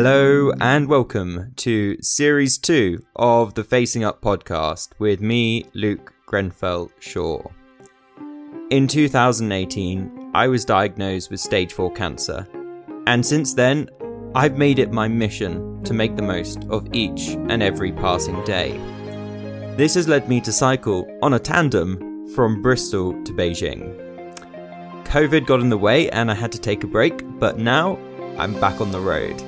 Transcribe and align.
Hello 0.00 0.52
and 0.60 0.86
welcome 0.88 1.52
to 1.56 2.00
Series 2.00 2.56
2 2.58 3.04
of 3.16 3.54
the 3.54 3.64
Facing 3.64 4.04
Up 4.04 4.22
podcast 4.22 4.90
with 5.00 5.20
me, 5.20 5.64
Luke 5.74 6.14
Grenfell 6.24 6.92
Shaw. 7.00 7.42
In 8.70 8.86
2018, 8.86 10.30
I 10.34 10.46
was 10.46 10.64
diagnosed 10.64 11.32
with 11.32 11.40
stage 11.40 11.72
4 11.72 11.92
cancer, 11.94 12.46
and 13.08 13.26
since 13.26 13.54
then, 13.54 13.90
I've 14.36 14.56
made 14.56 14.78
it 14.78 14.92
my 14.92 15.08
mission 15.08 15.82
to 15.82 15.92
make 15.92 16.14
the 16.14 16.22
most 16.22 16.62
of 16.70 16.86
each 16.94 17.30
and 17.30 17.60
every 17.60 17.90
passing 17.90 18.44
day. 18.44 18.78
This 19.76 19.96
has 19.96 20.06
led 20.06 20.28
me 20.28 20.40
to 20.42 20.52
cycle 20.52 21.08
on 21.22 21.34
a 21.34 21.40
tandem 21.40 22.28
from 22.36 22.62
Bristol 22.62 23.20
to 23.24 23.32
Beijing. 23.32 23.96
COVID 25.06 25.44
got 25.44 25.58
in 25.58 25.70
the 25.70 25.76
way 25.76 26.08
and 26.10 26.30
I 26.30 26.34
had 26.34 26.52
to 26.52 26.60
take 26.60 26.84
a 26.84 26.86
break, 26.86 27.24
but 27.40 27.58
now 27.58 27.98
I'm 28.38 28.54
back 28.60 28.80
on 28.80 28.92
the 28.92 29.00
road. 29.00 29.42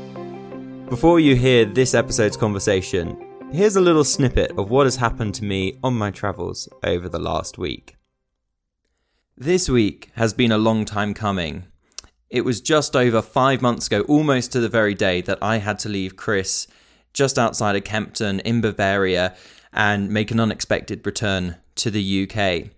Before 0.90 1.20
you 1.20 1.36
hear 1.36 1.64
this 1.64 1.94
episode's 1.94 2.36
conversation, 2.36 3.16
here's 3.52 3.76
a 3.76 3.80
little 3.80 4.02
snippet 4.02 4.50
of 4.58 4.70
what 4.70 4.86
has 4.86 4.96
happened 4.96 5.36
to 5.36 5.44
me 5.44 5.78
on 5.84 5.94
my 5.94 6.10
travels 6.10 6.68
over 6.82 7.08
the 7.08 7.20
last 7.20 7.58
week. 7.58 7.96
This 9.36 9.68
week 9.68 10.10
has 10.16 10.34
been 10.34 10.50
a 10.50 10.58
long 10.58 10.84
time 10.84 11.14
coming. 11.14 11.66
It 12.28 12.44
was 12.44 12.60
just 12.60 12.96
over 12.96 13.22
five 13.22 13.62
months 13.62 13.86
ago, 13.86 14.00
almost 14.08 14.50
to 14.50 14.58
the 14.58 14.68
very 14.68 14.94
day, 14.94 15.20
that 15.20 15.38
I 15.40 15.58
had 15.58 15.78
to 15.78 15.88
leave 15.88 16.16
Chris 16.16 16.66
just 17.12 17.38
outside 17.38 17.76
of 17.76 17.84
Kempten 17.84 18.40
in 18.40 18.60
Bavaria 18.60 19.36
and 19.72 20.10
make 20.10 20.32
an 20.32 20.40
unexpected 20.40 21.06
return 21.06 21.54
to 21.76 21.92
the 21.92 22.28
UK. 22.28 22.72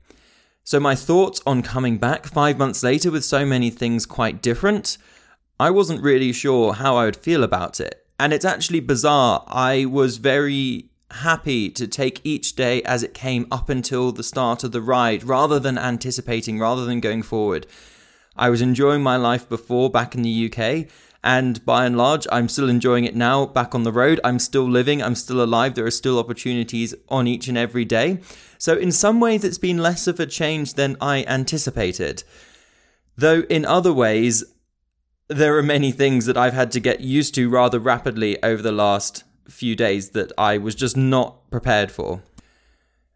So, 0.65 0.79
my 0.79 0.95
thoughts 0.95 1.41
on 1.47 1.62
coming 1.62 1.97
back 1.97 2.27
five 2.27 2.58
months 2.58 2.83
later 2.83 3.11
with 3.11 3.25
so 3.25 3.47
many 3.47 3.70
things 3.70 4.05
quite 4.05 4.42
different, 4.42 4.98
I 5.58 5.70
wasn't 5.70 6.03
really 6.03 6.34
sure 6.34 6.75
how 6.75 6.97
I 6.97 7.06
would 7.06 7.17
feel 7.17 7.42
about 7.42 7.81
it. 7.81 8.02
And 8.23 8.33
it's 8.33 8.45
actually 8.45 8.78
bizarre. 8.78 9.42
I 9.48 9.84
was 9.84 10.19
very 10.19 10.91
happy 11.11 11.69
to 11.70 11.89
take 11.89 12.20
each 12.23 12.55
day 12.55 12.81
as 12.84 13.03
it 13.03 13.14
came 13.14 13.48
up 13.51 13.69
until 13.69 14.12
the 14.12 14.23
start 14.23 14.62
of 14.62 14.70
the 14.70 14.81
ride 14.81 15.25
rather 15.25 15.59
than 15.59 15.77
anticipating, 15.77 16.61
rather 16.61 16.84
than 16.84 17.01
going 17.01 17.25
forward. 17.25 17.67
I 18.37 18.48
was 18.48 18.62
enjoying 18.62 19.03
my 19.03 19.17
life 19.17 19.48
before 19.48 19.91
back 19.91 20.14
in 20.14 20.23
the 20.23 20.48
UK, 20.48 20.87
and 21.25 21.67
by 21.67 21.84
and 21.84 21.97
large, 21.97 22.29
I'm 22.31 22.48
still 22.48 22.69
enjoying 22.69 23.06
it 23.06 23.17
now 23.17 23.45
back 23.45 23.75
on 23.75 23.83
the 23.83 23.91
road. 23.91 24.20
I'm 24.23 24.39
still 24.39 24.70
living, 24.70 25.03
I'm 25.03 25.17
still 25.17 25.42
alive. 25.42 25.75
There 25.75 25.86
are 25.86 25.91
still 25.91 26.20
opportunities 26.20 26.95
on 27.09 27.27
each 27.27 27.48
and 27.48 27.59
every 27.59 27.84
day. 27.84 28.20
So, 28.57 28.77
in 28.77 28.92
some 28.92 29.19
ways, 29.19 29.42
it's 29.42 29.59
been 29.59 29.79
less 29.79 30.07
of 30.07 30.20
a 30.20 30.27
change 30.27 30.75
than 30.75 30.97
I 31.01 31.25
anticipated. 31.25 32.23
Though, 33.17 33.41
in 33.51 33.64
other 33.64 33.92
ways, 33.92 34.45
there 35.33 35.56
are 35.58 35.62
many 35.62 35.92
things 35.92 36.27
that 36.27 36.36
I've 36.36 36.52
had 36.55 36.70
to 36.72 36.80
get 36.80 37.00
used 37.00 37.34
to 37.34 37.48
rather 37.48 37.78
rapidly 37.78 38.42
over 38.42 38.62
the 38.62 38.72
last 38.72 39.25
few 39.48 39.74
days 39.77 40.11
that 40.11 40.33
I 40.39 40.58
was 40.58 40.74
just 40.74 40.97
not 40.97 41.50
prepared 41.50 41.91
for. 41.91 42.22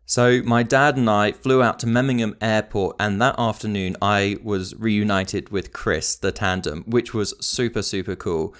So, 0.08 0.40
my 0.44 0.62
dad 0.62 0.96
and 0.96 1.10
I 1.10 1.32
flew 1.32 1.62
out 1.62 1.80
to 1.80 1.86
Memmingen 1.86 2.36
Airport, 2.40 2.94
and 3.00 3.20
that 3.20 3.34
afternoon 3.38 3.96
I 4.00 4.38
was 4.40 4.72
reunited 4.76 5.48
with 5.48 5.72
Chris, 5.72 6.14
the 6.14 6.30
tandem, 6.30 6.84
which 6.86 7.12
was 7.12 7.34
super, 7.44 7.82
super 7.82 8.14
cool. 8.14 8.54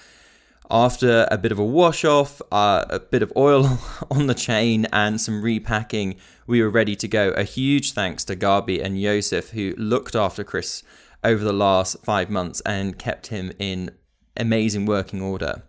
After 0.69 1.25
a 1.31 1.37
bit 1.37 1.53
of 1.53 1.59
a 1.59 1.63
wash 1.63 2.03
off, 2.03 2.41
uh, 2.51 2.83
a 2.89 2.99
bit 2.99 3.23
of 3.23 3.31
oil 3.37 3.79
on 4.11 4.27
the 4.27 4.33
chain, 4.33 4.87
and 4.91 5.21
some 5.21 5.41
repacking, 5.41 6.17
we 6.45 6.61
were 6.61 6.69
ready 6.69 6.97
to 6.97 7.07
go. 7.07 7.29
A 7.29 7.43
huge 7.43 7.93
thanks 7.93 8.25
to 8.25 8.35
Gabi 8.35 8.83
and 8.83 8.99
Yosef, 8.99 9.51
who 9.51 9.73
looked 9.77 10.17
after 10.17 10.43
Chris 10.43 10.83
over 11.27 11.43
the 11.43 11.53
last 11.53 12.03
five 12.03 12.29
months 12.29 12.61
and 12.65 12.97
kept 12.97 13.27
him 13.27 13.51
in 13.59 13.91
amazing 14.37 14.85
working 14.85 15.21
order. 15.21 15.63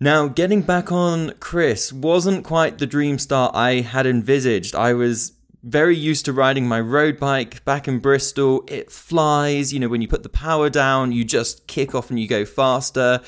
Now, 0.00 0.26
getting 0.26 0.62
back 0.62 0.90
on 0.90 1.34
Chris 1.38 1.92
wasn't 1.92 2.44
quite 2.44 2.78
the 2.78 2.86
dream 2.86 3.18
start 3.18 3.54
I 3.54 3.82
had 3.82 4.04
envisaged. 4.04 4.74
I 4.74 4.94
was 4.94 5.32
very 5.62 5.96
used 5.96 6.24
to 6.24 6.32
riding 6.32 6.66
my 6.66 6.80
road 6.80 7.20
bike 7.20 7.64
back 7.64 7.86
in 7.86 8.00
Bristol. 8.00 8.64
It 8.66 8.90
flies, 8.90 9.72
you 9.72 9.78
know, 9.78 9.88
when 9.88 10.02
you 10.02 10.08
put 10.08 10.24
the 10.24 10.28
power 10.28 10.68
down, 10.68 11.12
you 11.12 11.24
just 11.24 11.68
kick 11.68 11.94
off 11.94 12.10
and 12.10 12.18
you 12.18 12.26
go 12.26 12.44
faster. 12.44 13.20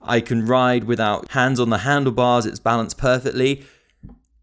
I 0.00 0.20
can 0.20 0.46
ride 0.46 0.84
without 0.84 1.32
hands 1.32 1.58
on 1.58 1.70
the 1.70 1.78
handlebars, 1.78 2.46
it's 2.46 2.60
balanced 2.60 2.96
perfectly. 2.96 3.64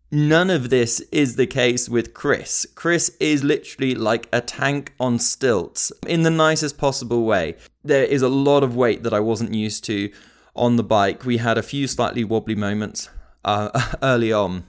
None 0.09 0.49
of 0.49 0.69
this 0.69 1.01
is 1.11 1.35
the 1.35 1.47
case 1.47 1.89
with 1.89 2.13
Chris. 2.13 2.65
Chris 2.75 3.09
is 3.19 3.43
literally 3.43 3.93
like 3.93 4.29
a 4.31 4.39
tank 4.39 4.93
on 5.01 5.19
stilts 5.19 5.91
in 6.07 6.21
the 6.21 6.29
nicest 6.29 6.77
possible 6.77 7.25
way. 7.25 7.57
There 7.83 8.05
is 8.05 8.21
a 8.21 8.29
lot 8.29 8.63
of 8.63 8.75
weight 8.75 9.03
that 9.03 9.13
I 9.13 9.19
wasn't 9.19 9.53
used 9.53 9.83
to 9.85 10.09
on 10.55 10.77
the 10.77 10.83
bike. 10.83 11.25
We 11.25 11.37
had 11.37 11.57
a 11.57 11.63
few 11.63 11.87
slightly 11.87 12.23
wobbly 12.23 12.55
moments 12.55 13.09
uh, 13.43 13.95
early 14.01 14.31
on. 14.31 14.65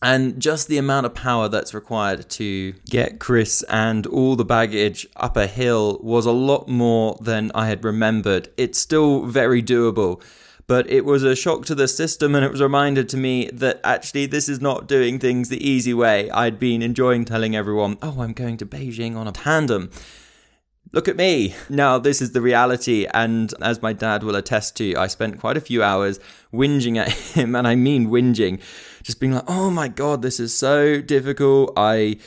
And 0.00 0.40
just 0.40 0.68
the 0.68 0.78
amount 0.78 1.06
of 1.06 1.14
power 1.14 1.48
that's 1.48 1.74
required 1.74 2.28
to 2.30 2.72
get 2.88 3.18
Chris 3.20 3.62
and 3.68 4.06
all 4.06 4.34
the 4.36 4.44
baggage 4.44 5.06
up 5.16 5.36
a 5.36 5.46
hill 5.46 5.98
was 6.02 6.26
a 6.26 6.32
lot 6.32 6.68
more 6.68 7.16
than 7.20 7.50
I 7.54 7.66
had 7.66 7.84
remembered. 7.84 8.48
It's 8.56 8.78
still 8.78 9.26
very 9.26 9.62
doable 9.62 10.20
but 10.66 10.88
it 10.88 11.04
was 11.04 11.22
a 11.22 11.36
shock 11.36 11.64
to 11.66 11.74
the 11.74 11.88
system 11.88 12.34
and 12.34 12.44
it 12.44 12.50
was 12.50 12.60
a 12.60 12.64
reminder 12.64 13.04
to 13.04 13.16
me 13.16 13.50
that 13.52 13.80
actually 13.84 14.26
this 14.26 14.48
is 14.48 14.60
not 14.60 14.86
doing 14.86 15.18
things 15.18 15.48
the 15.48 15.66
easy 15.66 15.94
way. 15.94 16.30
I'd 16.30 16.58
been 16.58 16.82
enjoying 16.82 17.24
telling 17.24 17.56
everyone, 17.56 17.98
oh, 18.02 18.20
I'm 18.20 18.32
going 18.32 18.56
to 18.58 18.66
Beijing 18.66 19.16
on 19.16 19.28
a 19.28 19.32
tandem. 19.32 19.90
Look 20.92 21.08
at 21.08 21.16
me. 21.16 21.54
Now, 21.70 21.98
this 21.98 22.20
is 22.20 22.32
the 22.32 22.42
reality. 22.42 23.06
And 23.14 23.52
as 23.62 23.80
my 23.80 23.94
dad 23.94 24.22
will 24.22 24.36
attest 24.36 24.76
to, 24.76 24.94
I 24.96 25.06
spent 25.06 25.40
quite 25.40 25.56
a 25.56 25.60
few 25.60 25.82
hours 25.82 26.20
whinging 26.52 26.98
at 26.98 27.10
him. 27.36 27.56
And 27.56 27.66
I 27.66 27.74
mean 27.74 28.08
whinging, 28.08 28.60
just 29.02 29.18
being 29.18 29.32
like, 29.32 29.48
oh 29.48 29.70
my 29.70 29.88
God, 29.88 30.22
this 30.22 30.38
is 30.38 30.56
so 30.56 31.00
difficult. 31.00 31.72
I. 31.76 32.18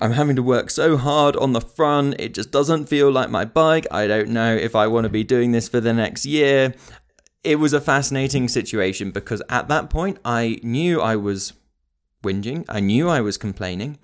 I'm 0.00 0.10
having 0.10 0.36
to 0.36 0.42
work 0.42 0.70
so 0.70 0.96
hard 0.96 1.36
on 1.36 1.52
the 1.52 1.60
front. 1.60 2.16
It 2.18 2.34
just 2.34 2.50
doesn't 2.50 2.86
feel 2.86 3.10
like 3.12 3.30
my 3.30 3.44
bike. 3.44 3.86
I 3.92 4.08
don't 4.08 4.30
know 4.30 4.54
if 4.54 4.74
I 4.74 4.88
want 4.88 5.04
to 5.04 5.08
be 5.08 5.22
doing 5.22 5.52
this 5.52 5.68
for 5.68 5.80
the 5.80 5.94
next 5.94 6.26
year 6.26 6.74
it 7.44 7.56
was 7.56 7.74
a 7.74 7.80
fascinating 7.80 8.48
situation 8.48 9.10
because 9.10 9.42
at 9.48 9.68
that 9.68 9.90
point 9.90 10.18
I 10.24 10.58
knew 10.62 11.00
I 11.00 11.16
was 11.16 11.52
whinging, 12.22 12.64
I 12.68 12.80
knew 12.80 13.08
I 13.08 13.20
was 13.20 13.36
complaining, 13.36 13.98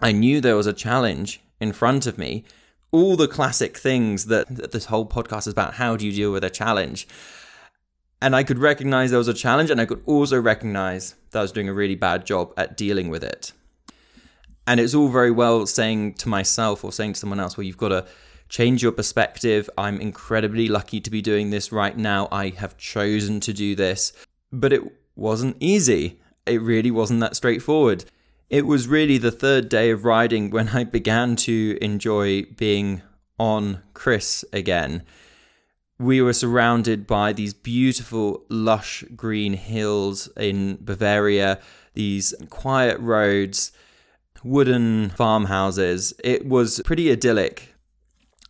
I 0.00 0.12
knew 0.12 0.40
there 0.40 0.56
was 0.56 0.66
a 0.66 0.74
challenge 0.74 1.40
in 1.58 1.72
front 1.72 2.06
of 2.06 2.18
me. 2.18 2.44
All 2.92 3.16
the 3.16 3.28
classic 3.28 3.76
things 3.76 4.26
that, 4.26 4.54
that 4.56 4.72
this 4.72 4.86
whole 4.86 5.06
podcast 5.06 5.46
is 5.46 5.52
about 5.52 5.74
how 5.74 5.96
do 5.96 6.04
you 6.04 6.12
deal 6.12 6.32
with 6.32 6.44
a 6.44 6.50
challenge? 6.50 7.06
And 8.20 8.34
I 8.36 8.42
could 8.42 8.58
recognize 8.58 9.10
there 9.10 9.18
was 9.18 9.28
a 9.28 9.34
challenge, 9.34 9.70
and 9.70 9.80
I 9.80 9.86
could 9.86 10.02
also 10.04 10.38
recognize 10.38 11.14
that 11.30 11.38
I 11.38 11.42
was 11.42 11.52
doing 11.52 11.68
a 11.68 11.72
really 11.72 11.94
bad 11.94 12.26
job 12.26 12.52
at 12.56 12.76
dealing 12.76 13.08
with 13.08 13.22
it. 13.22 13.52
And 14.66 14.80
it's 14.80 14.94
all 14.94 15.08
very 15.08 15.30
well 15.30 15.66
saying 15.66 16.14
to 16.14 16.28
myself 16.28 16.84
or 16.84 16.92
saying 16.92 17.14
to 17.14 17.20
someone 17.20 17.40
else, 17.40 17.56
well, 17.56 17.64
you've 17.64 17.78
got 17.78 17.88
to 17.88 18.06
change 18.50 18.82
your 18.82 18.92
perspective. 18.92 19.70
I'm 19.78 20.00
incredibly 20.00 20.68
lucky 20.68 21.00
to 21.00 21.08
be 21.08 21.22
doing 21.22 21.48
this 21.48 21.72
right 21.72 21.96
now. 21.96 22.28
I 22.30 22.50
have 22.50 22.76
chosen 22.76 23.40
to 23.40 23.54
do 23.54 23.74
this, 23.74 24.12
but 24.52 24.72
it 24.72 24.82
wasn't 25.16 25.56
easy. 25.60 26.20
It 26.44 26.60
really 26.60 26.90
wasn't 26.90 27.20
that 27.20 27.36
straightforward. 27.36 28.04
It 28.50 28.66
was 28.66 28.88
really 28.88 29.16
the 29.16 29.30
third 29.30 29.68
day 29.68 29.90
of 29.90 30.04
riding 30.04 30.50
when 30.50 30.70
I 30.70 30.82
began 30.82 31.36
to 31.36 31.78
enjoy 31.80 32.42
being 32.42 33.02
on 33.38 33.82
Chris 33.94 34.44
again. 34.52 35.04
We 35.98 36.20
were 36.20 36.32
surrounded 36.32 37.06
by 37.06 37.32
these 37.32 37.54
beautiful, 37.54 38.44
lush 38.48 39.04
green 39.14 39.52
hills 39.52 40.28
in 40.36 40.78
Bavaria, 40.80 41.60
these 41.94 42.34
quiet 42.48 42.98
roads, 42.98 43.70
wooden 44.42 45.10
farmhouses. 45.10 46.14
It 46.24 46.46
was 46.46 46.80
pretty 46.84 47.12
idyllic 47.12 47.69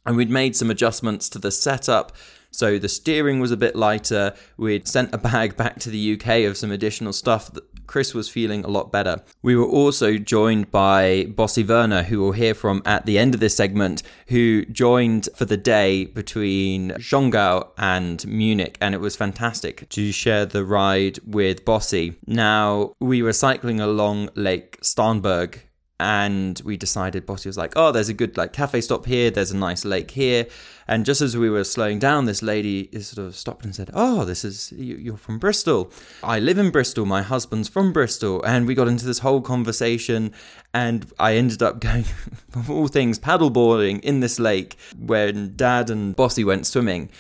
and 0.07 0.17
we'd 0.17 0.31
made 0.31 0.57
some 0.57 0.71
adjustments 0.71 1.29
to 1.31 1.39
the 1.39 1.51
setup. 1.51 2.13
So 2.51 2.79
the 2.79 2.89
steering 2.89 3.39
was 3.39 3.53
a 3.53 3.57
bit 3.57 3.77
lighter. 3.77 4.35
We'd 4.57 4.89
sent 4.89 5.15
a 5.15 5.19
bag 5.19 5.57
back 5.57 5.79
to 5.81 5.91
the 5.91 6.15
UK 6.15 6.45
of 6.45 6.57
some 6.57 6.73
additional 6.73 7.13
stuff 7.13 7.53
that 7.53 7.65
Chris 7.87 8.15
was 8.15 8.29
feeling 8.29 8.65
a 8.65 8.69
lot 8.69 8.93
better. 8.93 9.21
We 9.43 9.57
were 9.57 9.67
also 9.67 10.17
joined 10.17 10.71
by 10.71 11.25
Bossy 11.25 11.65
Werner, 11.65 12.05
who 12.05 12.21
we'll 12.21 12.33
hear 12.33 12.55
from 12.55 12.83
at 12.87 13.05
the 13.05 13.19
end 13.19 13.35
of 13.35 13.41
this 13.41 13.57
segment, 13.57 14.05
who 14.29 14.65
joined 14.67 15.29
for 15.35 15.45
the 15.45 15.57
day 15.57 16.05
between 16.05 16.91
Schongau 16.93 17.71
and 17.77 18.25
Munich, 18.29 18.79
and 18.81 18.95
it 18.95 19.01
was 19.01 19.17
fantastic 19.17 19.89
to 19.89 20.13
share 20.13 20.47
the 20.47 20.65
ride 20.65 21.19
with 21.27 21.65
Bossy. 21.65 22.15
Now, 22.29 22.95
we 23.01 23.23
were 23.23 23.33
cycling 23.33 23.81
along 23.81 24.31
Lake 24.37 24.81
Starnberg 24.83 25.59
and 26.01 26.63
we 26.65 26.79
decided 26.79 27.27
bossy 27.27 27.47
was 27.47 27.59
like 27.59 27.75
oh 27.77 27.93
there's 27.93 28.09
a 28.09 28.15
good 28.15 28.35
like 28.39 28.55
cafe 28.55 28.81
stop 28.81 29.05
here 29.05 29.31
there's 29.31 29.51
a 29.51 29.57
nice 29.57 29.85
lake 29.85 30.11
here. 30.11 30.47
And 30.89 31.05
just 31.05 31.21
as 31.21 31.37
we 31.37 31.49
were 31.49 31.63
slowing 31.63 32.01
down 32.01 32.25
this 32.25 32.43
lady 32.43 32.91
sort 33.01 33.25
of 33.25 33.37
stopped 33.37 33.65
and 33.65 33.73
said 33.75 33.91
oh 33.93 34.25
this 34.25 34.45
is 34.45 34.73
you're 34.73 35.19
from 35.19 35.39
bristol. 35.39 35.93
I 36.25 36.41
live 36.41 36.59
in 36.59 36.71
bristol 36.71 37.05
my 37.05 37.23
husband's 37.23 37.69
from 37.69 37.93
bristol. 37.93 38.43
And 38.43 38.67
we 38.67 38.75
got 38.75 38.89
into 38.89 39.07
this 39.07 39.21
whole 39.21 39.43
conversation 39.43 40.33
and 40.73 41.13
i 41.19 41.35
ended 41.35 41.63
up 41.63 41.81
going 41.89 42.07
of 42.55 42.71
all 42.71 42.89
things 42.89 43.19
paddleboarding 43.19 44.01
in 44.01 44.21
this 44.21 44.39
lake 44.39 44.77
when 44.99 45.55
dad 45.57 45.91
and 45.91 46.17
bossy 46.17 46.45
went 46.45 46.67
swimming 46.67 47.11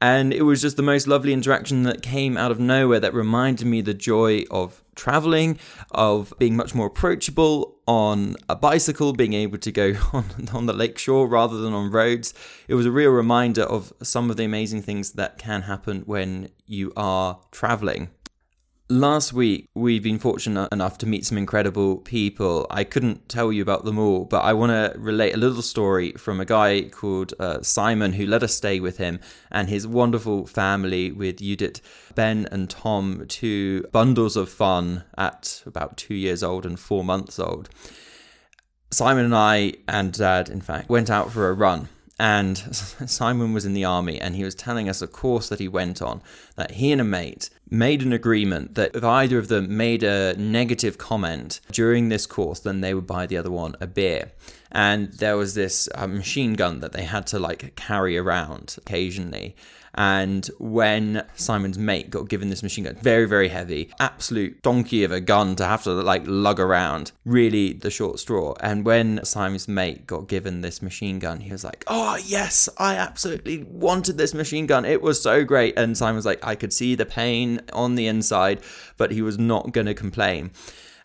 And 0.00 0.32
it 0.32 0.42
was 0.42 0.62
just 0.62 0.76
the 0.76 0.82
most 0.82 1.08
lovely 1.08 1.32
interaction 1.32 1.82
that 1.82 2.02
came 2.02 2.36
out 2.36 2.52
of 2.52 2.60
nowhere 2.60 3.00
that 3.00 3.12
reminded 3.14 3.66
me 3.66 3.80
the 3.80 3.94
joy 3.94 4.44
of 4.50 4.84
traveling, 4.94 5.58
of 5.90 6.32
being 6.38 6.56
much 6.56 6.74
more 6.74 6.86
approachable 6.86 7.76
on 7.86 8.36
a 8.48 8.54
bicycle, 8.54 9.12
being 9.12 9.32
able 9.32 9.58
to 9.58 9.72
go 9.72 9.94
on, 10.12 10.24
on 10.52 10.66
the 10.66 10.72
lake 10.72 10.98
shore 10.98 11.26
rather 11.26 11.56
than 11.56 11.72
on 11.72 11.90
roads. 11.90 12.32
It 12.68 12.74
was 12.74 12.86
a 12.86 12.92
real 12.92 13.10
reminder 13.10 13.62
of 13.62 13.92
some 14.02 14.30
of 14.30 14.36
the 14.36 14.44
amazing 14.44 14.82
things 14.82 15.12
that 15.12 15.38
can 15.38 15.62
happen 15.62 16.02
when 16.02 16.50
you 16.66 16.92
are 16.96 17.40
traveling. 17.50 18.10
Last 18.90 19.34
week, 19.34 19.68
we've 19.74 20.02
been 20.02 20.18
fortunate 20.18 20.72
enough 20.72 20.96
to 20.98 21.06
meet 21.06 21.26
some 21.26 21.36
incredible 21.36 21.98
people. 21.98 22.66
I 22.70 22.84
couldn't 22.84 23.28
tell 23.28 23.52
you 23.52 23.60
about 23.60 23.84
them 23.84 23.98
all, 23.98 24.24
but 24.24 24.38
I 24.38 24.54
want 24.54 24.70
to 24.70 24.98
relate 24.98 25.34
a 25.34 25.36
little 25.36 25.60
story 25.60 26.12
from 26.12 26.40
a 26.40 26.46
guy 26.46 26.88
called 26.88 27.34
uh, 27.38 27.60
Simon 27.60 28.14
who 28.14 28.24
let 28.24 28.42
us 28.42 28.54
stay 28.54 28.80
with 28.80 28.96
him 28.96 29.20
and 29.50 29.68
his 29.68 29.86
wonderful 29.86 30.46
family 30.46 31.12
with 31.12 31.36
Judith, 31.36 31.82
Ben, 32.14 32.48
and 32.50 32.70
Tom, 32.70 33.26
two 33.28 33.82
bundles 33.92 34.38
of 34.38 34.48
fun 34.48 35.04
at 35.18 35.62
about 35.66 35.98
two 35.98 36.14
years 36.14 36.42
old 36.42 36.64
and 36.64 36.80
four 36.80 37.04
months 37.04 37.38
old. 37.38 37.68
Simon 38.90 39.26
and 39.26 39.36
I, 39.36 39.74
and 39.86 40.14
Dad, 40.14 40.48
in 40.48 40.62
fact, 40.62 40.88
went 40.88 41.10
out 41.10 41.30
for 41.30 41.50
a 41.50 41.52
run 41.52 41.90
and 42.18 42.58
Simon 43.06 43.52
was 43.52 43.64
in 43.64 43.74
the 43.74 43.84
army 43.84 44.20
and 44.20 44.34
he 44.34 44.44
was 44.44 44.54
telling 44.54 44.88
us 44.88 45.02
a 45.02 45.06
course 45.06 45.48
that 45.48 45.60
he 45.60 45.68
went 45.68 46.02
on 46.02 46.22
that 46.56 46.72
he 46.72 46.90
and 46.92 47.00
a 47.00 47.04
mate 47.04 47.50
made 47.70 48.02
an 48.02 48.12
agreement 48.12 48.74
that 48.74 48.94
if 48.94 49.04
either 49.04 49.38
of 49.38 49.48
them 49.48 49.76
made 49.76 50.02
a 50.02 50.34
negative 50.36 50.98
comment 50.98 51.60
during 51.70 52.08
this 52.08 52.26
course, 52.26 52.60
then 52.60 52.80
they 52.80 52.94
would 52.94 53.06
buy 53.06 53.26
the 53.26 53.36
other 53.36 53.50
one 53.50 53.74
a 53.80 53.86
beer. 53.86 54.32
And 54.70 55.12
there 55.14 55.36
was 55.36 55.54
this 55.54 55.88
uh, 55.94 56.06
machine 56.06 56.54
gun 56.54 56.80
that 56.80 56.92
they 56.92 57.04
had 57.04 57.26
to 57.28 57.38
like 57.38 57.74
carry 57.76 58.18
around 58.18 58.76
occasionally. 58.78 59.56
And 59.94 60.48
when 60.58 61.26
Simon's 61.34 61.76
mate 61.76 62.08
got 62.08 62.28
given 62.28 62.50
this 62.50 62.62
machine 62.62 62.84
gun, 62.84 62.94
very, 63.02 63.24
very 63.24 63.48
heavy, 63.48 63.90
absolute 63.98 64.62
donkey 64.62 65.02
of 65.02 65.10
a 65.10 65.20
gun 65.20 65.56
to 65.56 65.64
have 65.64 65.82
to 65.84 65.90
like 65.90 66.22
lug 66.24 66.60
around, 66.60 67.10
really 67.24 67.72
the 67.72 67.90
short 67.90 68.20
straw. 68.20 68.54
And 68.60 68.84
when 68.84 69.24
Simon's 69.24 69.66
mate 69.66 70.06
got 70.06 70.28
given 70.28 70.60
this 70.60 70.82
machine 70.82 71.18
gun, 71.18 71.40
he 71.40 71.50
was 71.50 71.64
like, 71.64 71.84
Oh, 71.88 72.16
yes, 72.24 72.68
I 72.78 72.94
absolutely 72.94 73.64
wanted 73.64 74.18
this 74.18 74.34
machine 74.34 74.66
gun. 74.66 74.84
It 74.84 75.02
was 75.02 75.20
so 75.20 75.42
great. 75.42 75.76
And 75.76 75.98
Simon 75.98 76.14
was 76.16 76.26
like, 76.26 76.44
I 76.46 76.54
could 76.54 76.72
see 76.72 76.94
the 76.94 77.06
pain 77.06 77.60
on 77.72 77.96
the 77.96 78.06
inside, 78.06 78.60
but 78.98 79.10
he 79.10 79.20
was 79.20 79.36
not 79.36 79.72
going 79.72 79.86
to 79.86 79.94
complain 79.94 80.52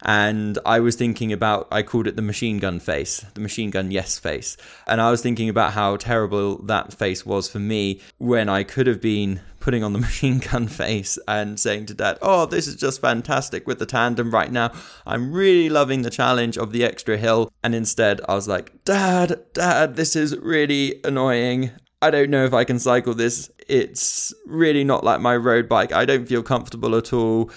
and 0.03 0.59
I 0.65 0.81
was 0.81 0.95
thinking 0.95 1.31
about 1.31 1.67
I 1.71 1.81
called 1.81 2.07
it 2.07 2.17
the 2.17 2.21
machine 2.21 2.59
gun 2.59 2.79
face, 2.79 3.25
the 3.33 3.41
machine 3.41 3.69
gun 3.69 3.89
yes 3.89 4.19
face. 4.19 4.57
And 4.85 4.99
I 5.01 5.09
was 5.09 5.21
thinking 5.21 5.47
about 5.47 5.73
how 5.73 5.95
terrible 5.95 6.57
that 6.63 6.93
face 6.93 7.25
was 7.25 7.49
for 7.49 7.59
me 7.59 8.01
when 8.17 8.49
I 8.49 8.63
could 8.63 8.85
have 8.87 9.01
been 9.01 9.39
putting 9.61 9.81
on 9.81 9.93
the 9.93 9.99
machine 10.07 10.39
gun 10.39 10.67
face 10.67 11.17
and 11.25 11.57
saying 11.57 11.85
to 11.85 11.93
dad, 11.93 12.17
"Oh, 12.21 12.45
this 12.45 12.67
is 12.67 12.75
just 12.75 12.99
fantastic 12.99 13.65
with 13.65 13.79
the 13.79 13.85
tandem 13.85 14.31
right 14.31 14.51
now. 14.51 14.73
I'm 15.05 15.31
really 15.31 15.69
loving 15.69 16.01
the 16.01 16.09
challenge 16.09 16.57
of 16.57 16.73
the 16.73 16.83
extra 16.83 17.17
hill." 17.17 17.49
And 17.63 17.73
instead, 17.73 18.19
I 18.27 18.35
was 18.35 18.47
like, 18.47 18.83
"Dad, 18.83 19.41
dad, 19.53 19.95
this 19.95 20.17
is 20.17 20.37
really 20.37 20.99
annoying. 21.05 21.71
I 22.01 22.11
don't 22.11 22.29
know 22.29 22.43
if 22.43 22.53
I 22.53 22.65
can 22.65 22.79
cycle 22.79 23.13
this. 23.13 23.49
It's 23.69 24.33
really 24.45 24.83
not 24.83 25.05
like 25.05 25.21
my 25.21 25.37
road 25.37 25.69
bike. 25.69 25.93
I 25.93 26.03
don't 26.03 26.27
feel 26.27 26.43
comfortable 26.43 26.95
at 26.97 27.13
all." 27.13 27.49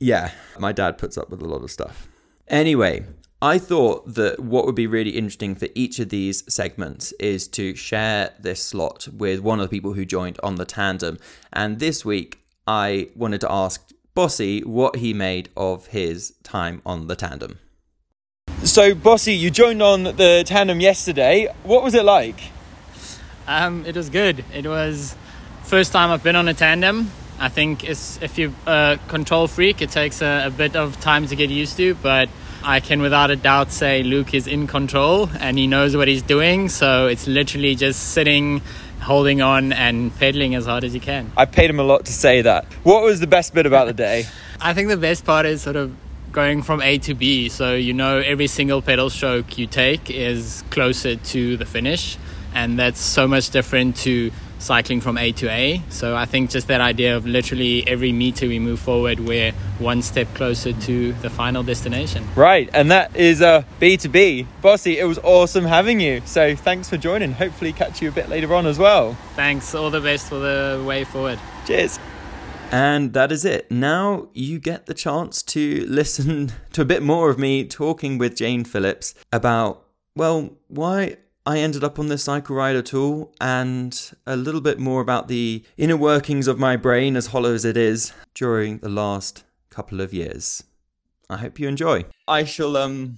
Yeah, 0.00 0.32
my 0.58 0.72
dad 0.72 0.98
puts 0.98 1.16
up 1.16 1.30
with 1.30 1.42
a 1.42 1.46
lot 1.46 1.62
of 1.62 1.70
stuff. 1.70 2.08
Anyway, 2.48 3.04
I 3.42 3.58
thought 3.58 4.14
that 4.14 4.40
what 4.40 4.66
would 4.66 4.74
be 4.74 4.86
really 4.86 5.10
interesting 5.10 5.54
for 5.54 5.68
each 5.74 5.98
of 5.98 6.08
these 6.08 6.42
segments 6.52 7.12
is 7.12 7.46
to 7.48 7.74
share 7.76 8.34
this 8.40 8.62
slot 8.62 9.08
with 9.08 9.40
one 9.40 9.60
of 9.60 9.64
the 9.64 9.74
people 9.74 9.92
who 9.92 10.04
joined 10.04 10.38
on 10.42 10.56
the 10.56 10.64
tandem. 10.64 11.18
And 11.52 11.78
this 11.78 12.04
week, 12.04 12.40
I 12.66 13.08
wanted 13.14 13.40
to 13.42 13.52
ask 13.52 13.92
Bossy 14.14 14.60
what 14.60 14.96
he 14.96 15.14
made 15.14 15.50
of 15.56 15.86
his 15.88 16.34
time 16.42 16.82
on 16.84 17.06
the 17.06 17.16
tandem. 17.16 17.58
So, 18.64 18.94
Bossy, 18.94 19.34
you 19.34 19.50
joined 19.50 19.82
on 19.82 20.02
the 20.02 20.42
tandem 20.44 20.80
yesterday. 20.80 21.48
What 21.62 21.82
was 21.82 21.94
it 21.94 22.04
like? 22.04 22.40
Um, 23.46 23.86
it 23.86 23.96
was 23.96 24.10
good. 24.10 24.44
It 24.52 24.66
was 24.66 25.14
first 25.62 25.92
time 25.92 26.10
I've 26.10 26.22
been 26.22 26.36
on 26.36 26.48
a 26.48 26.54
tandem. 26.54 27.10
I 27.40 27.48
think 27.48 27.84
if 27.88 28.36
you're 28.36 28.52
a 28.66 28.98
control 29.08 29.48
freak, 29.48 29.80
it 29.80 29.90
takes 29.90 30.20
a, 30.20 30.48
a, 30.48 30.50
bit 30.50 30.76
of 30.76 31.00
time 31.00 31.26
to 31.26 31.34
get 31.34 31.48
used 31.48 31.78
to, 31.78 31.94
but 31.94 32.28
I 32.62 32.80
can 32.80 33.00
without 33.00 33.30
a 33.30 33.36
doubt 33.36 33.72
say 33.72 34.02
Luke 34.02 34.34
is 34.34 34.46
in 34.46 34.66
control 34.66 35.30
and 35.38 35.56
he 35.56 35.66
knows 35.66 35.96
what 35.96 36.06
he's 36.06 36.22
doing. 36.22 36.68
So 36.68 37.06
it's 37.06 37.26
literally 37.26 37.74
just 37.76 38.10
sitting, 38.10 38.60
holding 39.00 39.40
on, 39.40 39.72
and 39.72 40.14
pedaling 40.16 40.54
as 40.54 40.66
hard 40.66 40.84
as 40.84 40.92
you 40.92 41.00
can. 41.00 41.32
I 41.34 41.46
paid 41.46 41.70
him 41.70 41.80
a 41.80 41.82
lot 41.82 42.04
to 42.04 42.12
say 42.12 42.42
that. 42.42 42.66
What 42.82 43.02
was 43.04 43.20
the 43.20 43.26
best 43.26 43.54
bit 43.54 43.64
about 43.64 43.86
the 43.86 43.94
day? 43.94 44.26
I 44.60 44.74
think 44.74 44.88
the 44.88 44.98
best 44.98 45.24
part 45.24 45.46
is 45.46 45.62
sort 45.62 45.76
of 45.76 45.96
going 46.32 46.60
from 46.60 46.82
A 46.82 46.98
to 46.98 47.14
B. 47.14 47.48
So 47.48 47.74
you 47.74 47.94
know 47.94 48.18
every 48.18 48.48
single 48.48 48.82
pedal 48.82 49.08
stroke 49.08 49.56
you 49.56 49.66
take 49.66 50.10
is 50.10 50.62
closer 50.68 51.16
to 51.16 51.56
the 51.56 51.64
finish, 51.64 52.18
and 52.54 52.78
that's 52.78 53.00
so 53.00 53.26
much 53.26 53.48
different 53.48 53.96
to 53.98 54.30
cycling 54.60 55.00
from 55.00 55.18
A 55.18 55.32
to 55.32 55.50
A. 55.50 55.82
So 55.88 56.14
I 56.14 56.26
think 56.26 56.50
just 56.50 56.68
that 56.68 56.80
idea 56.80 57.16
of 57.16 57.26
literally 57.26 57.86
every 57.88 58.12
meter 58.12 58.46
we 58.46 58.58
move 58.58 58.78
forward, 58.78 59.18
we're 59.20 59.52
one 59.78 60.02
step 60.02 60.32
closer 60.34 60.72
to 60.72 61.12
the 61.14 61.30
final 61.30 61.62
destination. 61.62 62.26
Right, 62.36 62.70
and 62.72 62.90
that 62.90 63.16
is 63.16 63.40
a 63.40 63.66
B 63.80 63.96
to 63.96 64.08
B. 64.08 64.46
Bossy, 64.62 64.98
it 64.98 65.04
was 65.04 65.18
awesome 65.18 65.64
having 65.64 66.00
you. 66.00 66.22
So 66.24 66.54
thanks 66.54 66.88
for 66.88 66.96
joining. 66.96 67.32
Hopefully, 67.32 67.72
catch 67.72 68.00
you 68.00 68.08
a 68.08 68.12
bit 68.12 68.28
later 68.28 68.54
on 68.54 68.66
as 68.66 68.78
well. 68.78 69.14
Thanks. 69.34 69.74
All 69.74 69.90
the 69.90 70.00
best 70.00 70.28
for 70.28 70.38
the 70.38 70.82
way 70.86 71.04
forward. 71.04 71.38
Cheers. 71.66 71.98
And 72.70 73.14
that 73.14 73.32
is 73.32 73.44
it. 73.44 73.70
Now 73.70 74.28
you 74.32 74.60
get 74.60 74.86
the 74.86 74.94
chance 74.94 75.42
to 75.42 75.84
listen 75.88 76.52
to 76.72 76.82
a 76.82 76.84
bit 76.84 77.02
more 77.02 77.30
of 77.30 77.38
me 77.38 77.64
talking 77.64 78.18
with 78.18 78.36
Jane 78.36 78.64
Phillips 78.64 79.14
about, 79.32 79.84
well, 80.14 80.50
why 80.68 81.16
I 81.50 81.58
ended 81.58 81.82
up 81.82 81.98
on 81.98 82.06
this 82.06 82.22
cycle 82.22 82.54
ride 82.54 82.76
at 82.76 82.94
all, 82.94 83.34
and 83.40 84.12
a 84.24 84.36
little 84.36 84.60
bit 84.60 84.78
more 84.78 85.00
about 85.00 85.26
the 85.26 85.64
inner 85.76 85.96
workings 85.96 86.46
of 86.46 86.60
my 86.60 86.76
brain, 86.76 87.16
as 87.16 87.26
hollow 87.26 87.52
as 87.52 87.64
it 87.64 87.76
is, 87.76 88.12
during 88.36 88.78
the 88.78 88.88
last 88.88 89.42
couple 89.68 90.00
of 90.00 90.14
years. 90.14 90.62
I 91.28 91.38
hope 91.38 91.58
you 91.58 91.66
enjoy. 91.66 92.04
I 92.28 92.44
shall 92.44 92.76
um, 92.76 93.16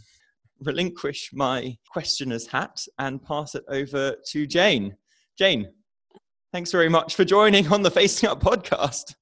relinquish 0.63 1.29
my 1.35 1.77
questioner's 1.91 2.47
hat 2.47 2.87
and 2.99 3.23
pass 3.23 3.55
it 3.55 3.65
over 3.69 4.17
to 4.29 4.47
Jane. 4.47 4.97
Jane, 5.37 5.71
thanks 6.53 6.73
very 6.73 6.89
much 6.89 7.15
for 7.15 7.27
joining 7.27 7.71
on 7.71 7.83
the 7.83 7.91
Facing 7.91 8.31
Up 8.31 8.43
podcast. 8.43 9.15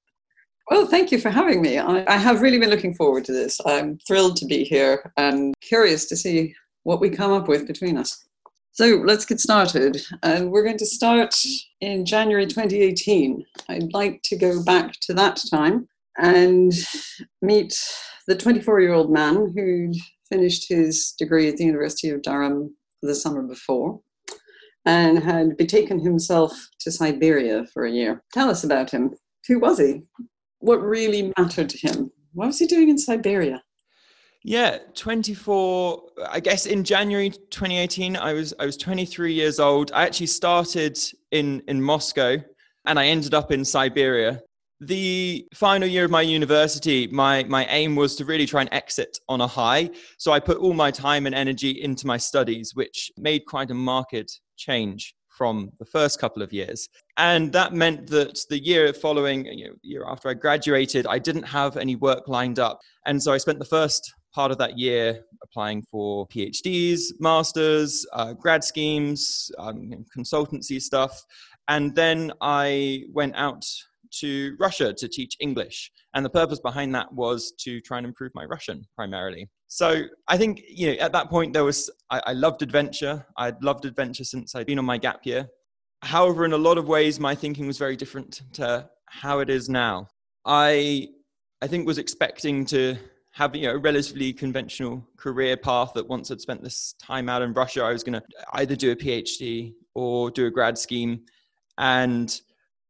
Well, 0.70 0.86
thank 0.86 1.10
you 1.10 1.18
for 1.18 1.30
having 1.30 1.60
me. 1.60 1.80
I, 1.80 2.04
I 2.06 2.16
have 2.16 2.42
really 2.42 2.60
been 2.60 2.70
looking 2.70 2.94
forward 2.94 3.24
to 3.24 3.32
this. 3.32 3.60
I'm 3.66 3.98
thrilled 4.06 4.36
to 4.36 4.46
be 4.46 4.62
here 4.62 5.12
and 5.16 5.52
curious 5.60 6.04
to 6.10 6.16
see 6.16 6.54
what 6.84 7.00
we 7.00 7.10
come 7.10 7.32
up 7.32 7.48
with 7.48 7.66
between 7.66 7.96
us. 7.96 8.28
So 8.72 9.02
let's 9.04 9.26
get 9.26 9.40
started. 9.40 10.00
And 10.22 10.50
we're 10.50 10.64
going 10.64 10.78
to 10.78 10.86
start 10.86 11.34
in 11.80 12.06
January 12.06 12.46
2018. 12.46 13.44
I'd 13.68 13.92
like 13.92 14.22
to 14.24 14.36
go 14.36 14.62
back 14.62 14.92
to 15.02 15.14
that 15.14 15.42
time 15.50 15.88
and 16.18 16.72
meet 17.42 17.76
the 18.26 18.36
24 18.36 18.80
year 18.80 18.92
old 18.92 19.10
man 19.10 19.52
who'd 19.54 19.96
finished 20.30 20.68
his 20.68 21.14
degree 21.18 21.48
at 21.48 21.56
the 21.56 21.64
University 21.64 22.10
of 22.10 22.22
Durham 22.22 22.74
the 23.02 23.14
summer 23.14 23.42
before 23.42 24.00
and 24.86 25.18
had 25.22 25.56
betaken 25.56 25.98
himself 25.98 26.52
to 26.80 26.90
Siberia 26.90 27.66
for 27.72 27.84
a 27.84 27.90
year. 27.90 28.22
Tell 28.32 28.48
us 28.48 28.64
about 28.64 28.90
him. 28.90 29.14
Who 29.48 29.58
was 29.58 29.78
he? 29.78 30.02
What 30.60 30.80
really 30.82 31.32
mattered 31.36 31.70
to 31.70 31.78
him? 31.78 32.10
What 32.32 32.46
was 32.46 32.58
he 32.58 32.66
doing 32.66 32.88
in 32.88 32.98
Siberia? 32.98 33.62
Yeah, 34.42 34.78
24 34.94 36.02
I 36.28 36.40
guess 36.40 36.64
in 36.66 36.82
January 36.82 37.30
2018 37.30 38.16
I 38.16 38.32
was 38.32 38.54
I 38.58 38.64
was 38.64 38.76
23 38.76 39.34
years 39.34 39.60
old. 39.60 39.92
I 39.92 40.04
actually 40.04 40.28
started 40.28 40.98
in 41.30 41.62
in 41.68 41.82
Moscow 41.82 42.38
and 42.86 42.98
I 42.98 43.06
ended 43.06 43.34
up 43.34 43.52
in 43.52 43.64
Siberia. 43.64 44.40
The 44.82 45.46
final 45.54 45.86
year 45.86 46.06
of 46.06 46.10
my 46.10 46.22
university, 46.22 47.06
my 47.08 47.44
my 47.44 47.66
aim 47.66 47.96
was 47.96 48.16
to 48.16 48.24
really 48.24 48.46
try 48.46 48.62
and 48.62 48.72
exit 48.72 49.18
on 49.28 49.42
a 49.42 49.46
high. 49.46 49.90
So 50.16 50.32
I 50.32 50.40
put 50.40 50.56
all 50.56 50.72
my 50.72 50.90
time 50.90 51.26
and 51.26 51.34
energy 51.34 51.82
into 51.82 52.06
my 52.06 52.16
studies, 52.16 52.74
which 52.74 53.10
made 53.18 53.44
quite 53.46 53.70
a 53.70 53.74
marked 53.74 54.40
change 54.56 55.14
from 55.40 55.72
the 55.78 55.86
first 55.86 56.20
couple 56.20 56.42
of 56.42 56.52
years. 56.52 56.86
And 57.16 57.50
that 57.54 57.72
meant 57.72 58.08
that 58.08 58.38
the 58.50 58.62
year 58.62 58.92
following, 58.92 59.46
you 59.46 59.68
know, 59.68 59.74
year 59.80 60.04
after 60.06 60.28
I 60.28 60.34
graduated, 60.34 61.06
I 61.06 61.18
didn't 61.18 61.44
have 61.44 61.78
any 61.78 61.96
work 61.96 62.28
lined 62.28 62.58
up. 62.58 62.78
And 63.06 63.22
so 63.22 63.32
I 63.32 63.38
spent 63.38 63.58
the 63.58 63.64
first 63.64 64.12
part 64.34 64.50
of 64.52 64.58
that 64.58 64.78
year 64.78 65.24
applying 65.42 65.82
for 65.90 66.28
PhDs, 66.28 67.04
masters, 67.20 68.06
uh, 68.12 68.34
grad 68.34 68.62
schemes, 68.62 69.50
um, 69.58 70.04
consultancy 70.14 70.78
stuff. 70.78 71.18
And 71.68 71.94
then 71.94 72.32
I 72.42 73.04
went 73.10 73.34
out 73.34 73.64
to 74.20 74.54
Russia 74.60 74.92
to 74.92 75.08
teach 75.08 75.38
English. 75.40 75.90
And 76.12 76.22
the 76.22 76.28
purpose 76.28 76.60
behind 76.60 76.94
that 76.96 77.10
was 77.14 77.54
to 77.60 77.80
try 77.80 77.96
and 77.96 78.06
improve 78.06 78.32
my 78.34 78.44
Russian 78.44 78.84
primarily. 78.94 79.48
So 79.72 80.02
I 80.26 80.36
think, 80.36 80.64
you 80.68 80.88
know, 80.88 80.98
at 80.98 81.12
that 81.12 81.30
point 81.30 81.52
there 81.52 81.62
was, 81.62 81.88
I, 82.10 82.20
I 82.26 82.32
loved 82.32 82.60
adventure. 82.62 83.24
I'd 83.36 83.62
loved 83.62 83.84
adventure 83.84 84.24
since 84.24 84.56
I'd 84.56 84.66
been 84.66 84.80
on 84.80 84.84
my 84.84 84.98
gap 84.98 85.24
year. 85.24 85.48
However, 86.02 86.44
in 86.44 86.52
a 86.52 86.58
lot 86.58 86.76
of 86.76 86.88
ways, 86.88 87.20
my 87.20 87.36
thinking 87.36 87.68
was 87.68 87.78
very 87.78 87.94
different 87.94 88.42
to 88.54 88.90
how 89.06 89.38
it 89.38 89.48
is 89.48 89.68
now. 89.68 90.08
I, 90.44 91.06
I 91.62 91.68
think, 91.68 91.86
was 91.86 91.98
expecting 91.98 92.64
to 92.66 92.96
have 93.30 93.54
you 93.54 93.68
know, 93.68 93.74
a 93.74 93.78
relatively 93.78 94.32
conventional 94.32 95.06
career 95.16 95.56
path 95.56 95.92
that 95.94 96.08
once 96.08 96.32
I'd 96.32 96.40
spent 96.40 96.64
this 96.64 96.96
time 97.00 97.28
out 97.28 97.42
in 97.42 97.52
Russia, 97.52 97.84
I 97.84 97.92
was 97.92 98.02
going 98.02 98.20
to 98.20 98.22
either 98.54 98.74
do 98.74 98.90
a 98.90 98.96
PhD 98.96 99.74
or 99.94 100.32
do 100.32 100.46
a 100.46 100.50
grad 100.50 100.78
scheme 100.78 101.20
and 101.78 102.40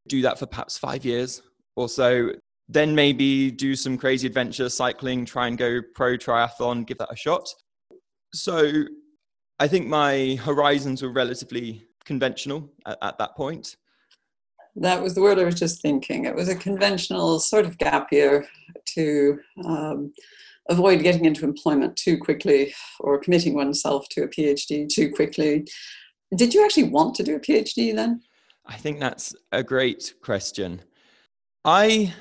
do 0.09 0.23
that 0.23 0.39
for 0.39 0.47
perhaps 0.47 0.79
five 0.79 1.05
years 1.05 1.43
or 1.77 1.91
so. 1.91 2.31
Then 2.73 2.95
maybe 2.95 3.51
do 3.51 3.75
some 3.75 3.99
crazy 3.99 4.29
adventure 4.29 4.69
cycling, 4.69 5.25
try 5.25 5.49
and 5.49 5.59
go 5.59 5.81
pro 5.95 6.17
triathlon, 6.17 6.87
give 6.87 6.99
that 6.99 7.13
a 7.13 7.17
shot. 7.17 7.49
So 8.33 8.85
I 9.59 9.67
think 9.67 9.89
my 9.89 10.39
horizons 10.41 11.03
were 11.03 11.11
relatively 11.11 11.85
conventional 12.05 12.71
at, 12.87 12.97
at 13.03 13.19
that 13.19 13.35
point. 13.37 13.77
That 14.77 15.03
was 15.03 15.17
the 15.17 15.21
word 15.21 15.41
I 15.41 15.45
was 15.45 15.57
just 15.57 15.83
thinking. 15.83 16.27
It 16.27 16.35
was 16.35 16.49
a 16.49 16.55
conventional 16.55 17.41
sort 17.41 17.67
of 17.67 17.77
gap 17.77 18.13
year 18.13 18.47
to 18.95 19.41
um, 19.65 20.13
avoid 20.69 21.03
getting 21.03 21.25
into 21.25 21.45
employment 21.45 21.97
too 21.97 22.19
quickly 22.19 22.73
or 23.01 23.19
committing 23.19 23.55
oneself 23.55 24.09
to 24.11 24.23
a 24.23 24.29
PhD 24.29 24.89
too 24.89 25.11
quickly. 25.11 25.67
Did 26.37 26.55
you 26.55 26.65
actually 26.65 26.85
want 26.85 27.17
to 27.17 27.25
do 27.25 27.35
a 27.35 27.41
PhD 27.41 27.93
then? 27.97 28.23
I 28.65 28.77
think 28.77 29.01
that's 29.01 29.35
a 29.51 29.65
great 29.65 30.15
question. 30.23 30.83
I 31.65 32.15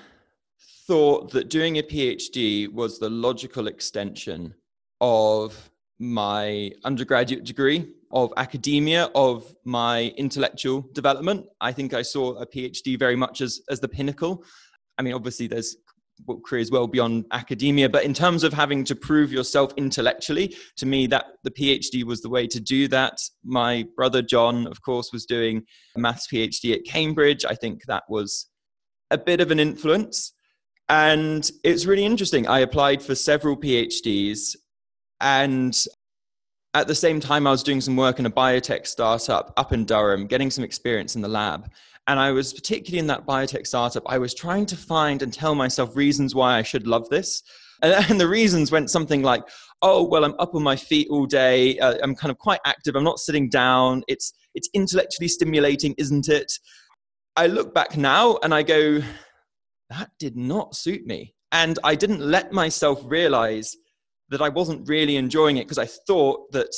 thought 0.89 1.29
that 1.29 1.51
doing 1.51 1.77
a 1.77 1.83
PhD 1.83 2.67
was 2.67 2.97
the 2.97 3.11
logical 3.11 3.67
extension 3.67 4.55
of 4.99 5.69
my 5.99 6.71
undergraduate 6.83 7.43
degree 7.43 7.85
of 8.09 8.33
academia 8.37 9.07
of 9.13 9.55
my 9.65 10.11
intellectual 10.17 10.81
development. 10.93 11.45
I 11.61 11.71
think 11.73 11.93
i 11.93 12.01
saw 12.01 12.31
a 12.41 12.47
phd 12.47 12.97
very 12.97 13.15
much 13.15 13.41
as 13.41 13.61
as 13.69 13.79
the 13.79 13.87
pinnacle. 13.87 14.43
I 14.97 15.03
mean 15.03 15.13
obviously 15.13 15.45
there's 15.45 15.77
careers 16.43 16.71
well 16.71 16.87
beyond 16.87 17.25
academia 17.31 17.87
but 17.87 18.03
in 18.03 18.15
terms 18.15 18.43
of 18.43 18.51
having 18.51 18.83
to 18.85 18.95
prove 18.95 19.31
yourself 19.31 19.71
intellectually 19.77 20.55
to 20.77 20.87
me 20.87 21.05
that 21.07 21.25
the 21.43 21.51
phd 21.51 22.03
was 22.03 22.21
the 22.21 22.29
way 22.29 22.47
to 22.47 22.59
do 22.59 22.87
that. 22.87 23.19
My 23.43 23.85
brother 23.95 24.23
john 24.23 24.65
of 24.65 24.81
course 24.81 25.11
was 25.13 25.27
doing 25.27 25.61
a 25.95 25.99
maths 25.99 26.25
phd 26.33 26.73
at 26.73 26.83
cambridge. 26.83 27.45
I 27.45 27.53
think 27.53 27.85
that 27.85 28.05
was 28.09 28.47
a 29.11 29.19
bit 29.19 29.39
of 29.39 29.51
an 29.51 29.59
influence 29.59 30.33
and 30.89 31.51
it's 31.63 31.85
really 31.85 32.05
interesting 32.05 32.47
i 32.47 32.59
applied 32.59 33.01
for 33.01 33.15
several 33.15 33.55
phds 33.55 34.55
and 35.21 35.85
at 36.75 36.87
the 36.87 36.95
same 36.95 37.19
time, 37.19 37.47
I 37.47 37.51
was 37.51 37.63
doing 37.63 37.81
some 37.81 37.95
work 37.95 38.19
in 38.19 38.25
a 38.25 38.31
biotech 38.31 38.85
startup 38.85 39.53
up 39.57 39.73
in 39.73 39.85
Durham, 39.85 40.27
getting 40.27 40.51
some 40.51 40.63
experience 40.63 41.15
in 41.15 41.21
the 41.21 41.27
lab. 41.27 41.71
And 42.07 42.19
I 42.19 42.31
was 42.31 42.53
particularly 42.53 42.99
in 42.99 43.07
that 43.07 43.25
biotech 43.25 43.67
startup, 43.67 44.03
I 44.07 44.17
was 44.17 44.33
trying 44.33 44.65
to 44.67 44.75
find 44.75 45.21
and 45.21 45.33
tell 45.33 45.55
myself 45.55 45.95
reasons 45.95 46.35
why 46.35 46.57
I 46.57 46.63
should 46.63 46.87
love 46.87 47.09
this. 47.09 47.43
And, 47.81 48.19
the 48.19 48.27
reasons 48.27 48.73
went 48.73 48.89
something 48.89 49.23
like, 49.23 49.41
oh, 49.81 50.03
well, 50.03 50.25
I'm 50.25 50.35
up 50.37 50.53
on 50.53 50.61
my 50.61 50.75
feet 50.75 51.07
all 51.09 51.25
day. 51.25 51.79
Uh, 51.79 51.95
I'm 52.03 52.13
kind 52.13 52.29
of 52.29 52.37
quite 52.37 52.59
active. 52.65 52.93
I'm 52.97 53.05
not 53.05 53.19
sitting 53.19 53.47
down. 53.47 54.03
It's, 54.09 54.33
it's 54.53 54.67
intellectually 54.73 55.29
stimulating, 55.29 55.95
isn't 55.97 56.27
it? 56.27 56.51
I 57.37 57.47
look 57.47 57.73
back 57.73 57.95
now 57.95 58.37
and 58.43 58.53
I 58.53 58.63
go, 58.63 58.99
that 59.89 60.11
did 60.19 60.37
not 60.37 60.75
suit 60.75 61.05
me. 61.05 61.33
And 61.51 61.79
I 61.83 61.95
didn't 61.95 62.21
let 62.21 62.51
myself 62.51 63.01
realize 63.05 63.75
that 64.29 64.41
I 64.41 64.49
wasn't 64.49 64.87
really 64.87 65.15
enjoying 65.15 65.57
it 65.57 65.63
because 65.63 65.79
I 65.79 65.85
thought 65.85 66.51
that 66.51 66.69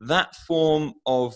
that 0.00 0.34
form 0.34 0.94
of 1.06 1.34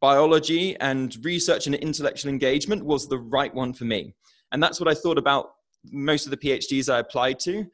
biology 0.00 0.76
and 0.80 1.16
research 1.24 1.66
and 1.66 1.74
intellectual 1.76 2.28
engagement 2.28 2.84
was 2.84 3.08
the 3.08 3.18
right 3.18 3.54
one 3.54 3.72
for 3.72 3.84
me. 3.84 4.14
And 4.50 4.62
that's 4.62 4.80
what 4.80 4.88
I 4.88 4.94
thought 4.94 5.16
about 5.16 5.52
most 5.90 6.26
of 6.26 6.30
the 6.30 6.36
PhDs 6.36 6.92
I 6.92 6.98
applied 6.98 7.38
to. 7.40 7.66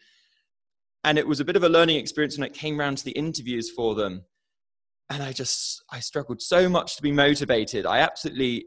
And 1.04 1.18
it 1.18 1.26
was 1.26 1.40
a 1.40 1.44
bit 1.44 1.56
of 1.56 1.64
a 1.64 1.68
learning 1.68 1.96
experience 1.96 2.38
when 2.38 2.46
it 2.46 2.54
came 2.54 2.78
around 2.78 2.98
to 2.98 3.04
the 3.04 3.12
interviews 3.12 3.70
for 3.70 3.94
them. 3.94 4.24
And 5.10 5.22
I 5.22 5.32
just, 5.32 5.82
I 5.90 6.00
struggled 6.00 6.42
so 6.42 6.68
much 6.68 6.96
to 6.96 7.02
be 7.02 7.12
motivated. 7.12 7.86
I 7.86 8.00
absolutely 8.00 8.66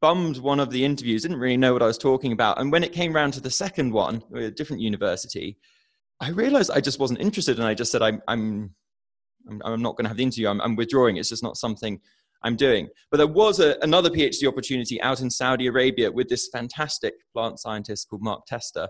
bummed 0.00 0.38
one 0.38 0.60
of 0.60 0.70
the 0.70 0.84
interviews, 0.84 1.22
didn't 1.22 1.38
really 1.38 1.56
know 1.56 1.72
what 1.72 1.82
I 1.82 1.86
was 1.86 1.98
talking 1.98 2.32
about. 2.32 2.60
And 2.60 2.72
when 2.72 2.84
it 2.84 2.92
came 2.92 3.14
around 3.14 3.32
to 3.32 3.40
the 3.40 3.50
second 3.50 3.92
one, 3.92 4.22
a 4.34 4.50
different 4.50 4.82
university, 4.82 5.58
I 6.20 6.30
realized 6.30 6.70
I 6.70 6.80
just 6.80 6.98
wasn't 6.98 7.20
interested, 7.20 7.58
and 7.58 7.66
I 7.66 7.74
just 7.74 7.92
said, 7.92 8.02
"I'm, 8.02 8.20
I'm, 8.28 8.74
I'm, 9.48 9.62
I'm 9.64 9.82
not 9.82 9.96
going 9.96 10.04
to 10.04 10.08
have 10.08 10.16
the 10.16 10.22
interview. 10.22 10.48
I'm, 10.48 10.60
I'm, 10.60 10.76
withdrawing. 10.76 11.16
It's 11.16 11.30
just 11.30 11.42
not 11.42 11.56
something 11.56 11.98
I'm 12.42 12.56
doing." 12.56 12.88
But 13.10 13.18
there 13.18 13.26
was 13.26 13.58
a, 13.58 13.76
another 13.82 14.10
PhD 14.10 14.46
opportunity 14.46 15.00
out 15.00 15.20
in 15.20 15.30
Saudi 15.30 15.66
Arabia 15.66 16.10
with 16.10 16.28
this 16.28 16.48
fantastic 16.52 17.14
plant 17.34 17.58
scientist 17.58 18.08
called 18.08 18.22
Mark 18.22 18.44
Tester, 18.46 18.88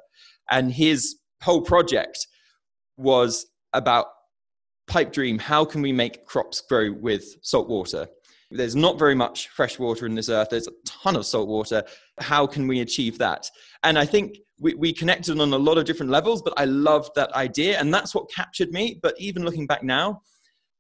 and 0.51 0.73
his 0.73 1.19
whole 1.43 1.63
project 1.63 2.27
was 2.97 3.47
about 3.73 4.07
pipe 4.89 5.13
dream. 5.13 5.39
How 5.39 5.65
can 5.65 5.83
we 5.83 5.93
make 5.93 6.27
crops 6.27 6.61
grow 6.69 6.93
with 6.93 7.25
salt 7.43 7.69
water? 7.69 8.09
There's 8.51 8.75
not 8.75 8.99
very 8.99 9.15
much 9.15 9.49
fresh 9.49 9.79
water 9.79 10.07
in 10.07 10.15
this 10.15 10.29
earth. 10.29 10.49
There's 10.51 10.67
a 10.67 10.73
ton 10.85 11.17
of 11.17 11.25
salt 11.25 11.49
water. 11.49 11.85
How 12.19 12.47
can 12.47 12.67
we 12.67 12.81
achieve 12.81 13.19
that? 13.19 13.49
And 13.85 13.99
I 13.99 14.05
think 14.05 14.39
we, 14.59 14.75
we 14.75 14.93
connected 14.93 15.41
on 15.41 15.53
a 15.53 15.59
lot 15.59 15.79
of 15.79 15.85
different 15.85 16.11
levels, 16.11 16.43
but 16.43 16.55
I 16.57 16.65
loved 16.65 17.13
that 17.15 17.33
idea. 17.33 17.79
And 17.79 17.95
that's 17.95 18.15
what 18.15 18.31
captured 18.31 18.71
me. 18.71 18.99
But 19.03 19.15
even 19.19 19.45
looking 19.45 19.67
back 19.67 19.83
now, 19.83 20.23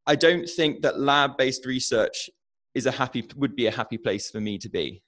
I 0.06 0.16
don't 0.16 0.48
think 0.48 0.82
that 0.82 0.98
lab 0.98 1.36
based 1.36 1.64
research 1.64 2.28
is 2.74 2.86
a 2.86 2.90
happy, 2.90 3.28
would 3.36 3.54
be 3.54 3.66
a 3.66 3.70
happy 3.70 3.98
place 3.98 4.30
for 4.30 4.40
me 4.40 4.58
to 4.58 4.68
be. 4.68 5.02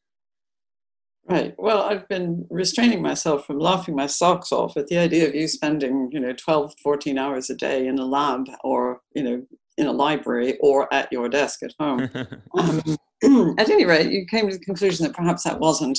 Right. 1.29 1.55
Well, 1.57 1.83
I've 1.83 2.09
been 2.09 2.47
restraining 2.51 3.01
myself 3.01 3.47
from 3.47 3.61
laughing 3.61 3.95
my 3.95 4.07
socks 4.07 4.51
off 4.51 4.77
at 4.77 4.89
the 4.89 4.99
idea 4.99 5.29
of 5.29 5.35
you 5.35 5.47
spending, 5.47 6.11
you 6.11 6.19
know, 6.19 6.33
12, 6.33 6.75
14 6.83 7.17
hours 7.17 7.49
a 7.49 7.55
day 7.55 7.87
in 7.87 7.99
a 7.99 8.05
lab 8.05 8.47
or, 8.65 9.01
you 9.15 9.23
know, 9.23 9.47
in 9.79 9.87
a 9.87 9.93
library 9.93 10.59
or 10.61 10.93
at 10.93 11.11
your 11.13 11.29
desk 11.29 11.63
at 11.63 11.73
home. 11.79 12.09
um, 12.59 12.83
at 13.59 13.71
any 13.71 13.85
rate, 13.85 14.11
you 14.11 14.27
came 14.27 14.49
to 14.49 14.57
the 14.57 14.65
conclusion 14.65 15.07
that 15.07 15.15
perhaps 15.15 15.45
that 15.45 15.59
wasn't 15.59 15.99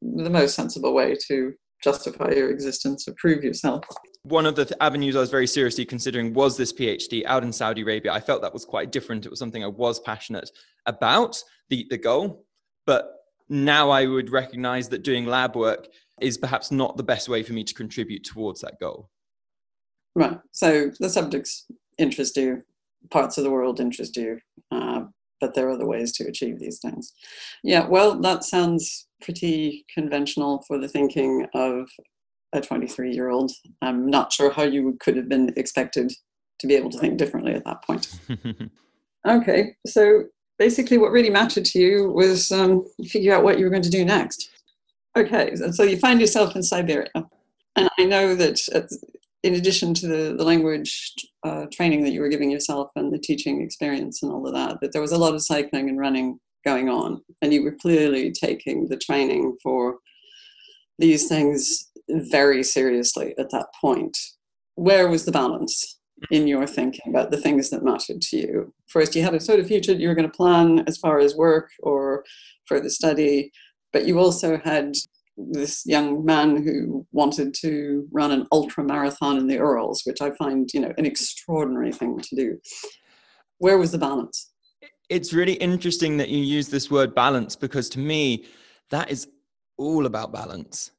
the 0.00 0.30
most 0.30 0.54
sensible 0.54 0.94
way 0.94 1.16
to 1.28 1.52
justify 1.82 2.30
your 2.30 2.50
existence 2.50 3.06
or 3.08 3.14
prove 3.16 3.42
yourself. 3.42 3.84
One 4.24 4.46
of 4.46 4.54
the 4.54 4.66
th- 4.66 4.76
avenues 4.80 5.16
I 5.16 5.20
was 5.20 5.30
very 5.30 5.46
seriously 5.46 5.84
considering 5.84 6.32
was 6.32 6.56
this 6.56 6.72
PhD 6.72 7.24
out 7.26 7.42
in 7.42 7.52
Saudi 7.52 7.82
Arabia. 7.82 8.12
I 8.12 8.20
felt 8.20 8.42
that 8.42 8.52
was 8.52 8.64
quite 8.64 8.92
different. 8.92 9.26
It 9.26 9.30
was 9.30 9.38
something 9.38 9.64
I 9.64 9.68
was 9.68 9.98
passionate 10.00 10.48
about, 10.86 11.42
the, 11.70 11.86
the 11.90 11.98
goal. 11.98 12.44
But 12.86 13.12
now 13.48 13.90
I 13.90 14.06
would 14.06 14.30
recognize 14.30 14.88
that 14.90 15.02
doing 15.02 15.26
lab 15.26 15.56
work 15.56 15.88
is 16.20 16.38
perhaps 16.38 16.70
not 16.70 16.96
the 16.96 17.02
best 17.02 17.28
way 17.28 17.42
for 17.42 17.52
me 17.52 17.64
to 17.64 17.74
contribute 17.74 18.24
towards 18.24 18.60
that 18.60 18.78
goal. 18.80 19.10
Right. 20.14 20.38
So 20.52 20.90
the 21.00 21.08
subjects 21.08 21.66
interest 22.02 22.36
you, 22.36 22.62
parts 23.10 23.38
of 23.38 23.44
the 23.44 23.50
world 23.50 23.80
interest 23.80 24.16
you, 24.16 24.38
uh, 24.70 25.04
but 25.40 25.54
there 25.54 25.68
are 25.68 25.72
other 25.72 25.86
ways 25.86 26.12
to 26.12 26.24
achieve 26.24 26.58
these 26.58 26.78
things. 26.78 27.12
Yeah, 27.64 27.86
well, 27.86 28.20
that 28.20 28.44
sounds 28.44 29.08
pretty 29.20 29.84
conventional 29.92 30.64
for 30.66 30.78
the 30.78 30.88
thinking 30.88 31.46
of 31.54 31.88
a 32.52 32.60
23 32.60 33.12
year 33.12 33.30
old. 33.30 33.50
I'm 33.80 34.06
not 34.06 34.32
sure 34.32 34.50
how 34.50 34.62
you 34.64 34.96
could 35.00 35.16
have 35.16 35.28
been 35.28 35.52
expected 35.56 36.12
to 36.58 36.66
be 36.66 36.74
able 36.74 36.90
to 36.90 36.98
think 36.98 37.18
differently 37.18 37.54
at 37.54 37.64
that 37.64 37.82
point. 37.82 38.08
okay, 39.28 39.74
so 39.86 40.24
basically, 40.58 40.98
what 40.98 41.10
really 41.10 41.30
mattered 41.30 41.64
to 41.66 41.78
you 41.80 42.10
was 42.10 42.52
um, 42.52 42.84
figure 43.06 43.34
out 43.34 43.42
what 43.42 43.58
you 43.58 43.64
were 43.64 43.70
going 43.70 43.82
to 43.82 43.90
do 43.90 44.04
next. 44.04 44.50
Okay, 45.16 45.54
so 45.72 45.82
you 45.82 45.98
find 45.98 46.20
yourself 46.20 46.54
in 46.56 46.62
Siberia. 46.62 47.10
And 47.76 47.88
I 47.98 48.04
know 48.04 48.34
that 48.34 48.60
in 49.42 49.54
addition 49.54 49.92
to 49.94 50.06
the, 50.06 50.34
the 50.36 50.44
language 50.44 51.12
uh, 51.44 51.66
training 51.72 52.04
that 52.04 52.12
you 52.12 52.20
were 52.20 52.28
giving 52.28 52.50
yourself 52.50 52.90
and 52.94 53.12
the 53.12 53.18
teaching 53.18 53.60
experience 53.60 54.22
and 54.22 54.32
all 54.32 54.46
of 54.46 54.54
that, 54.54 54.80
that 54.80 54.92
there 54.92 55.02
was 55.02 55.12
a 55.12 55.18
lot 55.18 55.34
of 55.34 55.42
cycling 55.42 55.88
and 55.88 55.98
running 55.98 56.38
going 56.64 56.88
on. 56.88 57.20
And 57.40 57.52
you 57.52 57.64
were 57.64 57.76
clearly 57.80 58.30
taking 58.30 58.88
the 58.88 58.96
training 58.96 59.56
for 59.62 59.96
these 60.98 61.28
things 61.28 61.90
very 62.08 62.62
seriously 62.62 63.34
at 63.38 63.50
that 63.50 63.66
point. 63.80 64.16
Where 64.76 65.08
was 65.08 65.24
the 65.24 65.32
balance 65.32 65.98
in 66.30 66.46
your 66.46 66.66
thinking 66.66 67.08
about 67.08 67.32
the 67.32 67.36
things 67.36 67.70
that 67.70 67.82
mattered 67.82 68.22
to 68.22 68.36
you? 68.36 68.74
First, 68.86 69.16
you 69.16 69.22
had 69.22 69.34
a 69.34 69.40
sort 69.40 69.58
of 69.58 69.66
future 69.66 69.92
you 69.92 70.08
were 70.08 70.14
going 70.14 70.30
to 70.30 70.36
plan 70.36 70.84
as 70.86 70.98
far 70.98 71.18
as 71.18 71.34
work 71.34 71.70
or 71.80 72.24
further 72.66 72.88
study, 72.88 73.50
but 73.92 74.06
you 74.06 74.20
also 74.20 74.58
had 74.58 74.94
this 75.36 75.84
young 75.86 76.24
man 76.24 76.62
who 76.62 77.06
wanted 77.12 77.54
to 77.54 78.06
run 78.12 78.30
an 78.30 78.46
ultra 78.52 78.84
marathon 78.84 79.38
in 79.38 79.46
the 79.46 79.54
Urals, 79.54 80.02
which 80.04 80.20
I 80.20 80.30
find, 80.32 80.68
you 80.72 80.80
know, 80.80 80.92
an 80.98 81.06
extraordinary 81.06 81.92
thing 81.92 82.18
to 82.20 82.36
do. 82.36 82.58
Where 83.58 83.78
was 83.78 83.92
the 83.92 83.98
balance? 83.98 84.50
It's 85.08 85.32
really 85.32 85.54
interesting 85.54 86.16
that 86.18 86.28
you 86.28 86.42
use 86.42 86.68
this 86.68 86.90
word 86.90 87.14
balance 87.14 87.56
because 87.56 87.88
to 87.90 87.98
me, 87.98 88.46
that 88.90 89.10
is 89.10 89.28
all 89.78 90.06
about 90.06 90.32
balance. 90.32 90.90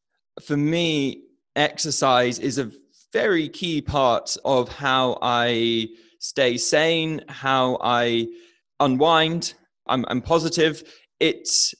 For 0.41 0.57
me, 0.57 1.23
exercise 1.55 2.39
is 2.39 2.57
a 2.57 2.71
very 3.11 3.49
key 3.49 3.81
part 3.81 4.35
of 4.45 4.69
how 4.69 5.19
I 5.21 5.89
stay 6.19 6.57
sane, 6.57 7.21
how 7.27 7.77
I 7.81 8.27
unwind. 8.79 9.53
I'm, 9.87 10.05
I'm 10.07 10.21
positive 10.21 10.83
it's 11.23 11.73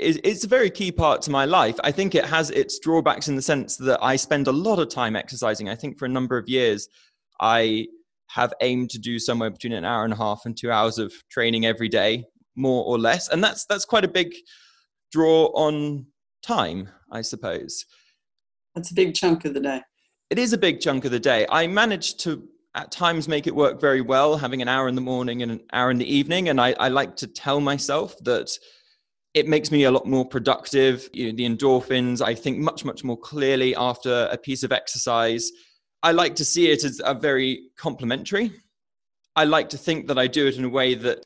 it's 0.00 0.44
a 0.44 0.48
very 0.48 0.70
key 0.70 0.92
part 0.92 1.22
to 1.22 1.30
my 1.30 1.44
life. 1.44 1.76
I 1.84 1.92
think 1.92 2.14
it 2.14 2.24
has 2.24 2.50
its 2.50 2.78
drawbacks 2.78 3.28
in 3.28 3.36
the 3.36 3.42
sense 3.42 3.76
that 3.76 4.02
I 4.02 4.16
spend 4.16 4.48
a 4.48 4.52
lot 4.52 4.78
of 4.78 4.88
time 4.88 5.16
exercising. 5.16 5.68
I 5.68 5.74
think 5.74 5.98
for 5.98 6.06
a 6.06 6.08
number 6.08 6.36
of 6.36 6.48
years, 6.48 6.88
I 7.40 7.86
have 8.28 8.54
aimed 8.60 8.90
to 8.90 8.98
do 8.98 9.18
somewhere 9.18 9.50
between 9.50 9.72
an 9.72 9.84
hour 9.84 10.04
and 10.04 10.12
a 10.12 10.16
half 10.16 10.42
and 10.44 10.56
two 10.56 10.70
hours 10.70 10.98
of 10.98 11.12
training 11.30 11.66
every 11.66 11.88
day, 11.88 12.24
more 12.56 12.84
or 12.84 12.98
less, 12.98 13.28
and 13.28 13.42
that's 13.42 13.66
that's 13.66 13.84
quite 13.84 14.04
a 14.04 14.08
big 14.08 14.32
draw 15.12 15.46
on 15.54 16.06
time, 16.42 16.88
I 17.10 17.22
suppose. 17.22 17.84
That's 18.74 18.90
a 18.90 18.94
big 18.94 19.14
chunk 19.14 19.44
of 19.44 19.54
the 19.54 19.60
day. 19.60 19.82
It 20.30 20.38
is 20.38 20.52
a 20.52 20.58
big 20.58 20.80
chunk 20.80 21.04
of 21.04 21.10
the 21.10 21.20
day. 21.20 21.46
I 21.50 21.66
managed 21.66 22.20
to 22.20 22.48
at 22.76 22.92
times 22.92 23.26
make 23.26 23.48
it 23.48 23.54
work 23.54 23.80
very 23.80 24.00
well, 24.00 24.36
having 24.36 24.62
an 24.62 24.68
hour 24.68 24.86
in 24.86 24.94
the 24.94 25.00
morning 25.00 25.42
and 25.42 25.50
an 25.50 25.60
hour 25.72 25.90
in 25.90 25.98
the 25.98 26.14
evening. 26.14 26.48
And 26.48 26.60
I, 26.60 26.74
I 26.78 26.88
like 26.88 27.16
to 27.16 27.26
tell 27.26 27.60
myself 27.60 28.16
that 28.22 28.56
it 29.34 29.46
makes 29.46 29.70
me 29.70 29.84
a 29.84 29.90
lot 29.90 30.06
more 30.06 30.24
productive. 30.24 31.08
You 31.12 31.26
know, 31.30 31.36
the 31.36 31.48
endorphins, 31.48 32.20
I 32.20 32.34
think 32.34 32.58
much, 32.58 32.84
much 32.84 33.04
more 33.04 33.16
clearly 33.16 33.74
after 33.76 34.28
a 34.30 34.36
piece 34.36 34.62
of 34.62 34.72
exercise. 34.72 35.50
I 36.02 36.12
like 36.12 36.34
to 36.36 36.44
see 36.44 36.70
it 36.70 36.84
as 36.84 37.00
a 37.04 37.14
very 37.14 37.68
complementary. 37.76 38.52
I 39.36 39.44
like 39.44 39.68
to 39.70 39.78
think 39.78 40.08
that 40.08 40.18
I 40.18 40.26
do 40.26 40.46
it 40.46 40.56
in 40.56 40.64
a 40.64 40.68
way 40.68 40.94
that 40.94 41.24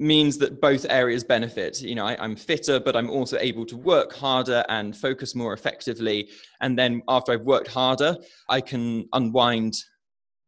means 0.00 0.38
that 0.38 0.60
both 0.60 0.86
areas 0.88 1.24
benefit. 1.24 1.82
You 1.82 1.96
know, 1.96 2.06
I, 2.06 2.24
am 2.24 2.36
fitter, 2.36 2.78
but 2.80 2.96
I'm 2.96 3.10
also 3.10 3.36
able 3.38 3.66
to 3.66 3.76
work 3.76 4.12
harder 4.14 4.64
and 4.68 4.96
focus 4.96 5.34
more 5.34 5.52
effectively. 5.52 6.30
And 6.60 6.78
then 6.78 7.02
after 7.08 7.32
I've 7.32 7.42
worked 7.42 7.68
harder, 7.68 8.16
I 8.48 8.60
can 8.60 9.08
unwind 9.12 9.74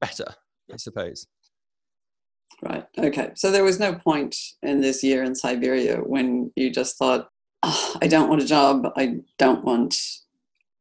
better, 0.01 0.27
I 0.73 0.77
suppose. 0.77 1.27
Right. 2.63 2.85
Okay. 2.99 3.31
So 3.35 3.51
there 3.51 3.65
was 3.65 3.81
no 3.81 3.95
point 3.95 4.37
in 4.63 4.81
this 4.81 5.03
year 5.03 5.23
in 5.23 5.35
Siberia 5.35 5.99
when 5.99 6.53
you 6.57 6.71
just 6.71 6.99
thought, 6.99 7.31
oh, 7.63 7.97
I 8.03 8.07
don't 8.07 8.29
want 8.29 8.43
a 8.43 8.47
job. 8.47 8.87
I 8.97 9.21
don't 9.39 9.65
want 9.65 9.99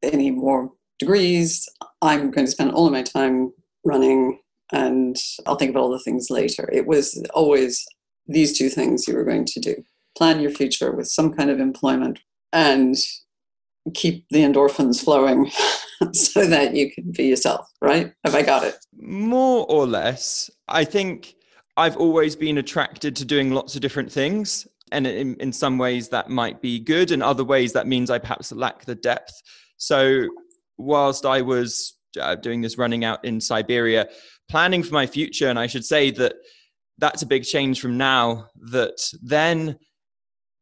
any 0.02 0.30
more 0.30 0.70
degrees. 0.98 1.68
I'm 2.02 2.30
going 2.30 2.46
to 2.46 2.50
spend 2.52 2.72
all 2.72 2.86
of 2.86 2.92
my 2.92 3.02
time 3.02 3.52
running 3.84 4.40
and 4.72 5.16
I'll 5.46 5.56
think 5.56 5.70
about 5.70 5.84
all 5.84 5.90
the 5.90 5.98
things 5.98 6.28
later. 6.30 6.68
It 6.70 6.86
was 6.86 7.22
always 7.34 7.84
these 8.26 8.56
two 8.56 8.68
things 8.68 9.08
you 9.08 9.14
were 9.14 9.24
going 9.24 9.46
to 9.46 9.60
do 9.60 9.82
plan 10.16 10.40
your 10.40 10.50
future 10.50 10.92
with 10.92 11.08
some 11.08 11.32
kind 11.32 11.50
of 11.50 11.60
employment 11.60 12.18
and 12.52 12.96
keep 13.94 14.26
the 14.30 14.40
endorphins 14.40 15.02
flowing 15.02 15.50
so 16.12 16.46
that 16.46 16.74
you 16.74 16.92
can 16.92 17.10
be 17.12 17.24
yourself, 17.24 17.66
right? 17.80 18.12
Have 18.24 18.34
I 18.34 18.42
got 18.42 18.64
it? 18.64 18.76
More 18.98 19.64
or 19.68 19.86
less. 19.86 20.50
I 20.68 20.84
think 20.84 21.34
I've 21.80 21.96
always 21.96 22.36
been 22.36 22.58
attracted 22.58 23.16
to 23.16 23.24
doing 23.24 23.52
lots 23.52 23.74
of 23.74 23.80
different 23.80 24.12
things. 24.12 24.68
And 24.92 25.06
in, 25.06 25.34
in 25.36 25.50
some 25.50 25.78
ways, 25.78 26.10
that 26.10 26.28
might 26.28 26.60
be 26.60 26.78
good. 26.78 27.10
In 27.10 27.22
other 27.22 27.42
ways, 27.42 27.72
that 27.72 27.86
means 27.86 28.10
I 28.10 28.18
perhaps 28.18 28.52
lack 28.52 28.84
the 28.84 28.94
depth. 28.94 29.32
So, 29.78 30.28
whilst 30.76 31.24
I 31.24 31.40
was 31.40 31.96
uh, 32.20 32.34
doing 32.34 32.60
this 32.60 32.76
running 32.76 33.04
out 33.04 33.24
in 33.24 33.40
Siberia, 33.40 34.08
planning 34.50 34.82
for 34.82 34.92
my 34.92 35.06
future, 35.06 35.48
and 35.48 35.58
I 35.58 35.66
should 35.68 35.86
say 35.86 36.10
that 36.12 36.34
that's 36.98 37.22
a 37.22 37.26
big 37.26 37.44
change 37.44 37.80
from 37.80 37.96
now, 37.96 38.48
that 38.72 38.98
then 39.22 39.78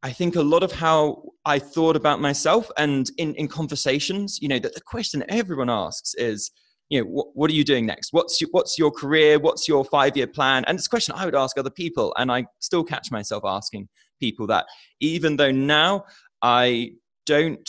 I 0.04 0.12
think 0.12 0.36
a 0.36 0.42
lot 0.42 0.62
of 0.62 0.70
how 0.70 1.22
I 1.44 1.58
thought 1.58 1.96
about 1.96 2.20
myself 2.20 2.70
and 2.76 3.10
in, 3.18 3.34
in 3.34 3.48
conversations, 3.48 4.38
you 4.40 4.46
know, 4.46 4.60
that 4.60 4.74
the 4.74 4.82
question 4.82 5.24
everyone 5.28 5.70
asks 5.70 6.14
is, 6.14 6.52
you 6.88 7.00
know, 7.00 7.06
what, 7.06 7.26
what 7.34 7.50
are 7.50 7.54
you 7.54 7.64
doing 7.64 7.86
next? 7.86 8.12
What's 8.12 8.40
your, 8.40 8.48
what's 8.50 8.78
your 8.78 8.90
career? 8.90 9.38
What's 9.38 9.68
your 9.68 9.84
five 9.84 10.16
year 10.16 10.26
plan? 10.26 10.64
And 10.66 10.78
it's 10.78 10.86
a 10.86 10.90
question 10.90 11.14
I 11.16 11.24
would 11.24 11.34
ask 11.34 11.58
other 11.58 11.70
people. 11.70 12.14
And 12.16 12.32
I 12.32 12.46
still 12.60 12.84
catch 12.84 13.10
myself 13.10 13.44
asking 13.44 13.88
people 14.20 14.46
that, 14.48 14.66
even 15.00 15.36
though 15.36 15.52
now 15.52 16.04
I 16.42 16.92
don't 17.26 17.68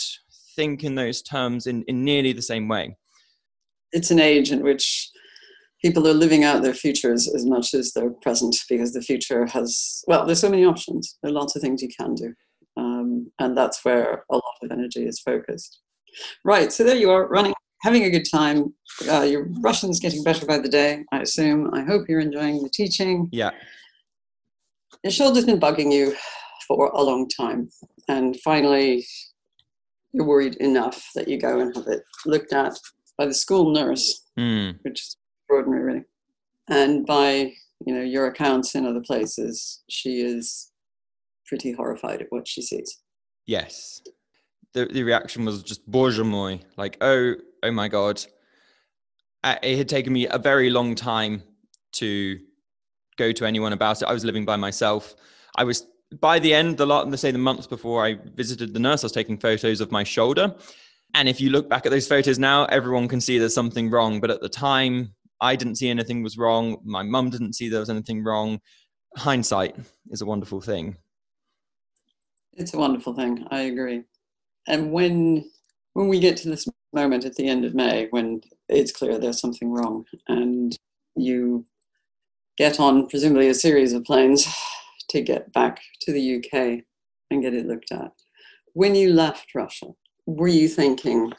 think 0.56 0.84
in 0.84 0.94
those 0.94 1.22
terms 1.22 1.66
in, 1.66 1.84
in 1.86 2.04
nearly 2.04 2.32
the 2.32 2.42
same 2.42 2.68
way. 2.68 2.96
It's 3.92 4.10
an 4.10 4.20
age 4.20 4.52
in 4.52 4.62
which 4.62 5.10
people 5.82 6.06
are 6.06 6.14
living 6.14 6.44
out 6.44 6.62
their 6.62 6.74
futures 6.74 7.32
as 7.34 7.44
much 7.46 7.74
as 7.74 7.92
their 7.92 8.10
present 8.22 8.56
because 8.68 8.92
the 8.92 9.02
future 9.02 9.46
has 9.46 10.02
well 10.06 10.26
there's 10.26 10.40
so 10.40 10.50
many 10.50 10.64
options 10.64 11.16
there 11.22 11.30
are 11.30 11.34
lots 11.34 11.56
of 11.56 11.62
things 11.62 11.82
you 11.82 11.88
can 11.98 12.14
do 12.14 12.34
um, 12.76 13.30
and 13.38 13.56
that's 13.56 13.84
where 13.84 14.24
a 14.30 14.34
lot 14.34 14.56
of 14.62 14.70
energy 14.70 15.06
is 15.06 15.20
focused 15.20 15.80
right 16.44 16.70
so 16.72 16.84
there 16.84 16.96
you 16.96 17.10
are 17.10 17.28
running 17.28 17.54
having 17.81 18.03
a 18.03 18.09
good 18.09 18.25
time 18.29 18.73
uh, 19.09 19.21
your 19.21 19.47
russian's 19.61 19.99
getting 19.99 20.23
better 20.23 20.45
by 20.45 20.57
the 20.57 20.69
day 20.69 21.03
i 21.11 21.19
assume 21.19 21.69
i 21.73 21.81
hope 21.81 22.07
you're 22.07 22.19
enjoying 22.19 22.61
the 22.63 22.69
teaching 22.69 23.27
yeah 23.31 23.51
your 25.03 25.11
shoulder's 25.11 25.45
been 25.45 25.59
bugging 25.59 25.91
you 25.91 26.15
for 26.67 26.87
a 26.89 27.01
long 27.01 27.27
time 27.29 27.69
and 28.07 28.39
finally 28.41 29.05
you're 30.13 30.25
worried 30.25 30.55
enough 30.55 31.09
that 31.15 31.27
you 31.27 31.39
go 31.39 31.59
and 31.59 31.75
have 31.75 31.87
it 31.87 32.03
looked 32.25 32.53
at 32.53 32.73
by 33.17 33.25
the 33.25 33.33
school 33.33 33.71
nurse 33.71 34.25
mm. 34.39 34.77
which 34.83 35.01
is 35.01 35.17
extraordinary, 35.45 35.83
really. 35.83 36.05
And 36.69 37.05
by 37.05 37.53
you 37.85 37.93
know 37.93 38.01
your 38.01 38.27
accounts 38.27 38.75
in 38.75 38.85
other 38.85 39.01
places, 39.01 39.83
she 39.89 40.21
is 40.21 40.71
pretty 41.45 41.71
horrified 41.71 42.21
at 42.21 42.27
what 42.29 42.47
she 42.47 42.61
sees. 42.61 42.99
Yes, 43.45 44.01
the 44.73 44.85
the 44.85 45.03
reaction 45.03 45.45
was 45.45 45.61
just 45.63 45.89
"Боже 45.89 46.23
мой!" 46.23 46.61
like 46.77 46.97
oh 47.01 47.35
oh 47.62 47.70
my 47.70 47.88
god. 47.88 48.24
It 49.44 49.78
had 49.78 49.88
taken 49.88 50.12
me 50.12 50.26
a 50.26 50.38
very 50.38 50.70
long 50.70 50.94
time 50.94 51.42
to 51.92 52.38
go 53.16 53.32
to 53.32 53.46
anyone 53.46 53.72
about 53.72 54.02
it. 54.02 54.08
I 54.08 54.12
was 54.12 54.24
living 54.24 54.44
by 54.44 54.56
myself. 54.56 55.14
I 55.56 55.64
was 55.64 55.86
by 56.20 56.38
the 56.38 56.52
end, 56.52 56.76
the 56.76 56.86
lot, 56.86 57.16
say 57.18 57.30
the 57.30 57.38
months 57.38 57.66
before 57.66 58.04
I 58.04 58.18
visited 58.34 58.74
the 58.74 58.80
nurse, 58.80 59.04
I 59.04 59.06
was 59.06 59.12
taking 59.12 59.38
photos 59.38 59.80
of 59.80 59.92
my 59.92 60.02
shoulder. 60.02 60.54
And 61.14 61.28
if 61.28 61.40
you 61.40 61.50
look 61.50 61.68
back 61.68 61.86
at 61.86 61.92
those 61.92 62.08
photos 62.08 62.38
now, 62.38 62.64
everyone 62.66 63.08
can 63.08 63.20
see 63.20 63.38
there's 63.38 63.54
something 63.54 63.90
wrong. 63.90 64.20
But 64.20 64.30
at 64.30 64.40
the 64.40 64.48
time, 64.48 65.14
I 65.40 65.56
didn't 65.56 65.76
see 65.76 65.88
anything 65.88 66.22
was 66.22 66.36
wrong. 66.36 66.78
My 66.84 67.02
mum 67.02 67.30
didn't 67.30 67.54
see 67.54 67.68
there 67.68 67.80
was 67.80 67.90
anything 67.90 68.22
wrong. 68.24 68.60
Hindsight 69.16 69.76
is 70.10 70.20
a 70.20 70.26
wonderful 70.26 70.60
thing. 70.60 70.96
It's 72.54 72.74
a 72.74 72.78
wonderful 72.78 73.14
thing. 73.14 73.46
I 73.50 73.62
agree. 73.62 74.04
And 74.66 74.92
when 74.92 75.50
when 75.94 76.08
we 76.08 76.20
get 76.20 76.36
to 76.38 76.48
this 76.48 76.68
moment 76.92 77.24
at 77.24 77.36
the 77.36 77.48
end 77.48 77.64
of 77.64 77.74
May, 77.74 78.08
when 78.10 78.40
it's 78.68 78.92
clear 78.92 79.18
there's 79.18 79.40
something 79.40 79.70
wrong, 79.70 80.04
and 80.28 80.76
you 81.16 81.66
get 82.56 82.80
on 82.80 83.08
presumably 83.08 83.48
a 83.48 83.54
series 83.54 83.92
of 83.92 84.04
planes 84.04 84.46
to 85.08 85.20
get 85.20 85.52
back 85.52 85.80
to 86.02 86.12
the 86.12 86.36
UK 86.36 86.84
and 87.30 87.42
get 87.42 87.54
it 87.54 87.66
looked 87.66 87.92
at. 87.92 88.12
When 88.74 88.94
you 88.94 89.12
left 89.12 89.54
Russia, 89.54 89.88
were 90.26 90.48
you 90.48 90.68
thinking, 90.68 91.32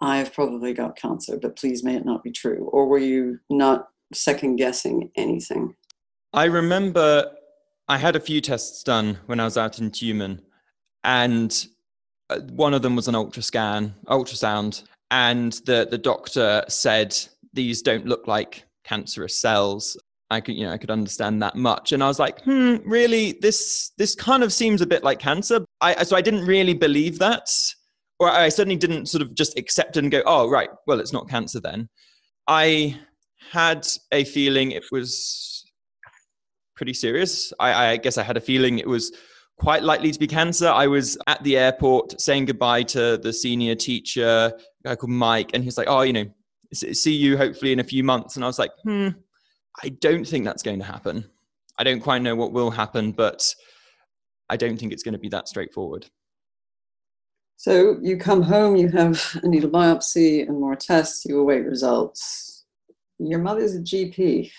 I've 0.00 0.34
probably 0.34 0.74
got 0.74 0.96
cancer, 0.96 1.38
but 1.40 1.56
please 1.56 1.82
may 1.82 1.96
it 1.96 2.04
not 2.04 2.22
be 2.22 2.32
true? 2.32 2.68
Or 2.72 2.86
were 2.86 2.98
you 2.98 3.38
not 3.48 3.88
second 4.12 4.56
guessing 4.56 5.10
anything? 5.16 5.74
I 6.32 6.44
remember 6.44 7.30
I 7.88 7.96
had 7.96 8.16
a 8.16 8.20
few 8.20 8.40
tests 8.40 8.82
done 8.82 9.18
when 9.26 9.40
I 9.40 9.44
was 9.44 9.56
out 9.56 9.78
in 9.78 9.90
Tyumen, 9.90 10.40
and 11.04 11.66
one 12.50 12.74
of 12.74 12.82
them 12.82 12.96
was 12.96 13.08
an 13.08 13.14
ultrascan, 13.14 13.92
ultrasound, 14.06 14.84
and 15.10 15.52
the 15.66 15.86
the 15.90 15.98
doctor 15.98 16.64
said 16.68 17.16
these 17.52 17.82
don't 17.82 18.06
look 18.06 18.26
like 18.26 18.64
cancerous 18.84 19.40
cells. 19.40 19.96
I 20.28 20.40
could, 20.40 20.56
you 20.56 20.66
know, 20.66 20.72
I 20.72 20.78
could 20.78 20.90
understand 20.90 21.40
that 21.42 21.54
much, 21.54 21.92
and 21.92 22.02
I 22.02 22.08
was 22.08 22.18
like, 22.18 22.42
hmm, 22.42 22.76
really, 22.84 23.38
this 23.40 23.92
this 23.98 24.14
kind 24.14 24.42
of 24.42 24.52
seems 24.52 24.80
a 24.80 24.86
bit 24.86 25.04
like 25.04 25.18
cancer. 25.18 25.64
I 25.80 26.02
so 26.02 26.16
I 26.16 26.20
didn't 26.20 26.46
really 26.46 26.74
believe 26.74 27.18
that 27.20 27.48
or 28.18 28.30
I 28.30 28.48
certainly 28.48 28.76
didn't 28.76 29.06
sort 29.06 29.22
of 29.22 29.34
just 29.34 29.58
accept 29.58 29.96
it 29.96 30.04
and 30.04 30.10
go, 30.10 30.22
oh, 30.24 30.48
right, 30.48 30.70
well, 30.86 31.00
it's 31.00 31.12
not 31.12 31.28
cancer 31.28 31.60
then. 31.60 31.88
I 32.48 32.98
had 33.52 33.86
a 34.12 34.24
feeling 34.24 34.70
it 34.72 34.84
was 34.90 35.64
pretty 36.74 36.94
serious. 36.94 37.52
I, 37.60 37.92
I, 37.92 37.96
guess 37.96 38.18
I 38.18 38.22
had 38.22 38.36
a 38.36 38.40
feeling 38.40 38.78
it 38.78 38.88
was 38.88 39.12
quite 39.58 39.82
likely 39.82 40.12
to 40.12 40.18
be 40.18 40.26
cancer. 40.26 40.68
I 40.68 40.86
was 40.86 41.16
at 41.26 41.42
the 41.42 41.56
airport 41.56 42.20
saying 42.20 42.46
goodbye 42.46 42.82
to 42.84 43.16
the 43.16 43.32
senior 43.32 43.74
teacher, 43.74 44.52
a 44.54 44.88
guy 44.88 44.96
called 44.96 45.10
Mike, 45.10 45.50
and 45.54 45.62
he 45.62 45.66
was 45.66 45.78
like, 45.78 45.88
oh, 45.88 46.02
you 46.02 46.12
know, 46.12 46.26
see 46.72 47.14
you 47.14 47.36
hopefully 47.36 47.72
in 47.72 47.80
a 47.80 47.84
few 47.84 48.04
months. 48.04 48.36
And 48.36 48.44
I 48.44 48.48
was 48.48 48.58
like, 48.58 48.72
hmm, 48.82 49.08
I 49.82 49.88
don't 49.88 50.26
think 50.26 50.44
that's 50.44 50.62
going 50.62 50.78
to 50.78 50.84
happen. 50.84 51.24
I 51.78 51.84
don't 51.84 52.00
quite 52.00 52.22
know 52.22 52.36
what 52.36 52.52
will 52.52 52.70
happen, 52.70 53.12
but 53.12 53.54
I 54.48 54.56
don't 54.56 54.78
think 54.78 54.92
it's 54.92 55.02
going 55.02 55.12
to 55.14 55.18
be 55.18 55.28
that 55.30 55.48
straightforward. 55.48 56.06
So 57.56 57.98
you 58.02 58.18
come 58.18 58.42
home, 58.42 58.76
you 58.76 58.88
have 58.90 59.40
a 59.42 59.48
needle 59.48 59.70
biopsy 59.70 60.46
and 60.46 60.60
more 60.60 60.76
tests, 60.76 61.24
you 61.24 61.40
await 61.40 61.64
results. 61.64 62.64
Your 63.18 63.38
mother's 63.38 63.74
a 63.74 63.80
GP. 63.80 64.50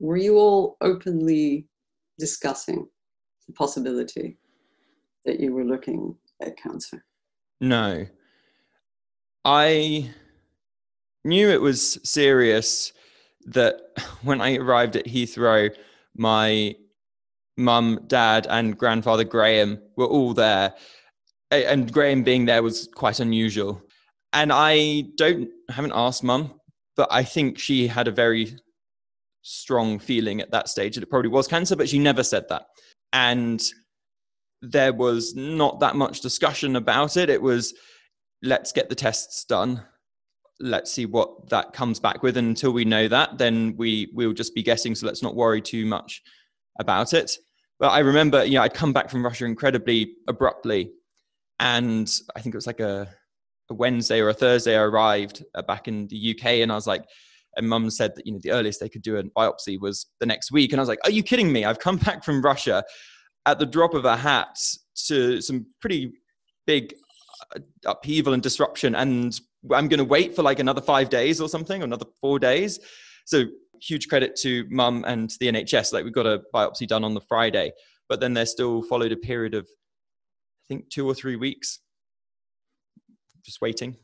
Were 0.00 0.16
you 0.16 0.38
all 0.38 0.78
openly 0.80 1.66
discussing 2.18 2.88
the 3.52 3.56
possibility 3.56 4.38
that 5.24 5.40
you 5.40 5.52
were 5.52 5.64
looking 5.64 6.16
at 6.40 6.56
cancer? 6.56 7.04
No. 7.60 8.06
I 9.44 10.10
knew 11.24 11.50
it 11.50 11.60
was 11.60 11.98
serious 12.04 12.92
that 13.46 13.80
when 14.22 14.40
I 14.40 14.56
arrived 14.56 14.96
at 14.96 15.06
Heathrow, 15.06 15.74
my 16.16 16.74
mum, 17.56 18.00
dad, 18.06 18.46
and 18.48 18.76
grandfather 18.76 19.24
Graham 19.24 19.80
were 19.96 20.06
all 20.06 20.34
there. 20.34 20.74
And 21.50 21.92
Graham 21.92 22.22
being 22.22 22.46
there 22.46 22.62
was 22.62 22.88
quite 22.94 23.20
unusual. 23.20 23.82
And 24.32 24.50
I 24.52 25.02
don't 25.16 25.50
haven't 25.68 25.92
asked 25.94 26.24
mum, 26.24 26.58
but 26.96 27.08
I 27.10 27.22
think 27.22 27.58
she 27.58 27.86
had 27.86 28.08
a 28.08 28.12
very 28.12 28.56
strong 29.42 29.98
feeling 29.98 30.40
at 30.40 30.50
that 30.52 30.70
stage 30.70 30.94
that 30.94 31.02
it 31.02 31.10
probably 31.10 31.28
was 31.28 31.46
cancer, 31.46 31.76
but 31.76 31.88
she 31.88 31.98
never 31.98 32.22
said 32.22 32.48
that. 32.48 32.66
And 33.12 33.62
there 34.62 34.92
was 34.92 35.34
not 35.34 35.80
that 35.80 35.96
much 35.96 36.20
discussion 36.20 36.76
about 36.76 37.16
it. 37.16 37.28
It 37.28 37.42
was 37.42 37.74
let's 38.42 38.72
get 38.72 38.88
the 38.88 38.94
tests 38.94 39.44
done. 39.44 39.82
Let's 40.60 40.92
see 40.92 41.06
what 41.06 41.48
that 41.50 41.72
comes 41.72 41.98
back 41.98 42.22
with. 42.22 42.36
And 42.36 42.48
until 42.48 42.72
we 42.72 42.84
know 42.84 43.08
that, 43.08 43.38
then 43.38 43.74
we 43.76 44.10
we'll 44.14 44.32
just 44.32 44.54
be 44.54 44.62
guessing. 44.62 44.94
So 44.94 45.06
let's 45.06 45.22
not 45.22 45.34
worry 45.34 45.60
too 45.60 45.84
much 45.86 46.22
about 46.78 47.12
it. 47.12 47.36
But 47.78 47.88
I 47.88 47.98
remember, 47.98 48.44
you 48.44 48.54
know, 48.54 48.62
I'd 48.62 48.74
come 48.74 48.92
back 48.92 49.10
from 49.10 49.24
Russia 49.24 49.44
incredibly 49.44 50.14
abruptly. 50.28 50.92
And 51.58 52.08
I 52.36 52.40
think 52.40 52.54
it 52.54 52.58
was 52.58 52.66
like 52.66 52.80
a, 52.80 53.08
a 53.70 53.74
Wednesday 53.74 54.20
or 54.20 54.28
a 54.28 54.34
Thursday, 54.34 54.76
I 54.76 54.82
arrived 54.82 55.44
uh, 55.54 55.62
back 55.62 55.88
in 55.88 56.06
the 56.06 56.36
UK. 56.36 56.46
And 56.62 56.70
I 56.70 56.76
was 56.76 56.86
like, 56.86 57.04
and 57.56 57.68
mum 57.68 57.90
said 57.90 58.14
that, 58.16 58.26
you 58.26 58.32
know, 58.32 58.40
the 58.42 58.52
earliest 58.52 58.80
they 58.80 58.88
could 58.88 59.02
do 59.02 59.16
a 59.16 59.22
biopsy 59.22 59.78
was 59.78 60.06
the 60.20 60.26
next 60.26 60.50
week. 60.52 60.72
And 60.72 60.80
I 60.80 60.82
was 60.82 60.88
like, 60.88 61.00
are 61.04 61.10
you 61.10 61.22
kidding 61.22 61.52
me? 61.52 61.64
I've 61.64 61.78
come 61.78 61.96
back 61.96 62.24
from 62.24 62.42
Russia 62.42 62.84
at 63.46 63.58
the 63.58 63.66
drop 63.66 63.94
of 63.94 64.04
a 64.04 64.16
hat 64.16 64.56
to 65.06 65.40
some 65.40 65.66
pretty 65.80 66.12
big 66.66 66.94
uh, 67.54 67.60
upheaval 67.86 68.32
and 68.32 68.42
disruption. 68.42 68.94
And 68.94 69.38
I'm 69.70 69.88
going 69.88 69.98
to 69.98 70.04
wait 70.04 70.34
for 70.34 70.42
like 70.42 70.58
another 70.58 70.80
five 70.80 71.10
days 71.10 71.40
or 71.40 71.48
something, 71.48 71.82
another 71.82 72.06
four 72.20 72.38
days. 72.38 72.80
So 73.26 73.44
huge 73.80 74.08
credit 74.08 74.36
to 74.36 74.66
mum 74.70 75.04
and 75.06 75.30
the 75.40 75.48
NHS. 75.48 75.92
Like 75.92 76.04
we 76.04 76.10
got 76.10 76.26
a 76.26 76.42
biopsy 76.54 76.86
done 76.86 77.04
on 77.04 77.14
the 77.14 77.20
Friday, 77.20 77.72
but 78.08 78.20
then 78.20 78.34
there 78.34 78.46
still 78.46 78.82
followed 78.82 79.12
a 79.12 79.16
period 79.16 79.54
of, 79.54 79.64
I 79.64 80.64
think, 80.68 80.88
two 80.90 81.06
or 81.06 81.14
three 81.14 81.36
weeks 81.36 81.80
just 83.44 83.60
waiting. 83.60 83.96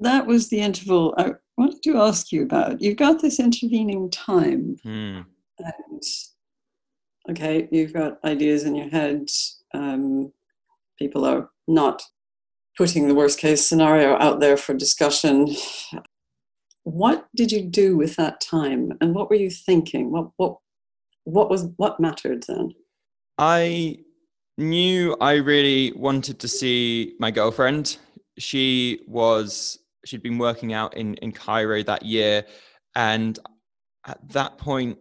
That 0.00 0.26
was 0.26 0.48
the 0.48 0.60
interval 0.60 1.14
I 1.18 1.32
wanted 1.58 1.82
to 1.82 1.98
ask 1.98 2.32
you 2.32 2.42
about. 2.42 2.80
You've 2.80 2.96
got 2.96 3.20
this 3.20 3.38
intervening 3.38 4.10
time. 4.10 4.76
Hmm. 4.82 5.20
And 5.58 6.02
okay, 7.30 7.68
you've 7.70 7.92
got 7.92 8.18
ideas 8.24 8.64
in 8.64 8.74
your 8.74 8.88
head. 8.88 9.28
Um, 9.74 10.32
people 10.98 11.26
are 11.26 11.50
not 11.68 12.02
putting 12.78 13.08
the 13.08 13.14
worst 13.14 13.38
case 13.38 13.66
scenario 13.66 14.16
out 14.18 14.40
there 14.40 14.56
for 14.56 14.74
discussion. 14.74 15.54
What 16.84 17.28
did 17.36 17.52
you 17.52 17.62
do 17.62 17.96
with 17.96 18.16
that 18.16 18.40
time, 18.40 18.92
and 19.02 19.14
what 19.14 19.28
were 19.28 19.36
you 19.36 19.50
thinking? 19.50 20.10
What 20.10 20.30
what 20.38 20.56
what 21.24 21.50
was 21.50 21.68
what 21.76 22.00
mattered 22.00 22.44
then? 22.48 22.72
I 23.36 23.98
knew 24.56 25.14
I 25.20 25.34
really 25.34 25.92
wanted 25.92 26.38
to 26.40 26.48
see 26.48 27.14
my 27.18 27.30
girlfriend. 27.30 27.98
She 28.38 29.00
was 29.06 29.78
she'd 30.04 30.22
been 30.22 30.38
working 30.38 30.72
out 30.72 30.96
in 30.96 31.14
in 31.16 31.32
Cairo 31.32 31.82
that 31.82 32.04
year, 32.04 32.44
and 32.94 33.38
at 34.06 34.18
that 34.30 34.58
point 34.58 34.98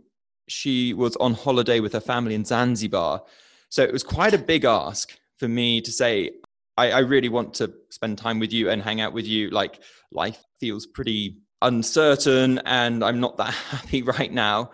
she 0.50 0.94
was 0.94 1.16
on 1.18 1.34
holiday 1.34 1.80
with 1.80 1.94
her 1.94 2.02
family 2.02 2.36
in 2.36 2.44
Zanzibar. 2.44 3.24
So 3.70 3.84
it 3.84 3.94
was 3.94 4.04
quite 4.04 4.34
a 4.34 4.38
big 4.38 4.66
ask 4.66 5.18
for 5.38 5.48
me 5.48 5.80
to 5.82 5.92
say, 5.92 6.32
I, 6.78 6.92
I, 6.92 7.00
really 7.00 7.30
want 7.30 7.54
to 7.56 7.72
spend 7.92 8.18
time 8.18 8.40
with 8.40 8.52
you 8.52 8.70
and 8.70 8.82
hang 8.82 9.00
out 9.00 9.14
with 9.14 9.28
you. 9.28 9.50
Like 9.52 9.82
life 10.12 10.44
feels 10.60 10.88
pretty 10.88 11.38
uncertain 11.62 12.60
and 12.66 13.04
I'm 13.04 13.20
not 13.20 13.38
that 13.38 13.54
happy 13.70 14.02
right 14.02 14.32
now. 14.32 14.72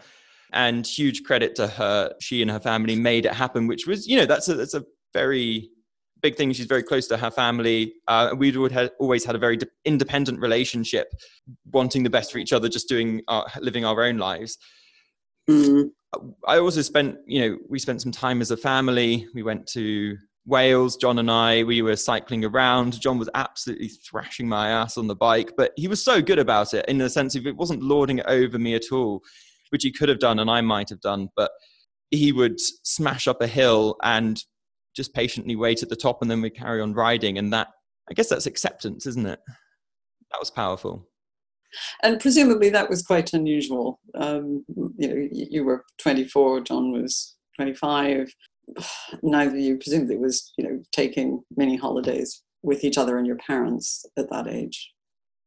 And 0.54 0.88
huge 0.88 1.24
credit 1.24 1.56
to 1.56 1.68
her. 1.68 2.14
She 2.22 2.42
and 2.42 2.50
her 2.50 2.60
family 2.60 2.96
made 2.96 3.26
it 3.26 3.34
happen, 3.34 3.68
which 3.68 3.86
was, 3.86 4.08
you 4.08 4.18
know, 4.18 4.26
that's 4.26 4.48
a, 4.48 4.54
that's 4.54 4.74
a 4.74 4.86
very 5.14 5.70
big 6.26 6.36
thing. 6.36 6.52
She's 6.54 6.66
very 6.66 6.82
close 6.82 7.06
to 7.10 7.18
her 7.18 7.30
family. 7.30 7.94
Uh, 8.08 8.34
we 8.36 8.50
would 8.58 8.72
have 8.72 8.90
always 9.00 9.24
had 9.24 9.36
a 9.36 9.38
very 9.38 9.60
independent 9.86 10.40
relationship, 10.40 11.08
wanting 11.72 12.02
the 12.02 12.10
best 12.10 12.32
for 12.32 12.40
each 12.40 12.52
other, 12.52 12.68
just 12.68 12.90
doing, 12.90 13.22
our, 13.28 13.46
living 13.62 13.86
our 13.86 14.04
own 14.04 14.18
lives. 14.18 14.58
Mm. 15.48 15.92
I 16.48 16.58
also 16.58 16.82
spent, 16.82 17.18
you 17.28 17.42
know, 17.42 17.58
we 17.70 17.78
spent 17.78 18.02
some 18.02 18.12
time 18.12 18.42
as 18.42 18.50
a 18.50 18.58
family. 18.58 19.28
We 19.36 19.44
went 19.44 19.68
to 19.74 20.18
Wales, 20.48 20.98
John 20.98 21.20
and 21.20 21.30
I, 21.30 21.64
we 21.64 21.84
were 21.84 21.96
cycling 21.96 22.44
around. 22.44 23.00
John 23.00 23.20
was 23.20 23.30
absolutely 23.36 23.90
thrashing 23.90 24.50
my 24.50 24.70
ass 24.70 24.98
on 24.98 25.06
the 25.06 25.16
bike, 25.16 25.52
but 25.56 25.74
he 25.76 25.88
was 25.88 26.04
so 26.04 26.24
good 26.24 26.40
about 26.40 26.74
it 26.74 26.86
in 26.88 26.98
the 26.98 27.10
sense 27.10 27.36
of 27.36 27.46
it 27.46 27.56
wasn't 27.56 27.84
lording 27.84 28.18
it 28.18 28.26
over 28.28 28.58
me 28.58 28.74
at 28.74 28.92
all, 28.92 29.22
which 29.70 29.84
he 29.84 29.92
could 29.92 30.10
have 30.10 30.20
done 30.20 30.40
and 30.40 30.50
I 30.50 30.62
might 30.62 30.90
have 30.90 31.02
done. 31.02 31.30
But 31.36 31.52
he 32.10 32.32
would 32.32 32.60
smash 32.60 33.28
up 33.28 33.42
a 33.42 33.48
hill 33.48 33.98
and 34.02 34.44
just 34.96 35.14
patiently 35.14 35.56
wait 35.56 35.84
at 35.84 35.90
the 35.90 35.96
top 35.96 36.22
and 36.22 36.32
then 36.32 36.42
we'd 36.42 36.56
carry 36.56 36.82
on 36.82 36.94
riding. 36.94 37.38
And 37.38 37.52
that, 37.54 37.68
I 38.10 38.14
guess 38.14 38.30
that's 38.30 38.46
acceptance, 38.46 39.06
isn't 39.06 39.26
it? 39.26 39.40
That 40.32 40.40
was 40.40 40.50
powerful 40.52 41.08
and 42.04 42.20
presumably 42.20 42.70
that 42.70 42.90
was 42.90 43.02
quite 43.02 43.34
unusual. 43.34 44.00
Um, 44.16 44.64
you 44.98 45.08
know, 45.08 45.28
you 45.32 45.64
were 45.64 45.84
24, 46.00 46.62
John 46.62 46.92
was 46.92 47.36
25. 47.56 48.34
Neither 49.24 49.52
of 49.52 49.60
you 49.60 49.78
presumably 49.78 50.18
was, 50.18 50.54
you 50.58 50.66
know, 50.66 50.82
taking 50.92 51.42
many 51.56 51.76
holidays 51.76 52.44
with 52.64 52.84
each 52.84 52.98
other 52.98 53.18
and 53.18 53.28
your 53.28 53.38
parents 53.38 54.06
at 54.18 54.30
that 54.30 54.48
age. 54.48 54.92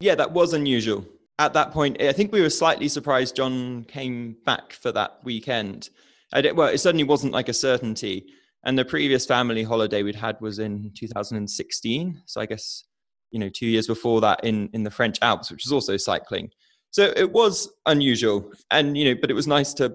Yeah, 0.01 0.15
that 0.15 0.33
was 0.33 0.53
unusual. 0.53 1.05
At 1.41 1.53
that 1.55 1.73
point, 1.73 2.01
I 2.03 2.13
think 2.13 2.33
we 2.33 2.41
were 2.41 2.51
slightly 2.51 2.89
surprised 2.89 3.37
John 3.37 3.85
came 3.85 4.37
back 4.45 4.73
for 4.73 4.93
that 4.93 5.19
weekend. 5.25 5.91
I 6.33 6.41
did, 6.41 6.57
well, 6.57 6.69
it 6.69 6.79
certainly 6.79 7.05
wasn't 7.05 7.33
like 7.33 7.49
a 7.49 7.55
certainty. 7.55 8.27
And 8.69 8.79
the 8.79 8.85
previous 8.85 9.25
family 9.25 9.63
holiday 9.63 10.03
we'd 10.03 10.15
had 10.15 10.39
was 10.43 10.59
in 10.59 10.93
2016. 10.95 12.23
So 12.27 12.39
I 12.39 12.45
guess 12.45 12.85
you 13.31 13.39
know 13.39 13.49
two 13.49 13.67
years 13.67 13.87
before 13.87 14.21
that 14.21 14.45
in 14.45 14.69
in 14.75 14.83
the 14.83 14.91
French 14.91 15.17
Alps, 15.23 15.51
which 15.51 15.65
was 15.65 15.73
also 15.73 15.97
cycling. 15.97 16.51
So 16.91 17.11
it 17.17 17.33
was 17.33 17.73
unusual, 17.87 18.53
and 18.71 18.95
you 18.95 19.07
know, 19.07 19.19
but 19.19 19.31
it 19.31 19.35
was 19.35 19.47
nice 19.47 19.73
to 19.75 19.95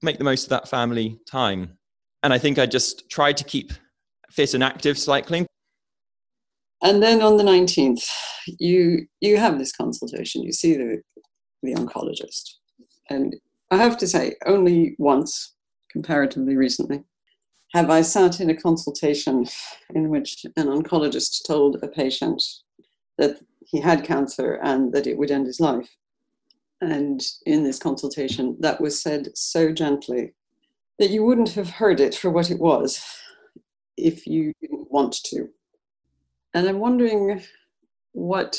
make 0.00 0.16
the 0.16 0.24
most 0.24 0.44
of 0.44 0.48
that 0.48 0.70
family 0.70 1.20
time. 1.30 1.76
And 2.22 2.32
I 2.32 2.38
think 2.38 2.58
I 2.58 2.64
just 2.64 3.10
tried 3.10 3.36
to 3.36 3.44
keep 3.44 3.74
fit 4.30 4.54
and 4.54 4.64
active 4.64 4.98
cycling. 4.98 5.46
And 6.82 7.02
then 7.02 7.20
on 7.20 7.36
the 7.36 7.44
nineteenth, 7.44 8.08
you 8.58 9.06
you 9.20 9.36
have 9.36 9.58
this 9.58 9.76
consultation. 9.76 10.42
You 10.42 10.52
see 10.52 10.78
the 10.78 11.02
the 11.62 11.74
oncologist, 11.74 12.54
and 13.10 13.36
I 13.70 13.76
have 13.76 13.98
to 13.98 14.06
say, 14.06 14.36
only 14.46 14.96
once, 14.98 15.54
comparatively 15.92 16.56
recently, 16.56 17.04
have 17.72 17.90
I 17.90 18.02
sat 18.02 18.40
in 18.40 18.50
a 18.50 18.56
consultation 18.56 19.46
in 19.94 20.08
which 20.08 20.44
an 20.56 20.66
oncologist 20.66 21.46
told 21.46 21.82
a 21.82 21.88
patient 21.88 22.42
that 23.18 23.40
he 23.66 23.80
had 23.80 24.04
cancer 24.04 24.58
and 24.62 24.92
that 24.92 25.06
it 25.06 25.18
would 25.18 25.30
end 25.30 25.46
his 25.46 25.60
life. 25.60 25.88
And 26.80 27.20
in 27.44 27.64
this 27.64 27.78
consultation, 27.78 28.56
that 28.60 28.80
was 28.80 29.02
said 29.02 29.36
so 29.36 29.72
gently 29.72 30.34
that 30.98 31.10
you 31.10 31.24
wouldn't 31.24 31.50
have 31.50 31.70
heard 31.70 32.00
it 32.00 32.14
for 32.14 32.30
what 32.30 32.50
it 32.50 32.58
was 32.58 33.04
if 33.96 34.26
you 34.26 34.52
didn't 34.60 34.90
want 34.90 35.18
to. 35.24 35.48
And 36.54 36.66
I'm 36.68 36.78
wondering 36.78 37.42
what 38.12 38.58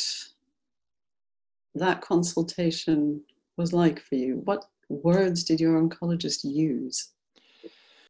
that 1.76 2.02
consultation 2.02 3.22
was 3.58 3.74
like 3.74 4.00
for 4.02 4.16
you. 4.16 4.42
What 4.46 4.66
words 4.90 5.44
did 5.44 5.60
your 5.60 5.82
oncologist 5.82 6.44
use? 6.44 7.10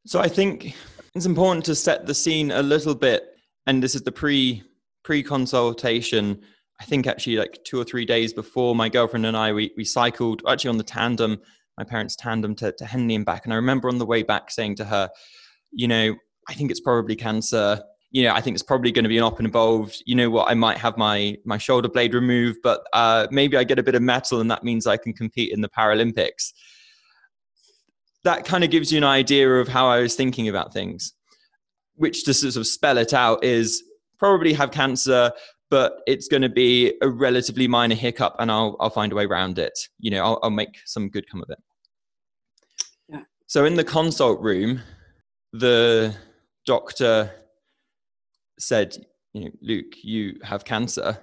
So 0.05 0.19
I 0.19 0.27
think 0.27 0.75
it's 1.15 1.25
important 1.25 1.65
to 1.65 1.75
set 1.75 2.05
the 2.05 2.13
scene 2.13 2.51
a 2.51 2.63
little 2.63 2.95
bit, 2.95 3.23
and 3.67 3.83
this 3.83 3.95
is 3.95 4.01
the 4.01 4.11
pre 4.11 4.63
pre 5.03 5.23
consultation. 5.23 6.41
I 6.81 6.85
think 6.85 7.07
actually 7.07 7.35
like 7.35 7.59
two 7.65 7.79
or 7.79 7.83
three 7.83 8.05
days 8.05 8.31
before 8.31 8.73
my 8.73 8.87
girlfriend 8.87 9.25
and 9.25 9.35
I 9.35 9.51
we 9.51 9.71
we 9.75 9.83
cycled 9.83 10.41
actually 10.47 10.69
on 10.69 10.77
the 10.77 10.83
tandem, 10.83 11.41
my 11.77 11.83
parents' 11.83 12.15
tandem 12.15 12.55
to, 12.55 12.71
to 12.71 12.85
Henley 12.85 13.15
and 13.15 13.25
back. 13.25 13.43
And 13.43 13.53
I 13.53 13.57
remember 13.57 13.89
on 13.89 13.97
the 13.97 14.05
way 14.05 14.23
back 14.23 14.51
saying 14.51 14.75
to 14.75 14.85
her, 14.85 15.09
you 15.71 15.87
know, 15.87 16.15
I 16.47 16.53
think 16.53 16.71
it's 16.71 16.79
probably 16.79 17.15
cancer. 17.15 17.81
You 18.11 18.23
know, 18.23 18.33
I 18.33 18.41
think 18.41 18.55
it's 18.55 18.63
probably 18.63 18.91
going 18.91 19.03
to 19.03 19.09
be 19.09 19.17
an 19.17 19.23
op 19.23 19.39
involved. 19.39 20.01
You 20.05 20.15
know 20.15 20.29
what? 20.29 20.49
I 20.49 20.53
might 20.53 20.77
have 20.77 20.97
my 20.97 21.35
my 21.45 21.57
shoulder 21.57 21.89
blade 21.89 22.13
removed, 22.13 22.59
but 22.63 22.81
uh, 22.93 23.27
maybe 23.31 23.57
I 23.57 23.65
get 23.65 23.79
a 23.79 23.83
bit 23.83 23.95
of 23.95 24.01
metal, 24.01 24.39
and 24.39 24.49
that 24.49 24.63
means 24.63 24.87
I 24.87 24.97
can 24.97 25.13
compete 25.13 25.51
in 25.51 25.61
the 25.61 25.69
Paralympics 25.69 26.53
that 28.23 28.45
kind 28.45 28.63
of 28.63 28.69
gives 28.69 28.91
you 28.91 28.97
an 28.97 29.03
idea 29.03 29.49
of 29.49 29.67
how 29.67 29.87
I 29.87 29.99
was 29.99 30.15
thinking 30.15 30.49
about 30.49 30.73
things. 30.73 31.13
Which 31.95 32.23
to 32.25 32.33
sort 32.33 32.55
of 32.55 32.65
spell 32.65 32.97
it 32.97 33.13
out 33.13 33.43
is 33.43 33.83
probably 34.17 34.53
have 34.53 34.71
cancer, 34.71 35.31
but 35.69 36.01
it's 36.07 36.27
going 36.27 36.41
to 36.41 36.49
be 36.49 36.93
a 37.01 37.09
relatively 37.09 37.67
minor 37.67 37.95
hiccup, 37.95 38.35
and 38.39 38.51
I'll 38.51 38.77
I'll 38.79 38.89
find 38.89 39.11
a 39.11 39.15
way 39.15 39.25
around 39.25 39.59
it. 39.59 39.77
You 39.99 40.11
know, 40.11 40.23
I'll, 40.23 40.39
I'll 40.43 40.49
make 40.49 40.79
some 40.85 41.09
good 41.09 41.29
come 41.29 41.41
of 41.41 41.49
it. 41.49 41.59
Yeah. 43.09 43.21
So 43.47 43.65
in 43.65 43.75
the 43.75 43.83
consult 43.83 44.39
room, 44.41 44.81
the 45.51 46.15
doctor 46.65 47.31
said, 48.59 48.95
"You 49.33 49.45
know, 49.45 49.51
Luke, 49.61 49.95
you 50.01 50.39
have 50.43 50.63
cancer," 50.63 51.17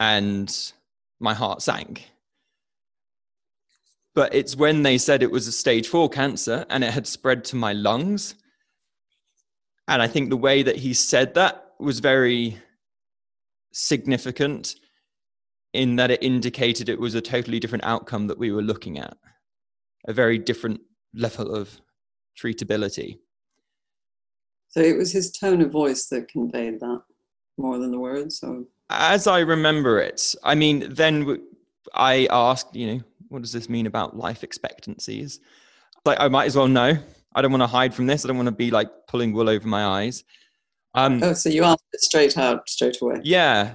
and 0.00 0.72
my 1.20 1.34
heart 1.34 1.60
sank 1.60 2.08
But 4.18 4.34
it's 4.34 4.56
when 4.56 4.82
they 4.82 4.98
said 4.98 5.22
it 5.22 5.30
was 5.30 5.46
a 5.46 5.52
stage 5.52 5.86
four 5.86 6.10
cancer 6.10 6.66
and 6.70 6.82
it 6.82 6.90
had 6.90 7.06
spread 7.06 7.44
to 7.44 7.54
my 7.54 7.72
lungs. 7.72 8.34
And 9.86 10.02
I 10.02 10.08
think 10.08 10.28
the 10.28 10.36
way 10.36 10.64
that 10.64 10.74
he 10.74 10.92
said 10.92 11.34
that 11.34 11.74
was 11.78 12.00
very 12.00 12.58
significant 13.72 14.74
in 15.72 15.94
that 15.94 16.10
it 16.10 16.20
indicated 16.20 16.88
it 16.88 16.98
was 16.98 17.14
a 17.14 17.20
totally 17.20 17.60
different 17.60 17.84
outcome 17.84 18.26
that 18.26 18.40
we 18.40 18.50
were 18.50 18.60
looking 18.60 18.98
at, 18.98 19.16
a 20.08 20.12
very 20.12 20.36
different 20.36 20.80
level 21.14 21.54
of 21.54 21.80
treatability. 22.36 23.20
So 24.70 24.80
it 24.80 24.96
was 24.96 25.12
his 25.12 25.30
tone 25.30 25.60
of 25.60 25.70
voice 25.70 26.06
that 26.06 26.26
conveyed 26.26 26.80
that 26.80 27.02
more 27.56 27.78
than 27.78 27.92
the 27.92 28.00
words. 28.00 28.40
So 28.40 28.66
as 28.90 29.28
I 29.28 29.38
remember 29.38 30.00
it, 30.00 30.34
I 30.42 30.56
mean, 30.56 30.92
then 30.92 31.40
I 31.94 32.26
asked, 32.32 32.74
you 32.74 32.94
know, 32.94 33.00
what 33.28 33.42
does 33.42 33.52
this 33.52 33.68
mean 33.68 33.86
about 33.86 34.16
life 34.16 34.44
expectancies? 34.44 35.40
Like, 36.04 36.20
I 36.20 36.28
might 36.28 36.46
as 36.46 36.56
well 36.56 36.68
know. 36.68 36.96
I 37.34 37.42
don't 37.42 37.52
want 37.52 37.62
to 37.62 37.66
hide 37.68 37.94
from 37.94 38.06
this. 38.06 38.24
I 38.24 38.28
don't 38.28 38.36
want 38.36 38.48
to 38.48 38.52
be 38.52 38.70
like 38.70 38.88
pulling 39.06 39.32
wool 39.32 39.48
over 39.48 39.66
my 39.68 39.84
eyes. 39.84 40.24
Um, 40.94 41.22
oh, 41.22 41.34
so 41.34 41.48
you 41.48 41.64
asked 41.64 41.84
it 41.92 42.00
straight 42.00 42.38
out, 42.38 42.68
straight 42.68 43.00
away. 43.00 43.20
Yeah, 43.22 43.74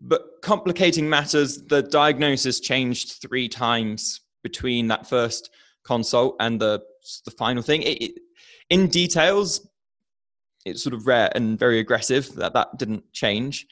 but 0.00 0.40
complicating 0.42 1.08
matters, 1.08 1.62
the 1.62 1.82
diagnosis 1.82 2.60
changed 2.60 3.20
three 3.20 3.48
times 3.48 4.20
between 4.42 4.88
that 4.88 5.06
first 5.06 5.50
consult 5.84 6.36
and 6.40 6.60
the 6.60 6.82
the 7.24 7.30
final 7.32 7.62
thing. 7.62 7.82
It, 7.82 8.02
it, 8.02 8.12
in 8.70 8.86
details, 8.86 9.68
it's 10.64 10.82
sort 10.82 10.94
of 10.94 11.06
rare 11.06 11.30
and 11.34 11.58
very 11.58 11.80
aggressive. 11.80 12.32
That 12.36 12.54
that 12.54 12.78
didn't 12.78 13.12
change, 13.12 13.66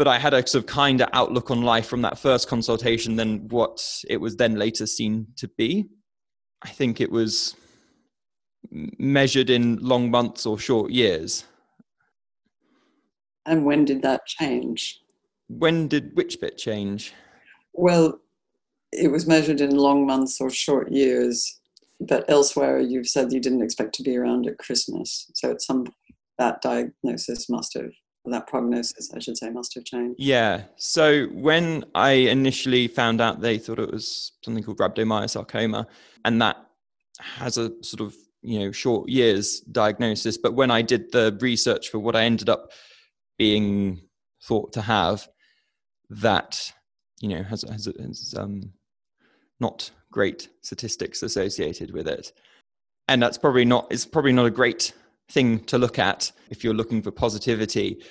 but 0.00 0.08
I 0.08 0.18
had 0.18 0.32
a 0.32 0.46
sort 0.46 0.64
of 0.64 0.66
kinder 0.66 1.06
outlook 1.12 1.50
on 1.50 1.60
life 1.60 1.86
from 1.86 2.00
that 2.00 2.18
first 2.18 2.48
consultation 2.48 3.16
than 3.16 3.46
what 3.48 3.86
it 4.08 4.16
was 4.16 4.34
then 4.34 4.54
later 4.54 4.86
seen 4.86 5.26
to 5.36 5.46
be. 5.58 5.90
I 6.62 6.70
think 6.70 7.02
it 7.02 7.12
was 7.12 7.54
measured 8.70 9.50
in 9.50 9.76
long 9.76 10.10
months 10.10 10.46
or 10.46 10.58
short 10.58 10.90
years. 10.90 11.44
And 13.44 13.66
when 13.66 13.84
did 13.84 14.00
that 14.00 14.24
change? 14.24 15.02
When 15.48 15.86
did 15.86 16.16
which 16.16 16.40
bit 16.40 16.56
change? 16.56 17.12
Well, 17.74 18.20
it 18.92 19.08
was 19.08 19.26
measured 19.26 19.60
in 19.60 19.76
long 19.76 20.06
months 20.06 20.40
or 20.40 20.48
short 20.48 20.90
years, 20.90 21.60
but 22.00 22.24
elsewhere 22.26 22.80
you've 22.80 23.08
said 23.08 23.34
you 23.34 23.40
didn't 23.40 23.60
expect 23.60 23.94
to 23.96 24.02
be 24.02 24.16
around 24.16 24.46
at 24.46 24.56
Christmas. 24.56 25.30
So 25.34 25.50
at 25.50 25.60
some 25.60 25.84
point, 25.84 25.94
that 26.38 26.62
diagnosis 26.62 27.50
must 27.50 27.74
have 27.74 27.90
that 28.26 28.46
prognosis, 28.46 29.12
I 29.14 29.18
should 29.18 29.36
say, 29.36 29.50
must 29.50 29.74
have 29.74 29.84
changed. 29.84 30.20
Yeah. 30.20 30.64
So 30.76 31.26
when 31.26 31.84
I 31.94 32.12
initially 32.12 32.86
found 32.88 33.20
out, 33.20 33.40
they 33.40 33.58
thought 33.58 33.78
it 33.78 33.90
was 33.90 34.32
something 34.44 34.62
called 34.62 34.78
rhabdomyosarcoma, 34.78 35.86
and 36.24 36.42
that 36.42 36.56
has 37.20 37.58
a 37.58 37.72
sort 37.82 38.00
of 38.00 38.14
you 38.42 38.58
know 38.58 38.72
short 38.72 39.08
years 39.08 39.60
diagnosis. 39.60 40.36
But 40.36 40.54
when 40.54 40.70
I 40.70 40.82
did 40.82 41.12
the 41.12 41.36
research 41.40 41.88
for 41.88 41.98
what 41.98 42.16
I 42.16 42.24
ended 42.24 42.48
up 42.48 42.72
being 43.38 44.02
thought 44.42 44.72
to 44.74 44.82
have, 44.82 45.26
that 46.10 46.72
you 47.20 47.28
know 47.28 47.42
has 47.42 47.62
has, 47.62 47.86
has 47.86 48.34
um, 48.36 48.72
not 49.60 49.90
great 50.12 50.48
statistics 50.62 51.22
associated 51.22 51.92
with 51.92 52.06
it, 52.06 52.32
and 53.08 53.22
that's 53.22 53.38
probably 53.38 53.64
not 53.64 53.86
it's 53.90 54.04
probably 54.04 54.32
not 54.32 54.46
a 54.46 54.50
great 54.50 54.92
thing 55.30 55.60
to 55.64 55.78
look 55.78 55.98
at 55.98 56.30
if 56.50 56.64
you're 56.64 56.74
looking 56.74 57.02
for 57.02 57.10
positivity. 57.10 58.02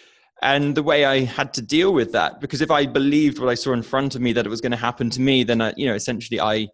And 0.42 0.76
the 0.76 0.84
way 0.84 1.06
I 1.06 1.22
had 1.22 1.54
to 1.56 1.62
deal 1.62 1.94
with 1.94 2.12
that 2.14 2.40
because 2.40 2.62
if 2.62 2.72
I 2.72 2.86
believed 2.86 3.40
what 3.40 3.50
I 3.50 3.56
saw 3.56 3.74
in 3.74 3.84
front 3.84 4.16
of 4.16 4.22
me 4.22 4.32
that 4.34 4.46
it 4.46 4.50
was 4.50 4.62
going 4.62 4.72
to 4.72 4.78
happen 4.78 5.10
to 5.10 5.22
me 5.22 5.44
then 5.44 5.60
I, 5.60 5.74
you 5.76 5.86
know 5.86 5.96
essentially 5.96 6.40
I 6.40 6.70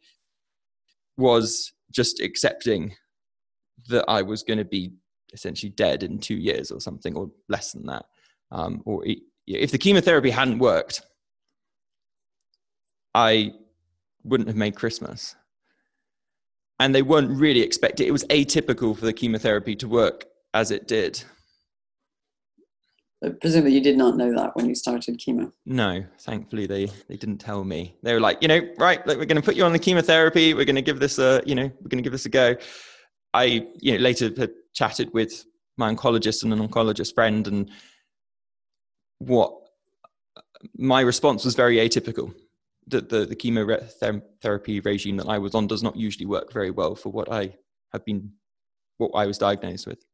was 1.18 1.74
just 1.92 2.20
accepting 2.20 2.94
that 3.90 4.06
I 4.08 4.22
was 4.22 4.44
going 4.44 4.60
to 4.60 4.66
be 4.66 4.92
essentially 5.34 5.72
dead 5.72 6.04
in 6.04 6.20
2 6.20 6.36
years 6.36 6.70
or 6.70 6.80
something 6.80 7.16
or 7.16 7.32
less 7.50 7.72
than 7.72 7.88
that. 7.88 8.06
Um, 8.52 8.84
or 8.86 9.04
if 9.48 9.72
the 9.72 9.80
chemotherapy 9.80 10.30
hadn't 10.30 10.60
worked 10.60 11.02
I 13.16 13.54
wouldn't 14.26 14.50
have 14.50 14.58
made 14.58 14.76
Christmas. 14.76 15.36
And 16.80 16.94
they 16.94 17.02
weren't 17.02 17.40
really 17.40 17.62
expecting 17.62 18.08
it 18.08 18.12
was 18.12 18.26
atypical 18.26 18.96
for 18.96 19.06
the 19.06 19.14
chemotherapy 19.14 19.76
to 19.78 19.88
work 19.88 20.26
as 20.56 20.72
it 20.72 20.88
did. 20.88 21.22
But 23.22 23.39
presumably, 23.41 23.74
you 23.74 23.82
did 23.82 23.98
not 23.98 24.18
know 24.18 24.34
that 24.36 24.56
when 24.56 24.68
you 24.68 24.76
started 24.76 25.20
chemo. 25.20 25.52
No, 25.65 26.04
thankfully 26.22 26.65
they 26.65 26.88
they 27.10 27.18
didn't 27.18 27.39
tell 27.39 27.63
me. 27.63 27.96
They 28.04 28.13
were 28.13 28.20
like, 28.20 28.38
you 28.41 28.48
know, 28.48 28.62
right, 28.78 29.06
like 29.06 29.18
we're 29.18 29.26
going 29.26 29.41
to 29.41 29.46
put 29.46 29.56
you 29.56 29.65
on 29.65 29.74
the 29.74 29.80
chemotherapy. 29.80 30.54
We're 30.54 30.65
going 30.65 30.76
to 30.76 30.82
give 30.82 31.00
this 31.00 31.20
a, 31.20 31.41
you 31.46 31.56
know, 31.56 31.63
we're 31.63 31.89
going 31.89 32.04
to 32.04 32.08
give 32.08 32.12
this 32.12 32.26
a 32.26 32.30
go. 32.30 32.56
I, 33.34 33.68
you 33.80 33.94
know, 33.94 33.98
later 34.00 34.32
had 34.38 34.52
chatted 34.74 35.13
with 35.13 35.46
my 35.78 35.94
oncologist 35.94 36.44
and 36.44 36.54
an 36.54 36.65
oncologist 36.65 37.13
friend, 37.13 37.48
and 37.48 37.72
what 39.20 39.54
my 40.78 41.02
response 41.02 41.44
was 41.44 41.56
very 41.56 41.78
atypical. 41.78 42.34
The, 42.88 43.02
the, 43.02 43.26
the 43.26 43.36
chemotherapy 43.36 44.80
regime 44.80 45.18
that 45.18 45.28
I 45.28 45.39
was 45.39 45.56
on 45.56 45.65
does 45.65 45.82
not 45.82 45.96
usually 45.96 46.28
work 46.28 46.54
very 46.54 46.70
well 46.70 46.94
for 46.96 47.12
what 47.12 47.32
I 47.32 47.56
have 47.91 48.06
been, 48.06 48.32
what 48.98 49.12
I 49.15 49.26
was 49.26 49.39
diagnosed 49.39 49.88
with. 49.88 50.06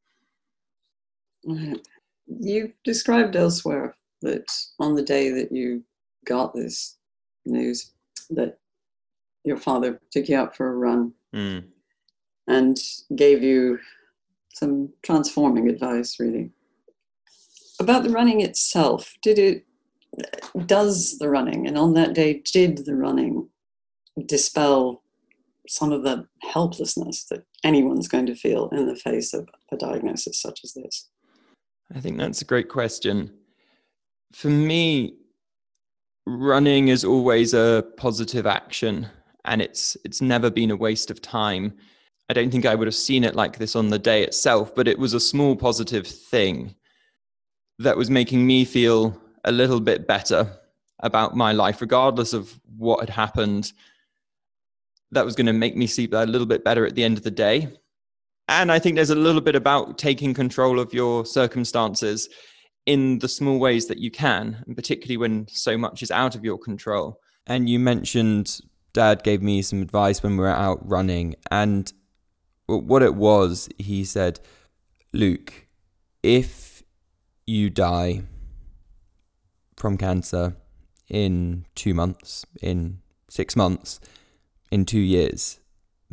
You've 1.43 2.73
described 2.83 3.35
elsewhere 3.35 3.95
that 4.21 4.45
on 4.79 4.95
the 4.95 5.03
day 5.03 5.31
that 5.31 5.51
you 5.51 5.83
got 6.25 6.53
this 6.53 6.97
news, 7.45 7.91
that 8.29 8.59
your 9.43 9.57
father 9.57 9.99
took 10.11 10.29
you 10.29 10.37
out 10.37 10.55
for 10.55 10.67
a 10.67 10.75
run 10.75 11.13
mm. 11.33 11.63
and 12.47 12.77
gave 13.15 13.41
you 13.43 13.79
some 14.53 14.89
transforming 15.03 15.69
advice, 15.69 16.19
really. 16.19 16.51
About 17.79 18.03
the 18.03 18.11
running 18.11 18.41
itself, 18.41 19.15
did 19.23 19.39
it, 19.39 19.65
does 20.67 21.17
the 21.17 21.29
running, 21.29 21.65
and 21.67 21.77
on 21.77 21.93
that 21.95 22.13
day, 22.13 22.43
did 22.51 22.85
the 22.85 22.95
running 22.95 23.49
dispel 24.25 25.01
some 25.67 25.91
of 25.91 26.03
the 26.03 26.27
helplessness 26.41 27.23
that 27.25 27.43
anyone's 27.63 28.07
going 28.07 28.25
to 28.25 28.35
feel 28.35 28.69
in 28.69 28.87
the 28.87 28.95
face 28.95 29.33
of 29.33 29.47
a 29.71 29.77
diagnosis 29.77 30.39
such 30.39 30.61
as 30.63 30.73
this? 30.73 31.09
I 31.95 31.99
think 31.99 32.17
that's 32.17 32.41
a 32.41 32.45
great 32.45 32.69
question. 32.69 33.33
For 34.33 34.47
me, 34.47 35.15
running 36.25 36.87
is 36.87 37.03
always 37.03 37.53
a 37.53 37.85
positive 37.97 38.45
action 38.45 39.07
and 39.45 39.61
it's 39.61 39.97
it's 40.05 40.21
never 40.21 40.49
been 40.49 40.71
a 40.71 40.75
waste 40.75 41.11
of 41.11 41.21
time. 41.21 41.73
I 42.29 42.33
don't 42.33 42.51
think 42.51 42.65
I 42.65 42.75
would 42.75 42.87
have 42.87 42.95
seen 42.95 43.23
it 43.23 43.35
like 43.35 43.57
this 43.57 43.75
on 43.75 43.89
the 43.89 43.99
day 43.99 44.23
itself, 44.23 44.73
but 44.73 44.87
it 44.87 44.99
was 44.99 45.13
a 45.13 45.19
small 45.19 45.55
positive 45.55 46.07
thing 46.07 46.75
that 47.79 47.97
was 47.97 48.09
making 48.09 48.45
me 48.45 48.63
feel 48.63 49.19
a 49.43 49.51
little 49.51 49.79
bit 49.79 50.07
better 50.07 50.47
about 50.99 51.35
my 51.35 51.51
life, 51.51 51.81
regardless 51.81 52.31
of 52.31 52.57
what 52.77 52.99
had 52.99 53.09
happened. 53.09 53.73
That 55.11 55.25
was 55.25 55.35
going 55.35 55.47
to 55.47 55.53
make 55.53 55.75
me 55.75 55.87
sleep 55.87 56.13
a 56.13 56.25
little 56.25 56.47
bit 56.47 56.63
better 56.63 56.85
at 56.85 56.95
the 56.95 57.03
end 57.03 57.17
of 57.17 57.23
the 57.23 57.31
day 57.31 57.73
and 58.47 58.71
I 58.71 58.79
think 58.79 58.95
there's 58.95 59.09
a 59.09 59.15
little 59.15 59.41
bit 59.41 59.55
about 59.55 59.97
taking 59.97 60.33
control 60.33 60.79
of 60.79 60.93
your 60.93 61.25
circumstances 61.25 62.29
in 62.85 63.19
the 63.19 63.27
small 63.27 63.59
ways 63.59 63.87
that 63.87 63.99
you 63.99 64.11
can, 64.11 64.63
and 64.65 64.75
particularly 64.75 65.17
when 65.17 65.47
so 65.47 65.77
much 65.77 66.01
is 66.01 66.11
out 66.11 66.35
of 66.35 66.43
your 66.43 66.57
control. 66.57 67.19
And 67.47 67.69
you 67.69 67.79
mentioned 67.79 68.59
dad 68.93 69.23
gave 69.23 69.41
me 69.41 69.61
some 69.61 69.81
advice 69.81 70.21
when 70.21 70.33
we 70.33 70.43
were 70.43 70.49
out 70.49 70.79
running, 70.87 71.35
and 71.49 71.91
what 72.67 73.03
it 73.03 73.15
was, 73.15 73.69
he 73.77 74.03
said, 74.03 74.39
Luke, 75.13 75.67
if 76.23 76.83
you 77.45 77.69
die 77.69 78.23
from 79.75 79.97
cancer 79.97 80.55
in 81.09 81.65
two 81.75 81.93
months, 81.93 82.45
in 82.61 82.99
six 83.29 83.55
months, 83.55 83.99
in 84.71 84.85
two 84.85 84.99
years, 84.99 85.59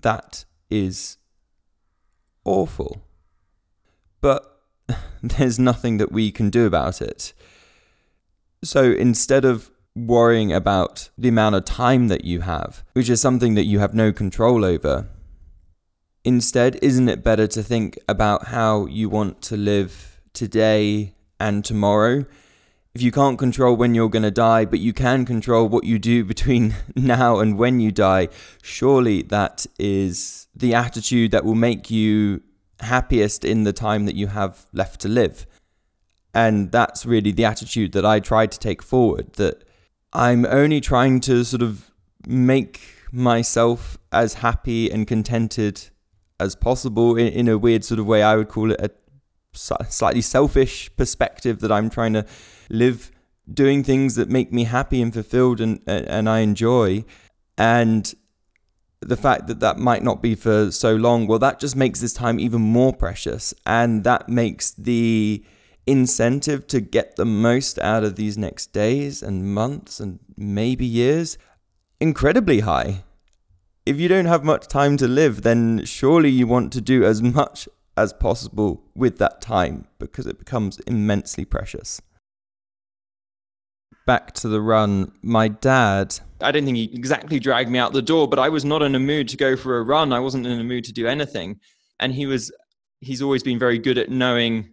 that 0.03 0.45
is 0.71 1.19
awful. 2.49 3.05
But 4.21 4.61
there's 5.23 5.59
nothing 5.59 5.99
that 5.99 6.11
we 6.11 6.31
can 6.33 6.51
do 6.51 6.67
about 6.67 7.01
it. 7.01 7.33
So 8.65 8.91
instead 8.93 9.45
of 9.45 9.71
worrying 9.95 10.53
about 10.53 11.11
the 11.19 11.29
amount 11.29 11.55
of 11.55 11.65
time 11.65 12.09
that 12.09 12.25
you 12.25 12.41
have, 12.41 12.85
which 12.93 13.11
is 13.11 13.21
something 13.21 13.55
that 13.55 13.65
you 13.65 13.79
have 13.79 13.95
no 13.95 14.13
control 14.13 14.65
over, 14.65 15.09
instead, 16.25 16.79
isn't 16.83 17.09
it 17.09 17.23
better 17.23 17.47
to 17.49 17.63
think 17.63 17.99
about 18.09 18.49
how 18.49 18.87
you 18.87 19.09
want 19.09 19.43
to 19.43 19.57
live 19.57 20.21
today 20.33 21.15
and 21.39 21.65
tomorrow? 21.65 22.25
If 22.99 23.03
you 23.03 23.13
can't 23.13 23.39
control 23.39 23.77
when 23.77 23.95
you're 23.95 24.09
going 24.09 24.25
to 24.25 24.31
die, 24.33 24.65
but 24.65 24.81
you 24.81 24.93
can 24.93 25.25
control 25.25 25.69
what 25.69 25.85
you 25.85 26.01
do 26.01 26.25
between 26.25 26.75
now 26.97 27.39
and 27.39 27.57
when 27.57 27.79
you 27.79 27.93
die, 27.93 28.27
surely 28.61 29.23
that 29.23 29.67
is 29.79 30.49
the 30.53 30.75
attitude 30.75 31.31
that 31.31 31.45
will 31.45 31.55
make 31.55 31.93
you 31.93 32.43
happiest 32.81 33.45
in 33.45 33.63
the 33.63 33.73
time 33.73 34.05
that 34.07 34.17
you 34.17 34.27
have 34.27 34.67
left 34.73 35.01
to 35.03 35.09
live. 35.09 35.47
And 36.35 36.73
that's 36.73 37.07
really 37.07 37.31
the 37.31 37.45
attitude 37.45 37.93
that 37.93 38.05
I 38.05 38.19
try 38.19 38.49
to 38.49 38.59
take 38.59 38.83
forward 38.83 39.35
that 39.35 39.63
I'm 40.13 40.45
only 40.45 40.81
trying 40.81 41.21
to 41.21 41.45
sort 41.45 41.63
of 41.63 41.93
make 42.27 42.81
myself 43.13 43.97
as 44.11 44.35
happy 44.35 44.91
and 44.91 45.07
contented 45.07 45.89
as 46.41 46.57
possible 46.57 47.17
in, 47.17 47.29
in 47.29 47.47
a 47.47 47.59
weird 47.59 47.85
sort 47.85 48.01
of 48.01 48.09
way. 48.09 48.25
I 48.25 48.35
would 48.35 48.49
call 48.49 48.73
it 48.73 48.81
a 48.81 48.91
slightly 49.53 50.21
selfish 50.21 50.91
perspective 50.97 51.61
that 51.61 51.71
I'm 51.71 51.91
trying 51.91 52.15
to 52.15 52.27
live 52.69 53.11
doing 53.53 53.83
things 53.83 54.15
that 54.17 54.29
make 54.29 54.53
me 54.53 54.65
happy 54.65 55.01
and 55.01 55.13
fulfilled 55.13 55.61
and 55.61 55.81
and 55.87 56.29
I 56.29 56.41
enjoy. 56.41 57.05
And 57.57 58.15
the 59.01 59.17
fact 59.17 59.47
that 59.47 59.61
that 59.61 59.79
might 59.79 60.03
not 60.03 60.21
be 60.21 60.35
for 60.35 60.73
so 60.73 60.97
long 60.97 61.27
well 61.27 61.39
that 61.39 61.61
just 61.61 61.77
makes 61.77 62.01
this 62.01 62.13
time 62.13 62.39
even 62.39 62.61
more 62.61 62.93
precious. 62.93 63.55
And 63.67 64.05
that 64.05 64.29
makes 64.29 64.73
the 64.73 65.45
incentive 65.87 66.67
to 66.67 66.81
get 66.81 67.17
the 67.17 67.25
most 67.25 67.79
out 67.79 68.05
of 68.05 68.17
these 68.17 68.37
next 68.37 68.73
days 68.73 69.23
and 69.23 69.55
months 69.55 70.01
and 70.01 70.19
maybe 70.37 70.85
years 70.85 71.39
incredibly 72.01 72.61
high. 72.61 73.05
If 73.87 73.99
you 73.99 74.07
don't 74.07 74.27
have 74.27 74.45
much 74.45 74.69
time 74.69 74.99
to 74.99 75.09
live 75.09 75.43
then 75.43 75.85
surely 75.87 76.31
you 76.31 76.47
want 76.47 76.73
to 76.75 76.81
do 76.81 77.05
as 77.05 77.23
much 77.23 77.69
as 77.97 78.13
possible 78.13 78.85
with 78.95 79.19
that 79.19 79.41
time 79.41 79.87
because 79.99 80.27
it 80.27 80.39
becomes 80.39 80.79
immensely 80.81 81.45
precious 81.45 82.01
back 84.09 84.33
to 84.33 84.49
the 84.49 84.63
run, 84.63 85.13
my 85.21 85.49
dad, 85.49 86.19
I 86.41 86.51
don't 86.51 86.65
think 86.65 86.79
he 86.79 86.91
exactly 86.95 87.39
dragged 87.39 87.69
me 87.69 87.79
out 87.79 87.93
the 87.93 88.01
door, 88.01 88.27
but 88.27 88.39
I 88.39 88.49
was 88.49 88.65
not 88.65 88.81
in 88.81 88.95
a 88.95 88.99
mood 88.99 89.29
to 89.29 89.37
go 89.37 89.55
for 89.55 89.77
a 89.77 89.83
run. 89.83 90.15
I 90.15 90.19
wasn't 90.19 90.47
in 90.47 90.59
a 90.59 90.65
mood 90.65 90.85
to 90.85 90.95
do 90.95 91.07
anything. 91.07 91.61
And 92.01 92.15
he 92.15 92.25
was, 92.25 92.51
he's 93.01 93.21
always 93.21 93.43
been 93.43 93.59
very 93.59 93.79
good 93.79 93.99
at 93.99 94.09
knowing 94.09 94.73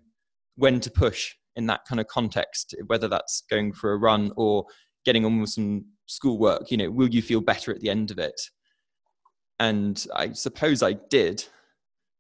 when 0.56 0.80
to 0.80 0.90
push 0.90 1.34
in 1.58 1.66
that 1.66 1.82
kind 1.86 2.00
of 2.00 2.08
context, 2.08 2.76
whether 2.88 3.10
that's 3.10 3.44
going 3.50 3.74
for 3.74 3.92
a 3.92 3.98
run 3.98 4.32
or 4.38 4.68
getting 5.04 5.26
on 5.26 5.42
with 5.42 5.50
some 5.50 5.84
schoolwork. 6.06 6.72
You 6.72 6.78
know, 6.78 6.90
will 6.90 7.10
you 7.10 7.22
feel 7.22 7.42
better 7.42 7.72
at 7.72 7.82
the 7.82 7.90
end 7.90 8.12
of 8.12 8.18
it? 8.18 8.40
And 9.60 10.08
I 10.16 10.32
suppose 10.32 10.82
I 10.82 10.94
did. 10.94 11.44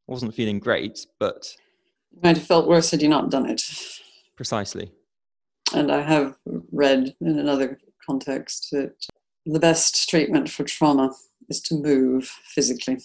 I 0.10 0.12
wasn't 0.12 0.36
feeling 0.36 0.60
great, 0.60 1.08
but. 1.17 1.47
You 2.12 2.19
might 2.23 2.36
have 2.36 2.45
felt 2.45 2.67
worse 2.67 2.91
had 2.91 3.01
you 3.01 3.08
not 3.08 3.32
done 3.32 3.49
it. 3.49 3.62
Precisely 4.36 4.91
and 5.76 5.92
I 5.92 6.02
have 6.02 6.36
read 6.72 7.16
in 7.22 7.40
another 7.40 7.80
context 8.06 8.70
that 8.72 8.94
the 9.46 9.60
best 9.60 10.10
treatment 10.10 10.50
for 10.50 10.64
trauma 10.64 11.12
is 11.50 11.62
to 11.62 11.76
move 11.76 12.32
physically. 12.54 12.98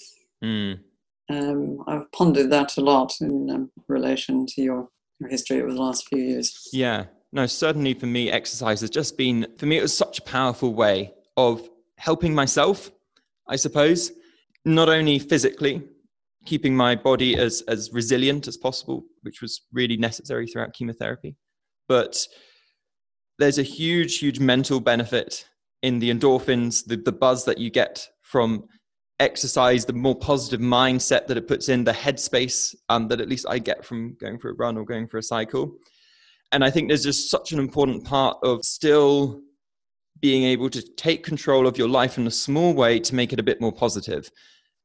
Mm. 0.43 0.81
Um, 1.29 1.85
I've 1.87 2.11
pondered 2.13 2.51
that 2.51 2.77
a 2.77 2.81
lot 2.81 3.15
in 3.21 3.51
um, 3.51 3.71
relation 3.89 4.47
to 4.47 4.63
your, 4.63 4.89
your 5.19 5.29
history 5.29 5.61
over 5.61 5.73
the 5.73 5.81
last 5.81 6.09
few 6.09 6.19
years. 6.19 6.69
Yeah, 6.73 7.05
no, 7.33 7.47
certainly 7.47 7.95
for 7.95 8.07
me, 8.07 8.31
exercise 8.31 8.81
has 8.81 8.91
just 8.91 9.17
been, 9.17 9.47
for 9.59 9.67
me, 9.67 9.79
it 9.79 9.83
was 9.83 9.97
such 9.97 10.19
a 10.19 10.23
powerful 10.23 10.75
way 10.75 11.13
of 11.37 11.69
helping 11.99 12.35
myself, 12.35 12.91
I 13.49 13.57
suppose, 13.57 14.13
not 14.65 14.89
only 14.89 15.19
physically, 15.19 15.83
keeping 16.47 16.75
my 16.75 16.97
body 16.97 17.37
as, 17.37 17.63
as 17.69 17.91
resilient 17.93 18.49
as 18.49 18.57
possible, 18.57 19.05
which 19.23 19.43
was 19.43 19.63
really 19.73 19.97
necessary 19.97 20.47
throughout 20.47 20.73
chemotherapy, 20.73 21.37
but 21.87 22.27
there's 23.40 23.59
a 23.59 23.62
huge, 23.62 24.18
huge 24.18 24.38
mental 24.38 24.81
benefit 24.81 25.46
in 25.83 25.98
the 25.98 26.11
endorphins, 26.11 26.85
the, 26.85 26.96
the 26.96 27.12
buzz 27.12 27.44
that 27.46 27.59
you 27.59 27.70
get 27.70 28.07
from 28.22 28.64
exercise, 29.18 29.85
the 29.85 29.94
more 29.94 30.14
positive 30.14 30.61
mindset 30.61 31.26
that 31.26 31.38
it 31.38 31.48
puts 31.48 31.70
in, 31.70 31.83
the 31.83 31.92
headspace 31.92 32.74
um, 32.90 33.09
that 33.09 33.20
at 33.20 33.29
least 33.29 33.46
I 33.48 33.59
get 33.59 33.85
from 33.85 34.14
going 34.20 34.38
for 34.38 34.50
a 34.50 34.55
run 34.55 34.76
or 34.76 34.85
going 34.85 35.09
for 35.09 35.16
a 35.16 35.22
cycle. 35.22 35.74
And 36.53 36.62
I 36.62 36.70
think 36.70 36.88
there's 36.88 37.03
just 37.03 37.31
such 37.31 37.53
an 37.53 37.59
important 37.59 38.05
part 38.05 38.37
of 38.42 38.62
still 38.62 39.40
being 40.20 40.44
able 40.44 40.68
to 40.68 40.83
take 40.96 41.24
control 41.24 41.66
of 41.66 41.79
your 41.79 41.88
life 41.88 42.18
in 42.18 42.26
a 42.26 42.31
small 42.31 42.74
way 42.74 43.00
to 43.00 43.14
make 43.14 43.33
it 43.33 43.40
a 43.40 43.42
bit 43.42 43.61
more 43.61 43.72
positive. 43.72 44.31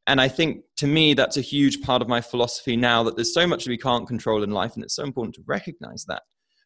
And 0.08 0.22
I 0.22 0.30
think 0.30 0.64
to 0.78 0.88
me, 0.88 1.14
that's 1.14 1.36
a 1.36 1.42
huge 1.42 1.82
part 1.82 2.02
of 2.02 2.08
my 2.08 2.22
philosophy 2.22 2.78
now 2.78 3.04
that 3.04 3.16
there's 3.16 3.34
so 3.34 3.46
much 3.46 3.68
we 3.68 3.78
can't 3.78 4.08
control 4.08 4.44
in 4.44 4.52
life, 4.52 4.76
and 4.76 4.84
it's 4.84 4.96
so 4.96 5.04
important 5.04 5.36
to 5.36 5.44
recognize 5.46 6.06
that. 6.06 6.22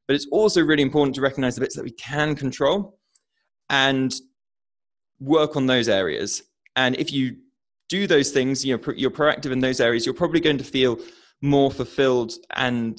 But 0.09 0.15
it's 0.15 0.27
also 0.31 0.63
really 0.63 0.81
important 0.81 1.13
to 1.15 1.21
recognize 1.21 1.53
the 1.53 1.61
bits 1.61 1.75
that 1.75 1.83
we 1.83 1.91
can 1.91 2.33
control 2.35 2.97
and 3.69 4.11
work 5.19 5.55
on 5.55 5.67
those 5.67 5.87
areas. 5.87 6.41
And 6.75 6.95
if 6.95 7.13
you 7.13 7.35
do 7.89 8.07
those 8.07 8.31
things, 8.31 8.65
you 8.65 8.75
know, 8.75 8.93
you're 8.97 9.11
proactive 9.11 9.51
in 9.51 9.59
those 9.59 9.79
areas, 9.79 10.07
you're 10.07 10.15
probably 10.15 10.39
going 10.39 10.57
to 10.57 10.63
feel 10.63 10.97
more 11.43 11.69
fulfilled 11.69 12.33
and 12.55 12.97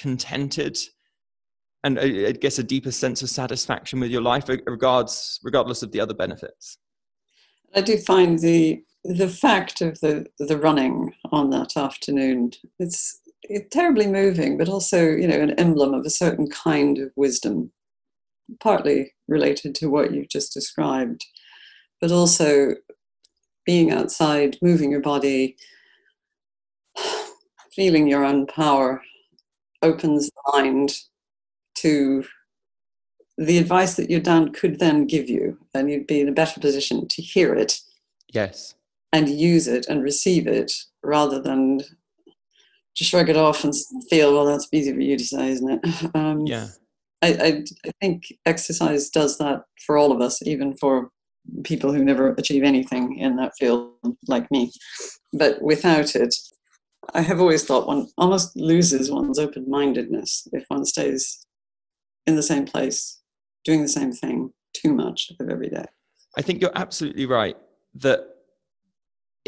contented 0.00 0.76
and 1.84 1.96
uh, 1.96 2.02
I 2.02 2.32
guess 2.32 2.58
a 2.58 2.64
deeper 2.64 2.90
sense 2.90 3.22
of 3.22 3.30
satisfaction 3.30 4.00
with 4.00 4.10
your 4.10 4.20
life 4.20 4.48
regards 4.48 5.38
regardless 5.44 5.84
of 5.84 5.92
the 5.92 6.00
other 6.00 6.12
benefits. 6.12 6.78
I 7.72 7.82
do 7.82 7.98
find 7.98 8.36
the 8.40 8.82
the 9.04 9.28
fact 9.28 9.80
of 9.80 10.00
the 10.00 10.26
the 10.40 10.58
running 10.58 11.14
on 11.30 11.50
that 11.50 11.76
afternoon 11.76 12.50
it's 12.80 13.20
terribly 13.70 14.06
moving, 14.06 14.58
but 14.58 14.68
also, 14.68 15.04
you 15.04 15.26
know, 15.26 15.40
an 15.40 15.58
emblem 15.58 15.94
of 15.94 16.04
a 16.04 16.10
certain 16.10 16.48
kind 16.48 16.98
of 16.98 17.10
wisdom, 17.16 17.72
partly 18.60 19.12
related 19.26 19.74
to 19.76 19.88
what 19.88 20.12
you've 20.12 20.28
just 20.28 20.52
described, 20.52 21.24
but 22.00 22.10
also 22.10 22.74
being 23.64 23.92
outside, 23.92 24.56
moving 24.62 24.90
your 24.90 25.00
body, 25.00 25.56
feeling 27.72 28.08
your 28.08 28.24
own 28.24 28.46
power 28.46 29.02
opens 29.82 30.26
the 30.26 30.52
mind 30.52 30.94
to 31.74 32.24
the 33.36 33.58
advice 33.58 33.94
that 33.94 34.10
your 34.10 34.20
dad 34.20 34.52
could 34.52 34.80
then 34.80 35.06
give 35.06 35.30
you, 35.30 35.56
and 35.74 35.90
you'd 35.90 36.06
be 36.06 36.20
in 36.20 36.28
a 36.28 36.32
better 36.32 36.60
position 36.60 37.06
to 37.06 37.22
hear 37.22 37.54
it. 37.54 37.80
Yes. 38.32 38.74
And 39.12 39.28
use 39.28 39.68
it 39.68 39.86
and 39.88 40.02
receive 40.02 40.46
it 40.46 40.72
rather 41.02 41.40
than 41.40 41.80
to 42.98 43.04
shrug 43.04 43.28
it 43.30 43.36
off 43.36 43.64
and 43.64 43.72
feel, 44.10 44.34
well, 44.34 44.44
that's 44.44 44.68
easy 44.72 44.92
for 44.92 45.00
you 45.00 45.16
to 45.16 45.24
say, 45.24 45.50
isn't 45.50 45.70
it? 45.70 46.10
Um, 46.14 46.46
yeah. 46.46 46.66
I, 47.22 47.28
I, 47.28 47.64
I 47.86 47.90
think 48.00 48.24
exercise 48.44 49.08
does 49.08 49.38
that 49.38 49.62
for 49.86 49.96
all 49.96 50.12
of 50.12 50.20
us, 50.20 50.40
even 50.46 50.76
for 50.76 51.10
people 51.64 51.92
who 51.92 52.04
never 52.04 52.34
achieve 52.38 52.62
anything 52.62 53.16
in 53.18 53.36
that 53.36 53.52
field 53.58 53.92
like 54.26 54.50
me. 54.50 54.72
But 55.32 55.62
without 55.62 56.14
it, 56.14 56.34
I 57.14 57.22
have 57.22 57.40
always 57.40 57.64
thought 57.64 57.86
one 57.86 58.08
almost 58.18 58.56
loses 58.56 59.10
one's 59.10 59.38
open 59.38 59.64
mindedness 59.68 60.46
if 60.52 60.64
one 60.68 60.84
stays 60.84 61.44
in 62.26 62.36
the 62.36 62.42
same 62.42 62.66
place, 62.66 63.20
doing 63.64 63.82
the 63.82 63.88
same 63.88 64.12
thing 64.12 64.52
too 64.74 64.92
much 64.92 65.30
of 65.40 65.48
every 65.48 65.68
day. 65.68 65.86
I 66.36 66.42
think 66.42 66.60
you're 66.60 66.76
absolutely 66.76 67.26
right 67.26 67.56
that 67.94 68.26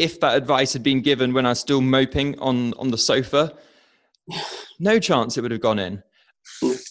if 0.00 0.18
that 0.20 0.36
advice 0.36 0.72
had 0.72 0.82
been 0.82 1.02
given 1.02 1.34
when 1.34 1.44
I 1.44 1.50
was 1.50 1.60
still 1.60 1.82
moping 1.82 2.38
on 2.38 2.72
on 2.74 2.90
the 2.90 2.98
sofa, 2.98 3.52
no 4.80 4.98
chance 4.98 5.36
it 5.36 5.42
would 5.42 5.50
have 5.50 5.60
gone 5.60 5.78
in. 5.78 6.02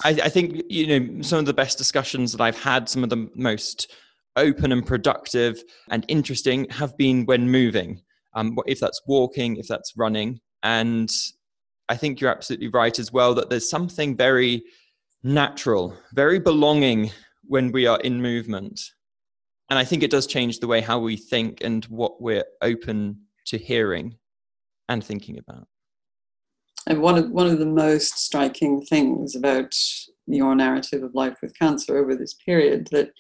I, 0.04 0.10
I, 0.10 0.30
think 0.30 0.62
you 0.70 0.88
know 0.88 1.22
some 1.22 1.40
of 1.40 1.46
the 1.46 1.54
best 1.54 1.78
discussions 1.78 2.32
that 2.32 2.42
I've 2.42 2.62
had, 2.62 2.88
some 2.88 3.04
of 3.04 3.10
the 3.10 3.30
most 3.36 3.92
open 4.36 4.72
and 4.72 4.86
productive 4.86 5.62
and 5.90 6.06
interesting, 6.08 6.68
have 6.70 6.96
been 6.98 7.26
when 7.26 7.50
moving. 7.50 8.02
Um, 8.36 8.56
if 8.68 8.80
that's 8.80 9.02
walking, 9.08 9.58
if 9.58 9.68
that's 9.68 9.98
running, 9.98 10.40
and 10.62 11.12
I 11.90 11.98
think 11.98 12.22
you're 12.22 12.30
absolutely 12.30 12.68
right 12.68 12.98
as 13.00 13.12
well 13.12 13.34
that 13.34 13.50
there's 13.50 13.70
something 13.70 14.16
very 14.16 14.64
natural, 15.24 15.98
very 16.14 16.40
belonging 16.40 17.12
when 17.48 17.72
we 17.72 17.88
are 17.88 18.00
in 18.02 18.22
movement 18.22 18.80
and 19.70 19.78
I 19.78 19.86
think 19.86 20.04
it 20.04 20.12
does 20.12 20.28
change 20.28 20.60
the 20.60 20.68
way 20.68 20.82
how 20.82 21.00
we 21.00 21.16
think 21.16 21.62
and 21.62 21.86
what 21.86 22.22
we're 22.22 22.46
open 22.62 23.20
to 23.46 23.58
hearing 23.58 24.16
and 24.88 25.04
thinking 25.04 25.38
about. 25.38 25.68
And 26.88 27.02
one 27.02 27.18
of 27.18 27.30
one 27.30 27.48
of 27.48 27.60
the 27.60 27.66
most 27.66 28.18
striking 28.18 28.82
things 28.82 29.36
about 29.36 29.76
your 30.26 30.56
narrative 30.56 31.04
of 31.04 31.14
life 31.14 31.38
with 31.42 31.58
cancer 31.58 31.98
over 31.98 32.16
this 32.16 32.34
period 32.34 32.88
that 32.92 33.12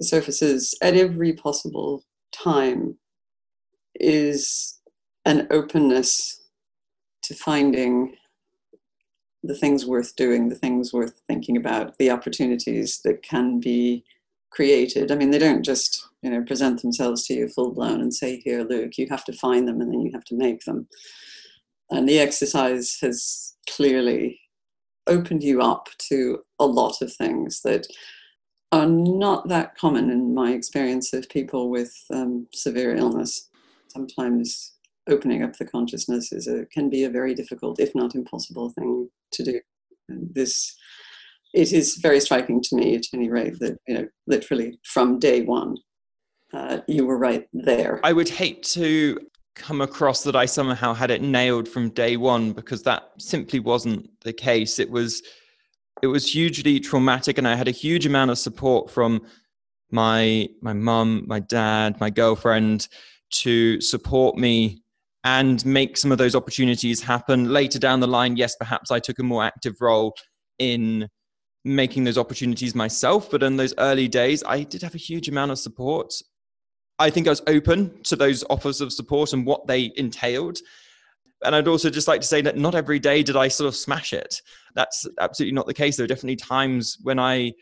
surfaces 0.00 0.74
at 0.82 0.94
every 0.94 1.32
possible 1.32 2.04
time 2.32 2.96
is 3.94 4.80
an 5.24 5.46
openness 5.50 6.42
to 7.22 7.34
finding 7.34 8.16
the 9.44 9.54
things 9.54 9.86
worth 9.86 10.14
doing, 10.16 10.48
the 10.48 10.54
things 10.54 10.92
worth 10.92 11.20
thinking 11.26 11.56
about, 11.56 11.96
the 11.98 12.10
opportunities 12.10 13.00
that 13.04 13.22
can 13.22 13.60
be 13.60 14.04
created. 14.52 15.10
I 15.10 15.16
mean, 15.16 15.30
they 15.30 15.38
don't 15.38 15.64
just 15.64 16.08
you 16.22 16.30
know 16.30 16.42
present 16.42 16.82
themselves 16.82 17.26
to 17.26 17.34
you 17.34 17.48
full 17.48 17.72
blown 17.72 18.00
and 18.00 18.14
say, 18.14 18.40
"Here, 18.44 18.62
Luke, 18.62 18.98
you 18.98 19.06
have 19.10 19.24
to 19.24 19.32
find 19.32 19.66
them 19.66 19.80
and 19.80 19.92
then 19.92 20.00
you 20.00 20.10
have 20.12 20.24
to 20.24 20.36
make 20.36 20.64
them." 20.64 20.88
And 21.90 22.08
the 22.08 22.18
exercise 22.18 22.98
has 23.02 23.54
clearly 23.68 24.40
opened 25.06 25.42
you 25.42 25.60
up 25.60 25.88
to 25.98 26.38
a 26.58 26.66
lot 26.66 27.02
of 27.02 27.12
things 27.12 27.62
that 27.62 27.86
are 28.70 28.86
not 28.86 29.48
that 29.48 29.76
common 29.76 30.10
in 30.10 30.34
my 30.34 30.52
experience 30.52 31.12
of 31.12 31.28
people 31.28 31.68
with 31.68 31.94
um, 32.12 32.46
severe 32.54 32.94
illness. 32.96 33.50
Sometimes 33.88 34.72
opening 35.08 35.42
up 35.42 35.56
the 35.56 35.66
consciousness 35.66 36.32
is 36.32 36.46
a, 36.46 36.64
can 36.66 36.88
be 36.88 37.04
a 37.04 37.10
very 37.10 37.34
difficult, 37.34 37.80
if 37.80 37.94
not 37.94 38.14
impossible, 38.14 38.70
thing 38.70 39.10
to 39.32 39.42
do. 39.42 39.60
And 40.08 40.34
this 40.34 40.74
it 41.52 41.72
is 41.72 41.96
very 41.96 42.20
striking 42.20 42.62
to 42.62 42.76
me, 42.76 42.94
at 42.94 43.04
any 43.12 43.30
rate, 43.30 43.58
that 43.60 43.78
you 43.86 43.94
know, 43.94 44.08
literally 44.26 44.78
from 44.84 45.18
day 45.18 45.42
one, 45.42 45.76
uh, 46.52 46.78
you 46.86 47.06
were 47.06 47.18
right 47.18 47.46
there. 47.52 48.00
I 48.04 48.12
would 48.12 48.28
hate 48.28 48.62
to 48.64 49.18
come 49.54 49.80
across 49.80 50.22
that 50.24 50.34
I 50.34 50.46
somehow 50.46 50.94
had 50.94 51.10
it 51.10 51.20
nailed 51.20 51.68
from 51.68 51.90
day 51.90 52.16
one 52.16 52.52
because 52.52 52.82
that 52.84 53.10
simply 53.18 53.60
wasn't 53.60 54.08
the 54.22 54.32
case. 54.32 54.78
It 54.78 54.90
was 54.90 55.22
it 56.02 56.06
was 56.06 56.32
hugely 56.32 56.80
traumatic, 56.80 57.38
and 57.38 57.46
I 57.46 57.54
had 57.54 57.68
a 57.68 57.72
huge 57.72 58.06
amount 58.06 58.30
of 58.30 58.38
support 58.38 58.90
from 58.90 59.22
my 59.90 60.48
my 60.62 60.72
mum, 60.72 61.24
my 61.26 61.40
dad, 61.40 62.00
my 62.00 62.10
girlfriend 62.10 62.88
to 63.42 63.80
support 63.80 64.36
me 64.36 64.82
and 65.24 65.64
make 65.64 65.96
some 65.96 66.10
of 66.10 66.18
those 66.18 66.34
opportunities 66.34 67.00
happen 67.00 67.52
later 67.52 67.78
down 67.78 68.00
the 68.00 68.06
line. 68.06 68.36
Yes, 68.36 68.56
perhaps 68.56 68.90
I 68.90 68.98
took 68.98 69.18
a 69.18 69.22
more 69.22 69.44
active 69.44 69.76
role 69.80 70.14
in 70.58 71.08
making 71.64 72.04
those 72.04 72.18
opportunities 72.18 72.74
myself, 72.74 73.30
but 73.30 73.42
in 73.42 73.56
those 73.56 73.74
early 73.78 74.08
days, 74.08 74.42
I 74.44 74.62
did 74.62 74.82
have 74.82 74.94
a 74.94 74.98
huge 74.98 75.28
amount 75.28 75.52
of 75.52 75.58
support. 75.58 76.12
I 76.98 77.10
think 77.10 77.26
I 77.26 77.30
was 77.30 77.42
open 77.46 78.02
to 78.04 78.16
those 78.16 78.44
offers 78.50 78.80
of 78.80 78.92
support 78.92 79.32
and 79.32 79.46
what 79.46 79.66
they 79.66 79.92
entailed. 79.96 80.58
And 81.44 81.54
I'd 81.54 81.68
also 81.68 81.90
just 81.90 82.08
like 82.08 82.20
to 82.20 82.26
say 82.26 82.40
that 82.42 82.56
not 82.56 82.74
every 82.74 82.98
day 82.98 83.22
did 83.22 83.36
I 83.36 83.48
sort 83.48 83.68
of 83.68 83.76
smash 83.76 84.12
it. 84.12 84.40
That's 84.74 85.06
absolutely 85.20 85.54
not 85.54 85.66
the 85.66 85.74
case. 85.74 85.96
There 85.96 86.04
are 86.04 86.08
definitely 86.08 86.36
times 86.36 86.98
when 87.02 87.18
I 87.18 87.52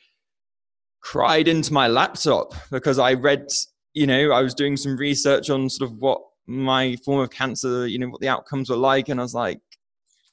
cried 1.00 1.48
into 1.48 1.72
my 1.72 1.88
laptop 1.88 2.54
because 2.70 2.98
I 2.98 3.14
read, 3.14 3.48
you 3.94 4.06
know, 4.06 4.32
I 4.32 4.42
was 4.42 4.54
doing 4.54 4.76
some 4.76 4.96
research 4.96 5.48
on 5.48 5.70
sort 5.70 5.90
of 5.90 5.96
what 5.96 6.20
my 6.46 6.96
form 7.04 7.20
of 7.20 7.30
cancer, 7.30 7.86
you 7.86 7.98
know, 7.98 8.08
what 8.08 8.20
the 8.20 8.28
outcomes 8.28 8.68
were 8.68 8.76
like. 8.76 9.08
And 9.08 9.18
I 9.20 9.22
was 9.22 9.34
like, 9.34 9.60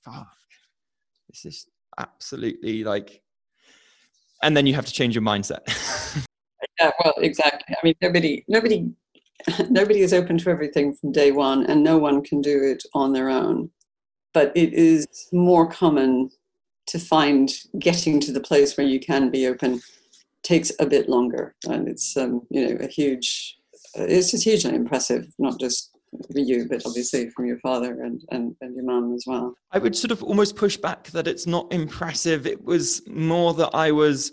fuck, 0.04 0.28
this 1.30 1.46
is 1.46 1.68
absolutely 1.98 2.84
like, 2.84 3.22
and 4.44 4.56
then 4.56 4.66
you 4.66 4.74
have 4.74 4.86
to 4.86 4.94
change 4.94 5.16
your 5.16 5.24
mindset. 5.24 5.60
yeah, 6.80 6.92
well, 7.04 7.14
exactly. 7.18 7.76
I 7.76 7.80
mean, 7.84 7.96
nobody, 8.02 8.44
nobody, 8.48 8.90
nobody 9.70 10.02
is 10.02 10.14
open 10.14 10.38
to 10.40 10.50
everything 10.50 10.94
from 10.94 11.12
day 11.12 11.32
one, 11.32 11.66
and 11.66 11.84
no 11.84 11.98
one 11.98 12.24
can 12.24 12.42
do 12.42 12.64
it 12.64 12.84
on 12.94 13.14
their 13.14 13.30
own. 13.30 13.70
But 14.34 14.52
it 14.56 14.74
is 14.74 15.08
more 15.32 15.68
common 15.68 16.30
to 16.88 17.00
find 17.00 17.52
getting 17.80 18.20
to 18.22 18.32
the 18.32 18.40
place 18.40 18.78
where 18.78 18.88
you 18.88 19.00
can 19.00 19.30
be 19.30 19.48
open 19.48 19.82
takes 20.44 20.72
a 20.80 20.86
bit 20.86 21.10
longer, 21.10 21.56
and 21.68 21.88
it's 21.88 22.16
um, 22.16 22.42
you 22.50 22.68
know 22.68 22.78
a 22.80 22.88
huge. 22.88 23.58
It's 23.96 24.32
just 24.32 24.44
hugely 24.44 24.76
impressive, 24.76 25.28
not 25.40 25.60
just 25.60 25.97
for 26.32 26.40
you, 26.40 26.68
but 26.70 26.86
obviously 26.86 27.30
from 27.32 27.46
your 27.46 27.60
father 27.60 28.02
and, 28.02 28.22
and, 28.32 28.56
and 28.62 28.76
your 28.76 28.86
mum 28.86 29.14
as 29.14 29.26
well. 29.28 29.56
I 29.72 29.80
would 29.80 29.96
sort 29.96 30.12
of 30.12 30.24
almost 30.24 30.56
push 30.56 30.78
back 30.78 31.08
that 31.12 31.28
it's 31.28 31.48
not 31.48 31.72
impressive. 31.72 32.48
It 32.48 32.64
was 32.64 33.02
more 33.08 33.54
that 33.56 33.72
I 33.74 33.92
was 33.92 34.32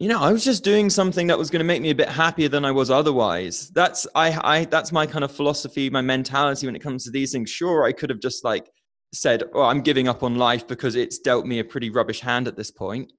you 0.00 0.08
know, 0.08 0.20
I 0.20 0.32
was 0.32 0.44
just 0.44 0.64
doing 0.64 0.90
something 0.90 1.28
that 1.28 1.38
was 1.38 1.50
going 1.50 1.60
to 1.60 1.64
make 1.64 1.80
me 1.80 1.90
a 1.90 1.94
bit 1.94 2.08
happier 2.08 2.48
than 2.48 2.64
I 2.64 2.72
was 2.72 2.90
otherwise. 2.90 3.70
That's 3.70 4.06
I, 4.14 4.38
I 4.42 4.64
that's 4.64 4.90
my 4.90 5.06
kind 5.06 5.24
of 5.24 5.30
philosophy, 5.30 5.88
my 5.88 6.00
mentality 6.00 6.66
when 6.66 6.74
it 6.74 6.82
comes 6.82 7.04
to 7.04 7.10
these 7.10 7.32
things. 7.32 7.48
Sure, 7.48 7.84
I 7.84 7.92
could 7.92 8.10
have 8.10 8.20
just 8.20 8.44
like 8.44 8.68
said, 9.12 9.44
"Oh, 9.54 9.62
I'm 9.62 9.82
giving 9.82 10.08
up 10.08 10.24
on 10.24 10.34
life 10.34 10.66
because 10.66 10.96
it's 10.96 11.18
dealt 11.18 11.46
me 11.46 11.60
a 11.60 11.64
pretty 11.64 11.90
rubbish 11.90 12.20
hand 12.20 12.48
at 12.48 12.56
this 12.56 12.72
point." 12.72 13.12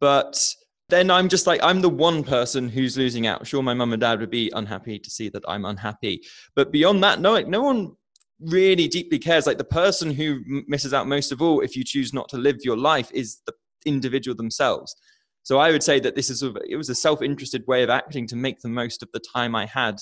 But 0.00 0.42
then 0.90 1.10
I'm 1.10 1.28
just 1.28 1.46
like, 1.46 1.60
I'm 1.62 1.80
the 1.80 1.88
one 1.88 2.22
person 2.22 2.68
who's 2.68 2.96
losing 2.96 3.26
out. 3.26 3.46
Sure, 3.46 3.62
my 3.62 3.74
mum 3.74 3.92
and 3.92 4.00
dad 4.00 4.20
would 4.20 4.30
be 4.30 4.50
unhappy 4.54 4.98
to 4.98 5.10
see 5.10 5.28
that 5.30 5.44
I'm 5.48 5.64
unhappy, 5.64 6.22
but 6.54 6.72
beyond 6.72 7.02
that, 7.04 7.20
no, 7.20 7.40
no 7.40 7.62
one 7.62 7.96
really 8.40 8.88
deeply 8.88 9.18
cares. 9.18 9.46
Like 9.46 9.58
the 9.58 9.64
person 9.64 10.10
who 10.10 10.40
misses 10.66 10.94
out 10.94 11.06
most 11.06 11.32
of 11.32 11.40
all, 11.40 11.60
if 11.60 11.76
you 11.76 11.84
choose 11.84 12.12
not 12.12 12.28
to 12.30 12.36
live 12.36 12.58
your 12.62 12.76
life, 12.76 13.10
is 13.12 13.38
the 13.46 13.52
individual 13.86 14.36
themselves 14.36 14.94
so 15.42 15.58
I 15.58 15.70
would 15.70 15.82
say 15.82 16.00
that 16.00 16.14
this 16.14 16.30
is 16.30 16.42
a, 16.42 16.52
it 16.68 16.76
was 16.76 16.88
a 16.88 16.94
self-interested 16.94 17.66
way 17.66 17.82
of 17.82 17.90
acting 17.90 18.26
to 18.28 18.36
make 18.36 18.60
the 18.60 18.68
most 18.68 19.02
of 19.02 19.08
the 19.12 19.20
time 19.20 19.54
I 19.54 19.66
had. 19.66 19.96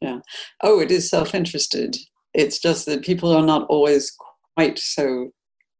Yeah. 0.00 0.20
Oh, 0.62 0.80
it 0.80 0.90
is 0.90 1.10
self-interested. 1.10 1.96
It's 2.34 2.58
just 2.58 2.86
that 2.86 3.04
people 3.04 3.32
are 3.32 3.44
not 3.44 3.66
always 3.68 4.14
quite 4.56 4.78
so 4.78 5.30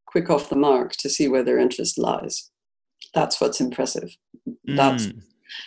quick 0.07 0.31
off 0.31 0.51
the 0.51 0.57
mark 0.57 0.93
to 0.97 1.09
see 1.09 1.29
where 1.29 1.43
their 1.43 1.59
interest 1.59 1.99
lies. 1.99 2.51
That's 3.15 3.41
what's 3.41 3.61
impressive. 3.61 4.17
Mm. 4.69 4.77
That's 4.77 5.09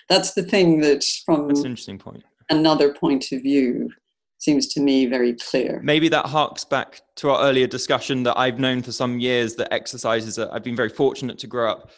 that's 0.09 0.33
the 0.33 0.43
thing 0.43 0.81
that 0.81 1.03
from 1.25 1.47
that's 1.47 1.61
an 1.61 1.67
interesting 1.67 1.97
point. 1.97 2.23
Another 2.49 2.93
point 2.93 3.31
of 3.31 3.41
view 3.41 3.89
seems 4.37 4.67
to 4.67 4.79
me 4.79 5.05
very 5.05 5.33
clear. 5.33 5.79
Maybe 5.83 6.09
that 6.09 6.25
harks 6.25 6.63
back 6.63 7.01
to 7.17 7.29
our 7.29 7.43
earlier 7.43 7.67
discussion 7.67 8.23
that 8.23 8.37
I've 8.37 8.59
known 8.59 8.81
for 8.81 8.91
some 8.91 9.19
years 9.19 9.55
that 9.55 9.71
exercises. 9.73 10.37
I've 10.39 10.63
been 10.63 10.75
very 10.75 10.89
fortunate 10.89 11.37
to 11.39 11.47
grow 11.47 11.69
up 11.69 11.91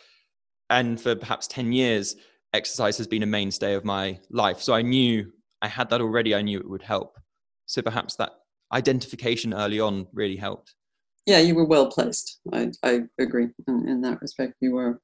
and 0.69 0.99
for 0.99 1.15
perhaps 1.15 1.47
10 1.47 1.71
years 1.71 2.15
exercise 2.53 2.97
has 2.97 3.07
been 3.07 3.23
a 3.23 3.27
mainstay 3.27 3.73
of 3.73 3.83
my 3.83 4.19
life 4.29 4.61
so 4.61 4.73
i 4.73 4.81
knew 4.81 5.31
i 5.61 5.67
had 5.67 5.89
that 5.89 6.01
already 6.01 6.35
i 6.35 6.41
knew 6.41 6.59
it 6.59 6.69
would 6.69 6.81
help 6.81 7.17
so 7.65 7.81
perhaps 7.81 8.15
that 8.15 8.31
identification 8.73 9.53
early 9.53 9.79
on 9.79 10.07
really 10.13 10.35
helped 10.35 10.75
yeah 11.25 11.39
you 11.39 11.55
were 11.55 11.65
well 11.65 11.87
placed 11.87 12.39
i, 12.53 12.71
I 12.83 13.01
agree 13.19 13.49
in, 13.67 13.87
in 13.87 14.01
that 14.01 14.21
respect 14.21 14.55
you 14.61 14.71
were 14.71 14.99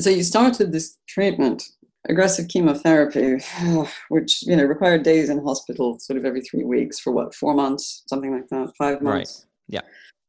so 0.00 0.10
you 0.10 0.22
started 0.22 0.72
this 0.72 0.98
treatment 1.08 1.64
aggressive 2.08 2.48
chemotherapy 2.48 3.36
which 4.08 4.42
you 4.42 4.56
know 4.56 4.64
required 4.64 5.02
days 5.02 5.28
in 5.28 5.42
hospital 5.44 5.98
sort 6.00 6.18
of 6.18 6.24
every 6.24 6.40
three 6.40 6.64
weeks 6.64 6.98
for 6.98 7.12
what 7.12 7.34
four 7.34 7.54
months 7.54 8.04
something 8.06 8.32
like 8.32 8.48
that 8.48 8.72
five 8.78 9.02
months? 9.02 9.44
Right 9.44 9.46
yeah. 9.68 9.80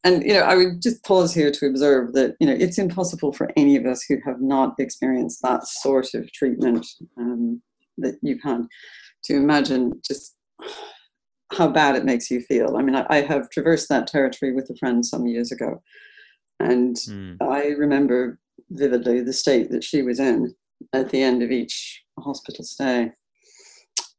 And 0.03 0.23
you 0.23 0.33
know 0.33 0.41
i 0.41 0.55
would 0.55 0.81
just 0.81 1.03
pause 1.03 1.33
here 1.33 1.51
to 1.51 1.67
observe 1.67 2.13
that 2.13 2.35
you 2.39 2.47
know 2.47 2.55
it's 2.57 2.77
impossible 2.77 3.31
for 3.31 3.49
any 3.55 3.75
of 3.75 3.85
us 3.85 4.03
who 4.03 4.17
have 4.25 4.41
not 4.41 4.75
experienced 4.79 5.41
that 5.43 5.65
sort 5.67 6.13
of 6.13 6.31
treatment 6.33 6.85
um, 7.17 7.61
that 7.97 8.15
you've 8.21 8.41
had 8.43 8.65
to 9.25 9.35
imagine 9.35 9.93
just 10.05 10.35
how 11.53 11.67
bad 11.67 11.95
it 11.95 12.05
makes 12.05 12.31
you 12.31 12.41
feel. 12.41 12.77
I 12.77 12.81
mean 12.81 12.95
I, 12.95 13.05
I 13.09 13.21
have 13.21 13.49
traversed 13.49 13.89
that 13.89 14.07
territory 14.07 14.53
with 14.53 14.69
a 14.69 14.75
friend 14.75 15.05
some 15.05 15.27
years 15.27 15.51
ago 15.51 15.81
and 16.59 16.95
mm. 16.95 17.37
i 17.41 17.67
remember 17.69 18.39
vividly 18.71 19.21
the 19.21 19.33
state 19.33 19.69
that 19.71 19.83
she 19.83 20.01
was 20.01 20.19
in 20.19 20.55
at 20.93 21.09
the 21.09 21.21
end 21.21 21.43
of 21.43 21.51
each 21.51 22.03
hospital 22.19 22.63
stay. 22.63 23.11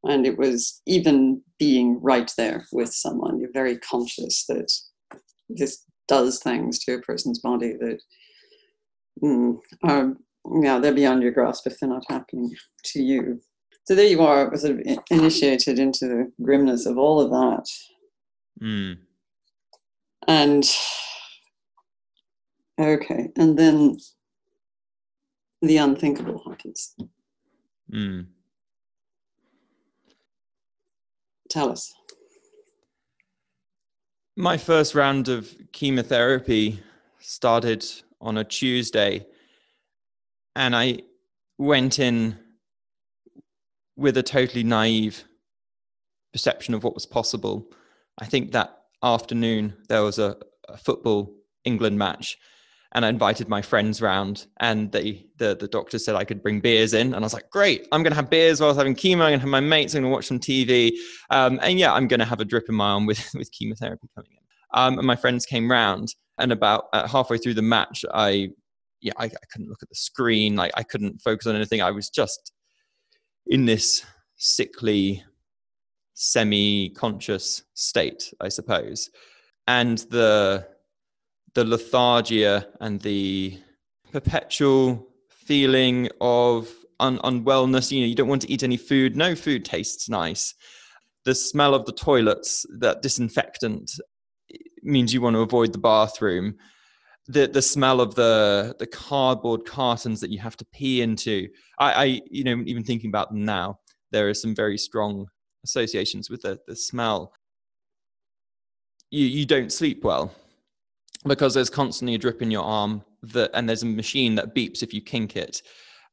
And 0.04 0.26
it 0.26 0.36
was 0.36 0.80
even 0.86 1.42
being 1.58 2.00
right 2.02 2.32
there 2.36 2.66
with 2.72 2.92
someone. 2.92 3.38
You're 3.38 3.52
very 3.52 3.78
conscious 3.78 4.46
that 4.46 4.70
this 5.48 5.84
does 6.08 6.40
things 6.40 6.78
to 6.80 6.94
a 6.94 7.00
person's 7.00 7.38
body 7.38 7.74
that 7.74 8.00
mm, 9.22 9.58
are 9.84 10.14
yeah 10.60 10.78
they're 10.80 10.92
beyond 10.92 11.22
your 11.22 11.30
grasp 11.30 11.66
if 11.66 11.78
they're 11.78 11.88
not 11.88 12.04
happening 12.08 12.50
to 12.84 13.02
you. 13.02 13.40
So 13.84 13.94
there 13.94 14.06
you 14.06 14.22
are 14.22 14.56
sort 14.56 14.72
of 14.72 14.80
initiated 15.10 15.78
into 15.78 16.06
the 16.06 16.32
grimness 16.42 16.86
of 16.86 16.98
all 16.98 17.20
of 17.20 17.30
that. 17.30 17.66
Mm. 18.60 18.98
and 20.28 20.64
okay 22.78 23.30
and 23.36 23.58
then 23.58 23.96
the 25.62 25.76
unthinkable 25.76 26.42
happens 26.46 26.94
mm. 27.92 28.26
tell 31.48 31.70
us 31.70 31.94
my 34.36 34.56
first 34.56 34.94
round 34.94 35.28
of 35.28 35.54
chemotherapy 35.72 36.80
started 37.18 37.84
on 38.20 38.38
a 38.38 38.44
Tuesday, 38.44 39.26
and 40.56 40.74
I 40.74 41.00
went 41.58 41.98
in 41.98 42.38
with 43.96 44.16
a 44.16 44.22
totally 44.22 44.64
naive 44.64 45.24
perception 46.32 46.74
of 46.74 46.82
what 46.82 46.94
was 46.94 47.06
possible. 47.06 47.66
I 48.18 48.24
think 48.24 48.52
that 48.52 48.84
afternoon 49.02 49.74
there 49.88 50.02
was 50.02 50.18
a, 50.18 50.36
a 50.68 50.76
football 50.76 51.34
England 51.64 51.98
match, 51.98 52.38
and 52.94 53.06
I 53.06 53.08
invited 53.08 53.48
my 53.48 53.62
friends 53.62 54.02
round, 54.02 54.46
and 54.60 54.92
they, 54.92 55.26
the 55.38 55.56
the 55.56 55.68
doctor 55.68 55.98
said 55.98 56.14
I 56.14 56.24
could 56.24 56.42
bring 56.42 56.60
beers 56.60 56.92
in, 56.94 57.08
and 57.08 57.16
I 57.16 57.20
was 57.20 57.32
like, 57.32 57.50
great, 57.50 57.88
I'm 57.90 58.02
gonna 58.02 58.14
have 58.14 58.30
beers 58.30 58.60
while 58.60 58.68
I 58.68 58.72
was 58.72 58.76
having 58.76 58.94
chemo. 58.94 59.22
I'm 59.22 59.32
gonna 59.32 59.38
have 59.38 59.48
my 59.48 59.60
mates. 59.60 59.94
I'm 59.94 60.02
gonna 60.02 60.12
watch 60.12 60.26
some 60.26 60.38
TV, 60.38 60.92
um, 61.30 61.58
and 61.62 61.78
yeah, 61.78 61.92
I'm 61.92 62.06
gonna 62.06 62.24
have 62.24 62.40
a 62.40 62.44
drip 62.44 62.68
in 62.68 62.74
my 62.74 62.90
arm 62.90 63.06
with 63.06 63.24
with 63.34 63.50
chemotherapy 63.52 64.08
coming 64.14 64.32
in. 64.32 64.38
Um, 64.74 64.98
and 64.98 65.06
my 65.06 65.16
friends 65.16 65.46
came 65.46 65.70
round, 65.70 66.14
and 66.38 66.52
about 66.52 66.84
uh, 66.92 67.08
halfway 67.08 67.38
through 67.38 67.54
the 67.54 67.62
match, 67.62 68.04
I 68.12 68.50
yeah, 69.00 69.12
I, 69.18 69.24
I 69.24 69.46
couldn't 69.50 69.68
look 69.68 69.82
at 69.82 69.88
the 69.88 69.94
screen, 69.94 70.54
like 70.56 70.72
I 70.76 70.82
couldn't 70.82 71.20
focus 71.22 71.46
on 71.46 71.56
anything. 71.56 71.80
I 71.80 71.90
was 71.90 72.10
just 72.10 72.52
in 73.46 73.64
this 73.64 74.04
sickly, 74.36 75.24
semi-conscious 76.14 77.64
state, 77.74 78.32
I 78.40 78.48
suppose, 78.48 79.10
and 79.66 79.98
the 80.10 80.66
the 81.54 81.64
lethargia 81.64 82.66
and 82.80 83.00
the 83.00 83.58
perpetual 84.10 85.08
feeling 85.30 86.08
of 86.20 86.72
un- 87.00 87.18
unwellness. 87.18 87.90
You 87.90 88.00
know, 88.00 88.06
you 88.06 88.14
don't 88.14 88.28
want 88.28 88.42
to 88.42 88.50
eat 88.50 88.62
any 88.62 88.76
food. 88.76 89.16
No 89.16 89.34
food 89.34 89.64
tastes 89.64 90.08
nice. 90.08 90.54
The 91.24 91.34
smell 91.34 91.74
of 91.74 91.84
the 91.84 91.92
toilets, 91.92 92.66
that 92.78 93.02
disinfectant, 93.02 93.90
means 94.82 95.14
you 95.14 95.20
want 95.20 95.34
to 95.34 95.40
avoid 95.40 95.72
the 95.72 95.78
bathroom. 95.78 96.56
The 97.28 97.46
the 97.46 97.62
smell 97.62 98.00
of 98.00 98.16
the 98.16 98.74
the 98.80 98.86
cardboard 98.86 99.64
cartons 99.64 100.20
that 100.20 100.30
you 100.30 100.40
have 100.40 100.56
to 100.56 100.66
pee 100.72 101.02
into. 101.02 101.48
I, 101.78 101.92
I 101.92 102.20
you 102.28 102.42
know 102.42 102.62
even 102.66 102.82
thinking 102.82 103.10
about 103.10 103.30
them 103.30 103.44
now, 103.44 103.78
there 104.10 104.28
are 104.28 104.34
some 104.34 104.56
very 104.56 104.76
strong 104.76 105.26
associations 105.64 106.28
with 106.28 106.42
the, 106.42 106.58
the 106.66 106.74
smell. 106.74 107.32
You, 109.10 109.26
you 109.26 109.46
don't 109.46 109.70
sleep 109.70 110.02
well 110.02 110.34
because 111.24 111.54
there's 111.54 111.70
constantly 111.70 112.14
a 112.14 112.18
drip 112.18 112.42
in 112.42 112.50
your 112.50 112.64
arm 112.64 113.04
that, 113.22 113.50
and 113.54 113.68
there's 113.68 113.82
a 113.82 113.86
machine 113.86 114.34
that 114.36 114.54
beeps 114.54 114.82
if 114.82 114.92
you 114.92 115.00
kink 115.00 115.36
it. 115.36 115.62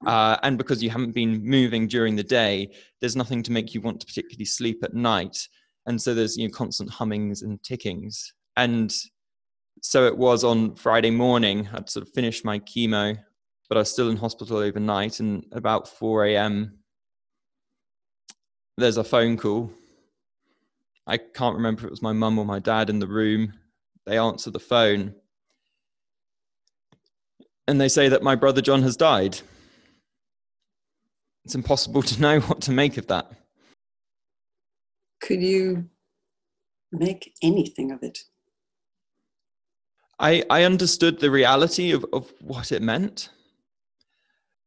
Uh, 0.06 0.38
and 0.44 0.58
because 0.58 0.82
you 0.82 0.90
haven't 0.90 1.12
been 1.12 1.44
moving 1.44 1.88
during 1.88 2.16
the 2.16 2.24
day, 2.24 2.72
there's 3.02 3.16
nothing 3.16 3.44
to 3.44 3.52
make 3.52 3.74
you 3.74 3.82
want 3.82 4.00
to 4.00 4.06
particularly 4.06 4.46
sleep 4.46 4.84
at 4.84 4.94
night. 4.94 5.48
And 5.88 6.02
so 6.02 6.14
there's 6.14 6.38
you 6.38 6.48
know 6.48 6.54
constant 6.54 6.90
hummings 6.90 7.42
and 7.42 7.62
tickings. 7.64 8.34
And 8.56 8.94
so 9.82 10.06
it 10.06 10.18
was 10.18 10.44
on 10.44 10.76
Friday 10.76 11.12
morning. 11.12 11.68
I'd 11.74 11.90
sort 11.90 12.06
of 12.06 12.14
finished 12.14 12.46
my 12.46 12.60
chemo, 12.60 13.18
but 13.68 13.78
I 13.78 13.82
was 13.82 13.92
still 13.92 14.10
in 14.10 14.18
hospital 14.18 14.58
overnight. 14.58 15.20
And 15.20 15.46
about 15.52 15.88
4 15.88 16.26
a.m., 16.26 16.80
there's 18.78 18.98
a 18.98 19.04
phone 19.04 19.38
call. 19.38 19.72
I 21.08 21.18
can't 21.18 21.56
remember 21.56 21.82
if 21.82 21.86
it 21.86 21.92
was 21.92 22.02
my 22.02 22.14
mum 22.14 22.38
or 22.38 22.46
my 22.46 22.60
dad 22.60 22.90
in 22.90 23.00
the 23.00 23.08
room. 23.08 23.54
They 24.10 24.18
answer 24.18 24.50
the 24.50 24.60
phone 24.60 25.14
and 27.68 27.80
they 27.80 27.88
say 27.88 28.10
that 28.10 28.24
my 28.24 28.34
brother 28.34 28.60
John 28.60 28.82
has 28.82 28.98
died. 28.98 29.40
It's 31.46 31.54
impossible 31.54 32.02
to 32.12 32.20
know 32.20 32.40
what 32.40 32.60
to 32.62 32.72
make 32.72 32.98
of 32.98 33.06
that. 33.06 33.32
Could 35.22 35.44
you 35.44 35.88
make 36.92 37.36
anything 37.44 37.92
of 37.92 38.02
it? 38.02 38.18
I, 40.18 40.44
I 40.50 40.64
understood 40.64 41.20
the 41.20 41.30
reality 41.30 41.92
of, 41.92 42.04
of 42.12 42.34
what 42.42 42.72
it 42.72 42.82
meant. 42.82 43.30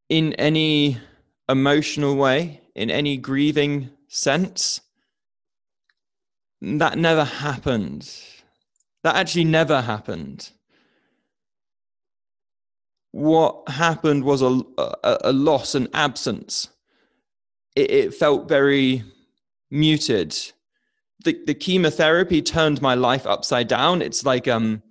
In 0.09 0.35
any 0.35 0.99
emotional 1.49 2.15
way, 2.15 2.61
in 2.77 2.93
any 2.93 3.17
grieving 3.17 3.91
sense, 4.07 4.83
that 6.61 6.97
never 6.97 7.25
happened. 7.25 8.09
That 9.03 9.17
actually 9.17 9.45
never 9.45 9.81
happened. 9.81 10.51
What 13.11 13.69
happened 13.69 14.25
was 14.25 14.43
a, 14.43 14.61
a, 14.79 15.19
a 15.25 15.33
loss, 15.33 15.75
an 15.75 15.89
absence. 15.93 16.69
It, 17.77 17.91
it 17.91 18.15
felt 18.15 18.49
very 18.49 19.05
muted. 19.71 20.37
The, 21.25 21.39
the 21.47 21.55
chemotherapy 21.55 22.43
turned 22.43 22.81
my 22.81 22.95
life 22.95 23.27
upside 23.27 23.69
down. 23.69 24.03
It's 24.03 24.25
like 24.25 24.49
um, 24.49 24.83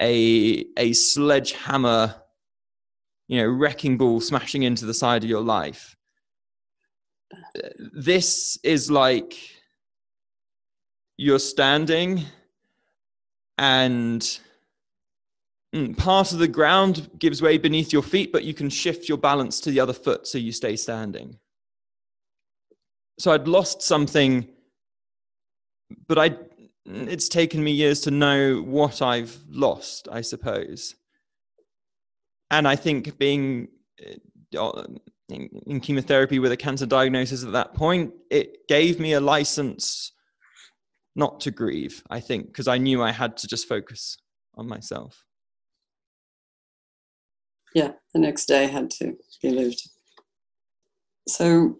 a, 0.00 0.64
a 0.76 0.92
sledgehammer, 0.92 2.16
you 3.28 3.40
know, 3.40 3.48
wrecking 3.48 3.96
ball 3.96 4.20
smashing 4.20 4.64
into 4.64 4.86
the 4.86 4.94
side 4.94 5.24
of 5.24 5.30
your 5.30 5.42
life. 5.42 5.96
This 7.78 8.58
is 8.62 8.90
like 8.90 9.34
you're 11.16 11.38
standing 11.38 12.24
and 13.58 14.38
mm, 15.74 15.96
part 15.96 16.32
of 16.32 16.38
the 16.38 16.48
ground 16.48 17.10
gives 17.18 17.42
way 17.42 17.58
beneath 17.58 17.92
your 17.92 18.02
feet, 18.02 18.32
but 18.32 18.44
you 18.44 18.54
can 18.54 18.70
shift 18.70 19.08
your 19.08 19.18
balance 19.18 19.60
to 19.60 19.70
the 19.70 19.80
other 19.80 19.92
foot 19.92 20.26
so 20.26 20.38
you 20.38 20.52
stay 20.52 20.76
standing. 20.76 21.38
So 23.18 23.32
I'd 23.32 23.48
lost 23.48 23.82
something, 23.82 24.48
but 26.08 26.18
I 26.18 26.36
it's 26.84 27.28
taken 27.28 27.62
me 27.62 27.70
years 27.70 28.00
to 28.00 28.10
know 28.10 28.60
what 28.60 29.02
I've 29.02 29.38
lost, 29.48 30.08
I 30.10 30.20
suppose. 30.20 30.96
And 32.50 32.66
I 32.66 32.76
think 32.76 33.18
being 33.18 33.68
uh, 34.54 34.82
in 35.28 35.80
chemotherapy 35.80 36.38
with 36.38 36.52
a 36.52 36.56
cancer 36.56 36.86
diagnosis 36.86 37.44
at 37.44 37.52
that 37.52 37.74
point, 37.74 38.12
it 38.30 38.66
gave 38.68 38.98
me 38.98 39.12
a 39.12 39.20
license 39.20 40.12
not 41.14 41.40
to 41.40 41.50
grieve, 41.50 42.02
I 42.10 42.20
think, 42.20 42.46
because 42.46 42.68
I 42.68 42.78
knew 42.78 43.02
I 43.02 43.12
had 43.12 43.36
to 43.38 43.46
just 43.46 43.68
focus 43.68 44.16
on 44.54 44.68
myself. 44.68 45.24
Yeah, 47.74 47.92
the 48.12 48.20
next 48.20 48.46
day 48.46 48.66
had 48.66 48.90
to 48.92 49.16
be 49.42 49.50
lived. 49.50 49.88
So, 51.28 51.78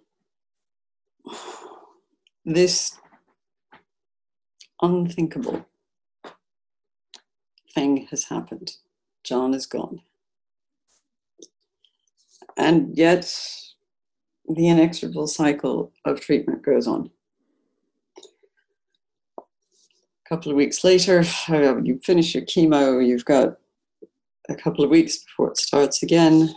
this 2.45 2.97
unthinkable 4.81 5.65
thing 7.75 8.07
has 8.11 8.25
happened. 8.25 8.73
John 9.25 9.55
is 9.55 9.67
gone. 9.67 10.01
And 12.57 12.97
yet, 12.97 13.33
the 14.49 14.69
inexorable 14.69 15.27
cycle 15.27 15.93
of 16.05 16.21
treatment 16.21 16.63
goes 16.63 16.87
on. 16.87 17.11
Couple 20.33 20.51
of 20.51 20.57
weeks 20.57 20.83
later, 20.83 21.23
uh, 21.51 21.77
you 21.83 22.01
finish 22.03 22.35
your 22.35 22.43
chemo, 22.45 23.07
you've 23.07 23.27
got 23.27 23.59
a 24.49 24.55
couple 24.55 24.83
of 24.83 24.89
weeks 24.89 25.19
before 25.19 25.51
it 25.51 25.59
starts 25.59 26.03
again. 26.03 26.49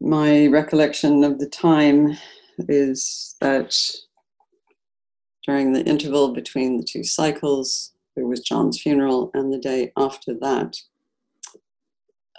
My 0.00 0.46
recollection 0.46 1.22
of 1.24 1.38
the 1.38 1.46
time 1.46 2.16
is 2.70 3.36
that 3.42 3.78
during 5.46 5.74
the 5.74 5.84
interval 5.84 6.32
between 6.32 6.78
the 6.78 6.84
two 6.84 7.04
cycles, 7.04 7.92
there 8.16 8.26
was 8.26 8.40
John's 8.40 8.80
funeral, 8.80 9.30
and 9.34 9.52
the 9.52 9.58
day 9.58 9.92
after 9.98 10.32
that, 10.40 10.74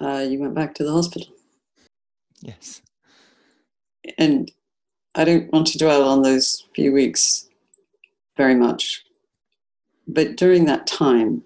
uh, 0.02 0.26
you 0.28 0.40
went 0.40 0.56
back 0.56 0.74
to 0.74 0.84
the 0.84 0.92
hospital. 0.92 1.28
Yes. 2.42 2.82
And 4.18 4.52
I 5.14 5.24
don't 5.24 5.54
want 5.54 5.68
to 5.68 5.78
dwell 5.78 6.10
on 6.10 6.24
those 6.24 6.66
few 6.74 6.92
weeks 6.92 7.48
very 8.38 8.56
much. 8.56 9.04
But 10.08 10.36
during 10.36 10.66
that 10.66 10.88
time, 10.88 11.44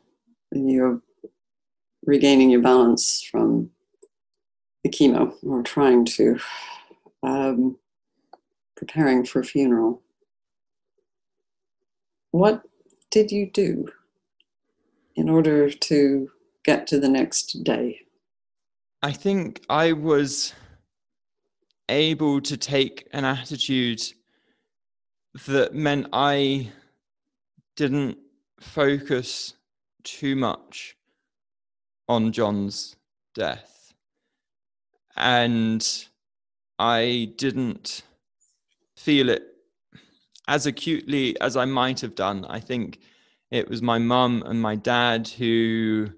when 0.50 0.68
you're 0.70 1.02
regaining 2.06 2.50
your 2.50 2.62
balance 2.62 3.22
from 3.22 3.70
the 4.84 4.90
chemo 4.90 5.34
or 5.44 5.62
trying 5.64 6.06
to, 6.06 6.40
um, 7.24 7.78
preparing 8.76 9.26
for 9.26 9.42
a 9.42 9.44
funeral, 9.46 10.02
what 12.32 12.64
did 13.10 13.32
you 13.32 13.50
do 13.50 13.88
in 15.16 15.30
order 15.30 15.70
to 15.70 16.30
get 16.64 16.88
to 16.88 17.00
the 17.00 17.10
next 17.10 17.64
day? 17.64 18.02
I 19.02 19.12
think 19.12 19.64
I 19.70 19.94
was 19.94 20.54
able 21.90 22.42
to 22.42 22.58
take 22.58 23.08
an 23.14 23.26
attitude 23.26 24.02
that 25.46 25.76
meant 25.76 26.08
I 26.12 26.72
didn't 27.76 28.18
focus 28.60 29.54
too 30.04 30.36
much 30.36 30.98
on 32.10 32.32
John's 32.32 32.96
death. 33.36 33.94
And 35.16 35.86
I 36.80 37.34
didn't 37.38 38.04
feel 38.96 39.30
it 39.30 39.44
as 40.48 40.66
acutely 40.66 41.40
as 41.42 41.58
I 41.58 41.66
might 41.66 42.00
have 42.02 42.16
done. 42.16 42.46
I 42.46 42.60
think 42.60 43.00
it 43.52 43.70
was 43.70 43.82
my 43.82 43.98
mum 43.98 44.44
and 44.46 44.62
my 44.62 44.76
dad 44.76 45.28
who 45.28 46.10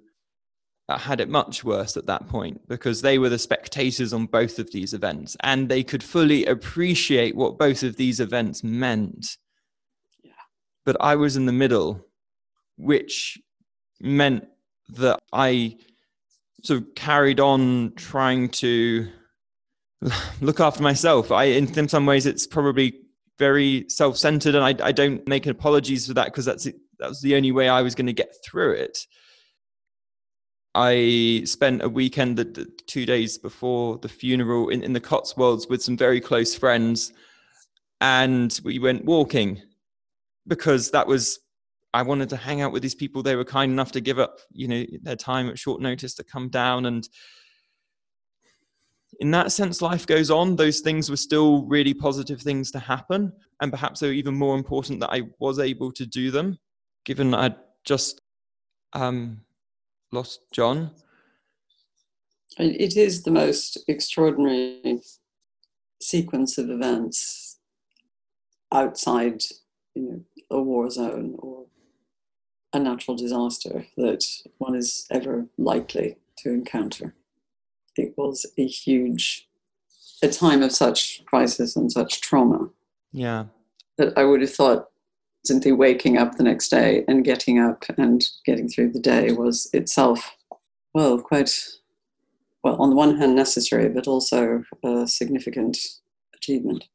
had 0.98 1.22
it 1.22 1.30
much 1.30 1.64
worse 1.64 1.98
at 1.98 2.08
that 2.08 2.28
point 2.28 2.68
because 2.68 3.02
they 3.02 3.20
were 3.20 3.30
the 3.30 3.38
spectators 3.38 4.14
on 4.14 4.26
both 4.26 4.58
of 4.58 4.72
these 4.72 4.94
events 4.94 5.38
and 5.42 5.70
they 5.70 5.84
could 5.84 6.04
fully 6.04 6.46
appreciate 6.46 7.36
what 7.36 7.60
both 7.60 7.84
of 7.84 7.96
these 7.96 8.20
events 8.20 8.64
meant. 8.64 9.38
Yeah. 10.24 10.32
But 10.86 10.98
I 11.00 11.16
was 11.16 11.36
in 11.36 11.46
the 11.46 11.52
middle, 11.52 12.06
which 12.78 13.38
meant 14.00 14.46
that 14.90 15.20
I 15.32 15.78
sort 16.64 16.82
of 16.82 16.96
carried 16.96 17.40
on 17.40 17.94
trying 17.96 18.50
to 18.50 19.10
look 20.42 20.60
after 20.60 20.82
myself. 20.82 21.32
I, 21.32 21.46
in 21.46 21.88
some 21.88 22.06
ways, 22.06 22.26
it's 22.26 22.48
probably 22.48 23.02
very 23.38 23.86
self-centered, 23.90 24.56
and 24.56 24.64
I, 24.64 24.88
I 24.88 24.92
don't 24.92 25.26
make 25.28 25.46
apologies 25.48 26.08
for 26.08 26.14
that 26.16 26.26
because 26.26 26.46
that's 26.46 26.66
that 26.66 27.08
was 27.08 27.22
the 27.22 27.36
only 27.36 27.52
way 27.52 27.70
I 27.70 27.82
was 27.82 27.96
going 27.96 28.08
to 28.08 28.14
get 28.14 28.34
through 28.46 28.74
it. 28.74 29.00
I 30.82 31.44
spent 31.44 31.84
a 31.84 31.90
weekend, 31.90 32.38
the, 32.38 32.66
two 32.88 33.06
days 33.06 33.38
before 33.38 33.98
the 33.98 34.08
funeral, 34.08 34.70
in, 34.70 34.82
in 34.82 34.94
the 34.94 35.02
Cotswolds 35.02 35.68
with 35.68 35.84
some 35.84 35.98
very 35.98 36.22
close 36.22 36.56
friends, 36.56 37.12
and 38.00 38.58
we 38.64 38.80
went 38.80 39.04
walking 39.04 39.62
because 40.48 40.90
that 40.92 41.06
was 41.06 41.40
I 41.94 42.02
wanted 42.04 42.30
to 42.30 42.38
hang 42.38 42.62
out 42.62 42.72
with 42.72 42.82
these 42.82 42.96
people. 42.96 43.22
They 43.22 43.36
were 43.36 43.44
kind 43.44 43.74
enough 43.74 43.92
to 43.92 44.00
give 44.00 44.20
up, 44.20 44.40
you 44.54 44.70
know, 44.70 44.86
their 45.02 45.18
time 45.18 45.50
at 45.50 45.60
short 45.60 45.82
notice 45.82 46.14
to 46.16 46.24
come 46.24 46.48
down. 46.48 46.86
And 46.86 47.10
in 49.20 49.32
that 49.32 49.52
sense, 49.52 49.82
life 49.82 50.08
goes 50.08 50.32
on. 50.32 50.56
Those 50.56 50.80
things 50.80 51.10
were 51.10 51.18
still 51.18 51.66
really 51.66 51.94
positive 51.94 52.42
things 52.42 52.72
to 52.72 52.80
happen. 52.80 53.34
And 53.60 53.70
perhaps 53.70 54.00
they 54.00 54.08
were 54.08 54.14
even 54.14 54.36
more 54.36 54.56
important 54.56 55.02
that 55.02 55.12
I 55.12 55.24
was 55.40 55.60
able 55.60 55.92
to 55.94 56.06
do 56.06 56.32
them, 56.32 56.58
given 57.04 57.34
I'd 57.34 57.58
just 57.84 58.22
um, 58.94 59.42
lost 60.12 60.42
John. 60.52 60.92
It 62.58 62.98
is 62.98 63.24
the 63.24 63.32
most 63.32 63.78
extraordinary 63.88 65.02
sequence 66.02 66.58
of 66.58 66.70
events 66.70 67.58
outside 68.72 69.44
you 69.96 70.02
know, 70.02 70.22
a 70.52 70.62
war 70.62 70.90
zone 70.90 71.36
or 71.40 71.66
a 72.74 72.80
natural 72.80 73.18
disaster 73.18 73.86
that 73.98 74.24
one 74.58 74.76
is 74.76 75.08
ever 75.10 75.48
likely 75.58 76.18
to 76.38 76.50
encounter. 76.50 77.16
It 77.96 78.14
was 78.18 78.46
a 78.58 78.66
huge, 78.66 79.48
a 80.22 80.30
time 80.30 80.62
of 80.62 80.72
such 80.72 81.24
crisis 81.26 81.76
and 81.76 81.92
such 81.92 82.22
trauma. 82.22 82.70
Yeah. 83.12 83.46
That 83.98 84.18
I 84.18 84.24
would 84.24 84.42
have 84.42 84.54
thought 84.54 84.90
simply 85.46 85.72
waking 85.72 86.18
up 86.18 86.36
the 86.36 86.44
next 86.44 86.70
day 86.70 87.04
and 87.08 87.24
getting 87.24 87.60
up 87.60 87.86
and 87.98 88.24
getting 88.46 88.68
through 88.68 88.92
the 88.92 89.00
day 89.00 89.32
was 89.32 89.70
itself, 89.74 90.36
well, 90.94 91.20
quite, 91.20 91.52
well, 92.64 92.76
on 92.82 92.90
the 92.90 92.96
one 92.96 93.18
hand 93.18 93.36
necessary, 93.36 93.90
but 93.90 94.08
also 94.08 94.64
a 94.84 95.08
significant 95.08 95.78
achievement. 96.36 96.86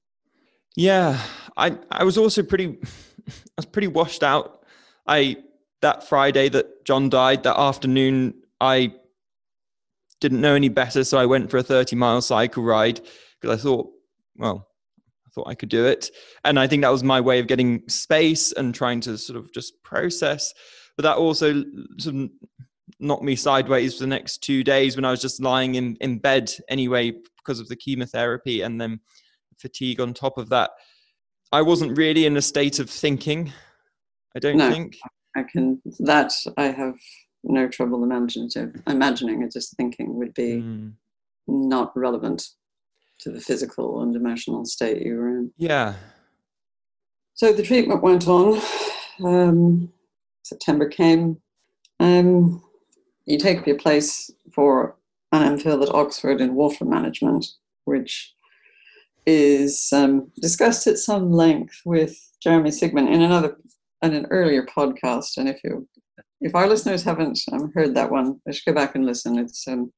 Yeah, 0.76 1.20
I 1.56 1.78
I 1.90 2.04
was 2.04 2.18
also 2.18 2.42
pretty, 2.42 2.66
I 3.28 3.32
was 3.56 3.66
pretty 3.66 3.88
washed 3.88 4.22
out. 4.22 4.64
I 5.06 5.36
that 5.82 6.08
Friday 6.08 6.48
that 6.48 6.84
John 6.84 7.08
died, 7.08 7.42
that 7.44 7.58
afternoon, 7.58 8.34
I 8.60 8.94
didn't 10.20 10.40
know 10.40 10.54
any 10.54 10.70
better, 10.70 11.04
so 11.04 11.18
I 11.18 11.26
went 11.26 11.50
for 11.50 11.58
a 11.58 11.62
30 11.62 11.96
mile 11.96 12.22
cycle 12.22 12.62
ride 12.62 13.00
because 13.40 13.58
I 13.58 13.62
thought, 13.62 13.90
well, 14.36 14.66
thought 15.34 15.48
I 15.48 15.54
could 15.54 15.68
do 15.68 15.86
it. 15.86 16.10
And 16.44 16.58
I 16.58 16.66
think 16.66 16.82
that 16.82 16.92
was 16.92 17.02
my 17.02 17.20
way 17.20 17.40
of 17.40 17.46
getting 17.46 17.82
space 17.88 18.52
and 18.52 18.74
trying 18.74 19.00
to 19.02 19.18
sort 19.18 19.38
of 19.38 19.52
just 19.52 19.82
process. 19.82 20.52
But 20.96 21.02
that 21.02 21.16
also 21.16 21.64
sort 21.98 22.16
of 22.16 22.30
knocked 23.00 23.24
me 23.24 23.36
sideways 23.36 23.96
for 23.96 24.04
the 24.04 24.08
next 24.08 24.38
two 24.38 24.62
days 24.62 24.96
when 24.96 25.04
I 25.04 25.10
was 25.10 25.20
just 25.20 25.42
lying 25.42 25.74
in, 25.74 25.96
in 26.00 26.18
bed 26.18 26.52
anyway 26.68 27.12
because 27.38 27.60
of 27.60 27.68
the 27.68 27.76
chemotherapy 27.76 28.62
and 28.62 28.80
then 28.80 29.00
fatigue 29.58 30.00
on 30.00 30.14
top 30.14 30.38
of 30.38 30.48
that. 30.50 30.70
I 31.52 31.62
wasn't 31.62 31.96
really 31.96 32.26
in 32.26 32.36
a 32.36 32.42
state 32.42 32.78
of 32.78 32.90
thinking, 32.90 33.52
I 34.34 34.38
don't 34.38 34.56
no. 34.56 34.70
think. 34.70 34.96
I 35.36 35.42
can 35.42 35.82
that 36.00 36.32
I 36.56 36.66
have 36.66 36.94
no 37.42 37.68
trouble 37.68 38.04
imaginative 38.04 38.80
imagining 38.86 39.42
it 39.42 39.52
just 39.52 39.76
thinking 39.76 40.14
would 40.14 40.32
be 40.32 40.62
mm. 40.62 40.92
not 41.48 41.96
relevant 41.96 42.48
to 43.20 43.30
the 43.30 43.40
physical 43.40 44.02
and 44.02 44.14
emotional 44.14 44.64
state 44.64 45.02
you 45.02 45.16
were 45.16 45.28
in. 45.28 45.52
Yeah. 45.56 45.94
So 47.34 47.52
the 47.52 47.62
treatment 47.62 48.02
went 48.02 48.28
on. 48.28 48.60
Um, 49.22 49.92
September 50.42 50.88
came. 50.88 51.38
Um, 52.00 52.62
you 53.26 53.38
take 53.38 53.58
up 53.58 53.66
your 53.66 53.78
place 53.78 54.30
for 54.52 54.96
an 55.32 55.58
MPhil 55.58 55.82
at 55.82 55.94
Oxford 55.94 56.40
in 56.40 56.54
water 56.54 56.84
management, 56.84 57.46
which 57.84 58.34
is 59.26 59.88
um, 59.92 60.30
discussed 60.40 60.86
at 60.86 60.98
some 60.98 61.32
length 61.32 61.80
with 61.84 62.16
Jeremy 62.42 62.70
Sigmund 62.70 63.08
in 63.08 63.22
another 63.22 63.56
in 64.02 64.12
an 64.12 64.26
earlier 64.30 64.66
podcast, 64.66 65.38
and 65.38 65.48
if 65.48 65.58
you 65.64 65.88
if 66.44 66.54
our 66.54 66.68
listeners 66.68 67.02
haven't 67.02 67.40
um, 67.52 67.72
heard 67.74 67.94
that 67.94 68.10
one, 68.10 68.38
they 68.44 68.52
should 68.52 68.66
go 68.66 68.74
back 68.74 68.94
and 68.94 69.06
listen. 69.06 69.38
It's 69.38 69.66
um, 69.66 69.90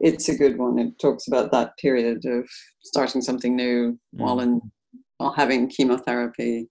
it's 0.00 0.28
a 0.28 0.36
good 0.36 0.58
one. 0.58 0.80
It 0.80 0.98
talks 0.98 1.28
about 1.28 1.52
that 1.52 1.78
period 1.78 2.24
of 2.26 2.48
starting 2.82 3.22
something 3.22 3.54
new 3.54 3.92
mm. 3.92 3.98
while 4.20 4.40
in 4.40 4.60
while 5.18 5.32
having 5.32 5.68
chemotherapy, 5.68 6.68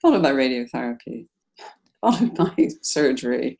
followed 0.00 0.22
by 0.22 0.32
radiotherapy, 0.32 1.26
followed 2.00 2.34
by 2.34 2.68
surgery, 2.82 3.58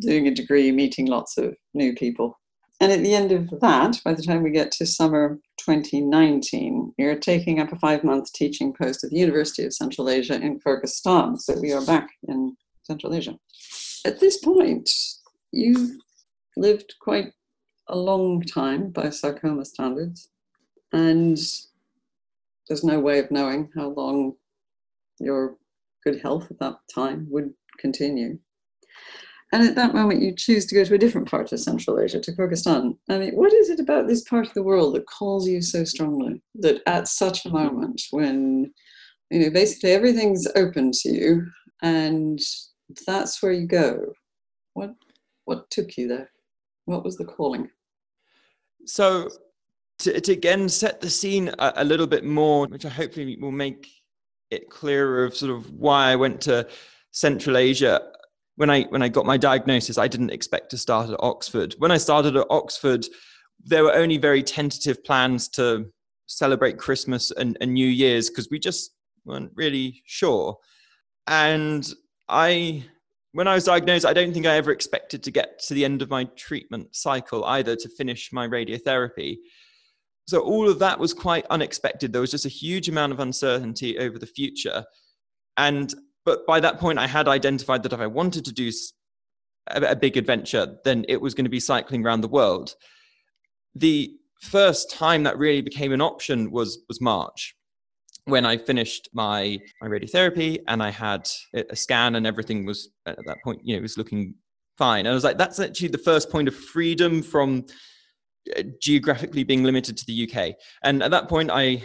doing 0.00 0.26
a 0.26 0.34
degree, 0.34 0.72
meeting 0.72 1.06
lots 1.06 1.38
of 1.38 1.54
new 1.72 1.94
people. 1.94 2.38
And 2.80 2.90
at 2.90 3.04
the 3.04 3.14
end 3.14 3.30
of 3.30 3.60
that, 3.60 4.00
by 4.04 4.14
the 4.14 4.22
time 4.22 4.42
we 4.42 4.50
get 4.50 4.72
to 4.72 4.84
summer 4.84 5.38
2019, 5.58 6.92
you're 6.98 7.14
taking 7.14 7.60
up 7.60 7.72
a 7.72 7.78
five 7.78 8.02
month 8.02 8.32
teaching 8.32 8.74
post 8.74 9.04
at 9.04 9.10
the 9.10 9.16
University 9.16 9.64
of 9.64 9.72
Central 9.72 10.10
Asia 10.10 10.34
in 10.34 10.58
Kyrgyzstan. 10.58 11.38
So 11.40 11.60
we 11.60 11.72
are 11.72 11.86
back 11.86 12.08
in 12.26 12.56
Central 12.82 13.14
Asia. 13.14 13.38
At 14.04 14.20
this 14.20 14.38
point, 14.38 14.90
you've 15.52 15.98
lived 16.56 16.94
quite 17.00 17.32
a 17.88 17.96
long 17.96 18.42
time 18.42 18.90
by 18.90 19.10
sarcoma 19.10 19.64
standards, 19.64 20.28
and 20.92 21.38
there's 22.68 22.84
no 22.84 23.00
way 23.00 23.18
of 23.18 23.30
knowing 23.30 23.70
how 23.74 23.88
long 23.88 24.34
your 25.18 25.56
good 26.04 26.20
health 26.20 26.50
at 26.50 26.58
that 26.58 26.76
time 26.94 27.26
would 27.30 27.54
continue. 27.78 28.38
And 29.52 29.62
at 29.62 29.76
that 29.76 29.94
moment, 29.94 30.20
you 30.20 30.34
choose 30.36 30.66
to 30.66 30.74
go 30.74 30.84
to 30.84 30.94
a 30.94 30.98
different 30.98 31.30
part 31.30 31.52
of 31.52 31.60
Central 31.60 32.00
Asia, 32.00 32.20
to 32.20 32.32
Kyrgyzstan. 32.32 32.98
I 33.08 33.18
mean, 33.18 33.34
what 33.34 33.52
is 33.52 33.70
it 33.70 33.78
about 33.78 34.08
this 34.08 34.22
part 34.24 34.46
of 34.46 34.54
the 34.54 34.62
world 34.62 34.94
that 34.94 35.06
calls 35.06 35.46
you 35.46 35.62
so 35.62 35.84
strongly 35.84 36.42
that 36.56 36.82
at 36.86 37.08
such 37.08 37.46
a 37.46 37.50
moment 37.50 38.02
when, 38.10 38.72
you 39.30 39.40
know, 39.40 39.50
basically 39.50 39.92
everything's 39.92 40.48
open 40.56 40.90
to 40.92 41.08
you 41.08 41.46
and 41.82 42.40
that's 43.06 43.42
where 43.42 43.52
you 43.52 43.66
go? 43.66 44.12
What, 44.74 44.94
what 45.44 45.70
took 45.70 45.96
you 45.96 46.08
there? 46.08 46.30
What 46.86 47.04
was 47.04 47.16
the 47.16 47.24
calling? 47.24 47.70
So, 48.86 49.28
to, 50.00 50.20
to 50.20 50.32
again 50.32 50.68
set 50.68 51.00
the 51.00 51.08
scene 51.08 51.48
a, 51.58 51.72
a 51.76 51.84
little 51.84 52.06
bit 52.06 52.24
more, 52.24 52.66
which 52.66 52.84
I 52.84 52.90
hopefully 52.90 53.38
will 53.40 53.52
make 53.52 53.88
it 54.50 54.68
clearer 54.68 55.24
of 55.24 55.36
sort 55.36 55.52
of 55.52 55.70
why 55.70 56.10
I 56.10 56.16
went 56.16 56.40
to 56.42 56.68
Central 57.12 57.56
Asia 57.56 58.00
when 58.56 58.70
I 58.70 58.82
when 58.84 59.02
I 59.02 59.08
got 59.08 59.26
my 59.26 59.36
diagnosis, 59.36 59.98
I 59.98 60.08
didn't 60.08 60.30
expect 60.30 60.70
to 60.70 60.78
start 60.78 61.10
at 61.10 61.16
Oxford. 61.20 61.74
When 61.78 61.90
I 61.90 61.96
started 61.96 62.36
at 62.36 62.46
Oxford, 62.50 63.06
there 63.62 63.82
were 63.82 63.94
only 63.94 64.16
very 64.16 64.42
tentative 64.42 65.02
plans 65.04 65.48
to 65.50 65.86
celebrate 66.26 66.78
Christmas 66.78 67.30
and, 67.32 67.56
and 67.60 67.74
New 67.74 67.88
Year's 67.88 68.30
because 68.30 68.48
we 68.50 68.58
just 68.58 68.92
weren't 69.24 69.52
really 69.54 70.02
sure. 70.06 70.56
And 71.26 71.90
I, 72.28 72.84
when 73.32 73.48
I 73.48 73.54
was 73.54 73.64
diagnosed, 73.64 74.06
I 74.06 74.12
don't 74.12 74.32
think 74.32 74.46
I 74.46 74.56
ever 74.56 74.72
expected 74.72 75.22
to 75.22 75.30
get 75.30 75.58
to 75.64 75.74
the 75.74 75.84
end 75.84 76.02
of 76.02 76.10
my 76.10 76.24
treatment 76.36 76.94
cycle 76.94 77.44
either 77.44 77.76
to 77.76 77.88
finish 77.88 78.32
my 78.32 78.46
radiotherapy. 78.46 79.38
So 80.26 80.40
all 80.40 80.68
of 80.68 80.78
that 80.78 80.98
was 80.98 81.12
quite 81.12 81.46
unexpected. 81.50 82.12
There 82.12 82.20
was 82.20 82.30
just 82.30 82.46
a 82.46 82.50
huge 82.50 82.88
amount 82.88 83.12
of 83.12 83.20
uncertainty 83.20 83.98
over 83.98 84.18
the 84.18 84.26
future. 84.26 84.84
And 85.56 85.94
but 86.24 86.46
by 86.46 86.58
that 86.60 86.80
point, 86.80 86.98
I 86.98 87.06
had 87.06 87.28
identified 87.28 87.82
that 87.82 87.92
if 87.92 88.00
I 88.00 88.06
wanted 88.06 88.46
to 88.46 88.52
do 88.52 88.70
a, 89.68 89.82
a 89.82 89.96
big 89.96 90.16
adventure, 90.16 90.76
then 90.84 91.04
it 91.08 91.20
was 91.20 91.34
going 91.34 91.44
to 91.44 91.50
be 91.50 91.60
cycling 91.60 92.04
around 92.04 92.22
the 92.22 92.28
world. 92.28 92.74
The 93.74 94.16
first 94.40 94.90
time 94.90 95.24
that 95.24 95.36
really 95.36 95.60
became 95.60 95.92
an 95.92 96.00
option 96.00 96.50
was 96.50 96.78
was 96.88 97.00
March 97.00 97.54
when 98.26 98.46
I 98.46 98.56
finished 98.56 99.08
my 99.12 99.58
my 99.80 99.88
radiotherapy 99.88 100.58
and 100.68 100.82
I 100.82 100.90
had 100.90 101.28
a 101.54 101.76
scan 101.76 102.14
and 102.14 102.26
everything 102.26 102.64
was 102.64 102.88
at 103.06 103.18
that 103.26 103.38
point 103.44 103.60
you 103.64 103.74
know 103.74 103.78
it 103.78 103.82
was 103.82 103.98
looking 103.98 104.34
fine. 104.76 105.00
And 105.00 105.08
I 105.08 105.14
was 105.14 105.24
like, 105.24 105.38
that's 105.38 105.60
actually 105.60 105.88
the 105.88 105.98
first 105.98 106.30
point 106.30 106.48
of 106.48 106.54
freedom 106.54 107.22
from 107.22 107.66
uh, 108.56 108.62
geographically 108.80 109.44
being 109.44 109.62
limited 109.62 109.96
to 109.96 110.06
the 110.06 110.28
UK. 110.28 110.54
And 110.82 111.02
at 111.02 111.10
that 111.10 111.28
point, 111.28 111.50
I 111.50 111.82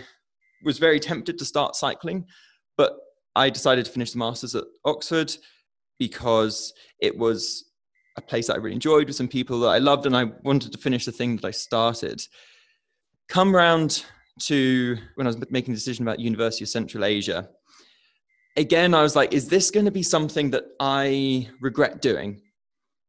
was 0.64 0.78
very 0.78 1.00
tempted 1.00 1.38
to 1.38 1.46
start 1.46 1.76
cycling, 1.76 2.26
but 2.78 2.98
I 3.36 3.50
decided 3.50 3.86
to 3.86 3.92
finish 3.92 4.12
the 4.12 4.18
masters 4.18 4.56
at 4.56 4.66
Oxford 4.86 5.36
because 6.00 6.74
it 7.00 7.18
was 7.18 7.72
a 8.18 8.22
place 8.22 8.48
that 8.48 8.54
I 8.54 8.58
really 8.58 8.76
enjoyed 8.76 9.08
with 9.08 9.16
some 9.16 9.28
people 9.28 9.60
that 9.62 9.70
I 9.70 9.78
loved, 9.78 10.06
and 10.06 10.16
I 10.16 10.26
wanted 10.44 10.72
to 10.72 10.78
finish 10.78 11.06
the 11.06 11.12
thing 11.12 11.36
that 11.38 11.46
I 11.46 11.52
started. 11.52 12.22
Come 13.30 13.56
round 13.56 14.04
to 14.42 14.98
when 15.16 15.28
I 15.28 15.30
was 15.30 15.52
making 15.52 15.74
the 15.74 15.78
decision 15.78 16.08
about 16.08 16.20
University 16.20 16.64
of 16.64 16.70
Central 16.70 17.06
Asia. 17.06 17.50
Again, 18.58 18.94
I 18.94 19.02
was 19.02 19.16
like, 19.16 19.34
is 19.34 19.48
this 19.48 19.72
going 19.72 19.86
to 19.86 19.92
be 19.92 20.04
something 20.04 20.52
that 20.52 20.64
I 20.80 21.50
regret 21.62 22.02
doing? 22.02 22.42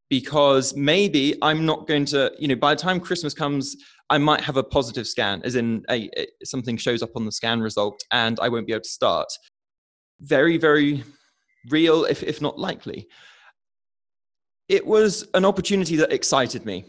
Because 0.08 0.74
maybe 0.76 1.36
I'm 1.42 1.64
not 1.64 1.86
going 1.86 2.04
to, 2.06 2.32
you 2.38 2.48
know, 2.48 2.56
by 2.56 2.74
the 2.74 2.80
time 2.80 3.00
Christmas 3.00 3.34
comes, 3.34 3.76
I 4.10 4.18
might 4.18 4.40
have 4.40 4.56
a 4.56 4.62
positive 4.62 5.06
scan, 5.06 5.40
as 5.44 5.54
in 5.54 5.84
a, 5.88 6.10
a, 6.18 6.26
something 6.44 6.76
shows 6.76 7.02
up 7.02 7.10
on 7.14 7.24
the 7.24 7.32
scan 7.32 7.60
result, 7.60 8.02
and 8.10 8.38
I 8.40 8.48
won't 8.48 8.66
be 8.66 8.72
able 8.72 8.82
to 8.82 8.88
start 8.88 9.28
very, 10.20 10.58
very 10.58 11.04
real, 11.70 12.04
if, 12.04 12.22
if 12.22 12.40
not 12.42 12.58
likely. 12.58 13.06
It 14.68 14.86
was 14.86 15.28
an 15.34 15.44
opportunity 15.44 15.96
that 15.96 16.12
excited 16.12 16.66
me. 16.66 16.84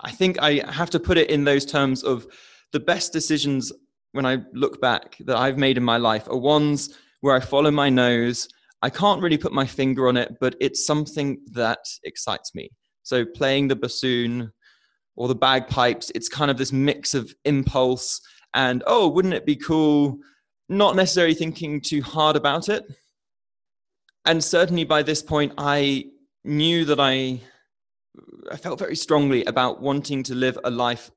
I 0.00 0.10
think 0.12 0.40
I 0.40 0.62
have 0.72 0.90
to 0.90 1.00
put 1.00 1.18
it 1.18 1.30
in 1.30 1.44
those 1.44 1.66
terms 1.66 2.02
of 2.02 2.26
the 2.72 2.80
best 2.80 3.12
decisions 3.12 3.72
when 4.12 4.26
I 4.26 4.38
look 4.52 4.80
back 4.80 5.16
that 5.20 5.36
I've 5.36 5.58
made 5.58 5.76
in 5.76 5.84
my 5.84 5.96
life 5.96 6.28
are 6.28 6.36
ones 6.36 6.96
where 7.20 7.34
I 7.34 7.40
follow 7.40 7.70
my 7.70 7.88
nose. 7.88 8.48
I 8.82 8.90
can't 8.90 9.22
really 9.22 9.38
put 9.38 9.52
my 9.52 9.66
finger 9.66 10.08
on 10.08 10.16
it, 10.16 10.36
but 10.40 10.56
it's 10.60 10.86
something 10.86 11.40
that 11.52 11.84
excites 12.04 12.54
me. 12.54 12.70
So 13.02 13.24
playing 13.24 13.68
the 13.68 13.76
bassoon 13.76 14.52
or 15.16 15.28
the 15.28 15.34
bagpipes, 15.34 16.10
it's 16.14 16.28
kind 16.28 16.50
of 16.50 16.56
this 16.56 16.72
mix 16.72 17.14
of 17.14 17.32
impulse 17.44 18.20
and, 18.54 18.82
oh, 18.86 19.08
wouldn't 19.08 19.34
it 19.34 19.46
be 19.46 19.56
cool 19.56 20.18
not 20.70 20.94
necessarily 20.94 21.34
thinking 21.34 21.80
too 21.80 22.00
hard 22.00 22.36
about 22.36 22.68
it. 22.68 22.84
And 24.24 24.42
certainly 24.42 24.84
by 24.84 25.02
this 25.02 25.20
point, 25.20 25.52
I 25.58 26.04
knew 26.44 26.84
that 26.84 27.00
I, 27.00 27.40
I 28.50 28.56
felt 28.56 28.78
very 28.78 28.94
strongly 28.94 29.44
about 29.46 29.82
wanting 29.82 30.22
to 30.24 30.34
live 30.34 30.56
a 30.64 30.70
life 30.70 31.10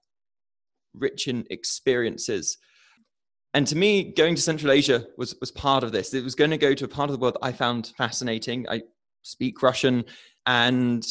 rich 0.93 1.27
in 1.27 1.45
experiences. 1.49 2.57
And 3.53 3.67
to 3.67 3.75
me, 3.75 4.13
going 4.13 4.35
to 4.35 4.41
Central 4.41 4.71
Asia 4.71 5.05
was, 5.17 5.35
was 5.39 5.51
part 5.51 5.83
of 5.83 5.91
this. 5.91 6.13
It 6.13 6.23
was 6.23 6.35
going 6.35 6.51
to 6.51 6.57
go 6.57 6.73
to 6.73 6.85
a 6.85 6.87
part 6.87 7.09
of 7.09 7.15
the 7.15 7.19
world 7.19 7.35
that 7.35 7.45
I 7.45 7.51
found 7.51 7.93
fascinating. 7.97 8.67
I 8.69 8.81
speak 9.21 9.61
Russian, 9.61 10.05
and 10.45 11.05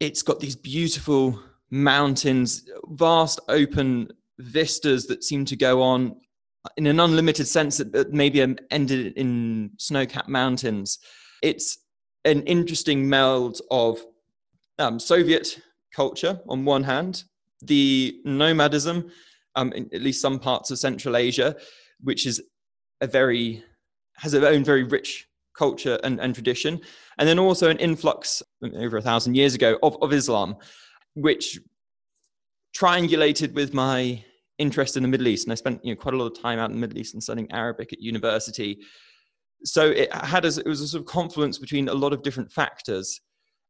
it's 0.00 0.22
got 0.22 0.40
these 0.40 0.56
beautiful 0.56 1.40
mountains, 1.70 2.64
vast 2.90 3.40
open 3.48 4.08
vistas 4.38 5.06
that 5.06 5.24
seem 5.24 5.44
to 5.44 5.56
go 5.56 5.82
on 5.82 6.16
in 6.76 6.86
an 6.86 7.00
unlimited 7.00 7.46
sense 7.46 7.78
that 7.78 8.12
maybe 8.12 8.40
ended 8.70 9.12
in 9.16 9.70
snow-capped 9.78 10.28
mountains. 10.28 10.98
It's 11.42 11.78
an 12.24 12.42
interesting 12.42 13.08
meld 13.08 13.60
of 13.70 14.04
um, 14.78 14.98
Soviet 14.98 15.60
culture 15.94 16.40
on 16.48 16.64
one 16.64 16.82
hand, 16.82 17.24
the 17.62 18.20
nomadism, 18.24 19.10
um, 19.56 19.72
in 19.72 19.88
at 19.92 20.02
least 20.02 20.22
some 20.22 20.38
parts 20.38 20.70
of 20.70 20.78
Central 20.78 21.16
Asia, 21.16 21.56
which 22.00 22.26
is 22.26 22.42
a 23.00 23.06
very 23.06 23.64
has 24.16 24.34
its 24.34 24.44
own 24.44 24.64
very 24.64 24.82
rich 24.82 25.28
culture 25.56 25.98
and, 26.04 26.20
and 26.20 26.34
tradition, 26.34 26.80
and 27.18 27.28
then 27.28 27.38
also 27.38 27.68
an 27.68 27.78
influx 27.78 28.42
over 28.76 28.96
a 28.96 29.02
thousand 29.02 29.34
years 29.34 29.54
ago 29.54 29.78
of, 29.82 29.96
of 30.02 30.12
Islam, 30.12 30.56
which 31.14 31.58
triangulated 32.76 33.52
with 33.54 33.74
my 33.74 34.24
interest 34.58 34.96
in 34.96 35.02
the 35.02 35.08
Middle 35.08 35.28
East, 35.28 35.46
and 35.46 35.52
I 35.52 35.56
spent 35.56 35.84
you 35.84 35.94
know 35.94 36.00
quite 36.00 36.14
a 36.14 36.16
lot 36.16 36.26
of 36.26 36.40
time 36.40 36.58
out 36.58 36.70
in 36.70 36.76
the 36.76 36.80
Middle 36.80 36.98
East 36.98 37.14
and 37.14 37.22
studying 37.22 37.50
Arabic 37.52 37.92
at 37.92 38.00
university. 38.00 38.78
So 39.64 39.90
it 39.90 40.12
had 40.12 40.44
a, 40.44 40.48
it 40.48 40.66
was 40.66 40.80
a 40.80 40.88
sort 40.88 41.00
of 41.00 41.06
confluence 41.06 41.58
between 41.58 41.88
a 41.88 41.94
lot 41.94 42.12
of 42.12 42.22
different 42.22 42.52
factors, 42.52 43.20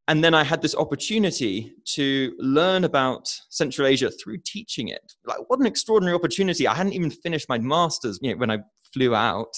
and 0.08 0.24
then 0.24 0.32
I 0.34 0.42
had 0.42 0.62
this 0.62 0.74
opportunity 0.74 1.74
to 1.94 2.34
learn 2.38 2.84
about 2.84 3.28
Central 3.50 3.86
Asia 3.86 4.10
through 4.10 4.38
teaching 4.38 4.88
it. 4.88 5.12
Like 5.26 5.38
what 5.48 5.60
an 5.60 5.66
extraordinary 5.66 6.16
opportunity! 6.16 6.66
I 6.66 6.74
hadn't 6.74 6.94
even 6.94 7.10
finished 7.10 7.48
my 7.48 7.58
masters 7.58 8.18
you 8.22 8.32
know, 8.32 8.38
when 8.38 8.50
I 8.50 8.58
flew 8.92 9.14
out, 9.14 9.54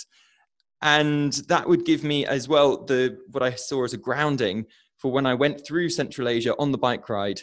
and 0.83 1.33
that 1.49 1.69
would 1.69 1.87
give 1.87 2.03
me 2.03 2.27
as 2.27 2.49
well 2.49 2.85
the 2.85 3.17
what 3.31 3.45
I 3.45 3.55
saw 3.55 3.85
as 3.85 3.95
a 3.95 3.97
grounding 3.99 4.67
for 4.99 5.13
when 5.13 5.25
I 5.25 5.35
went 5.35 5.65
through 5.65 5.89
Central 5.89 6.29
Asia 6.29 6.55
on 6.59 6.73
the 6.73 6.79
bike 6.79 7.09
ride 7.09 7.41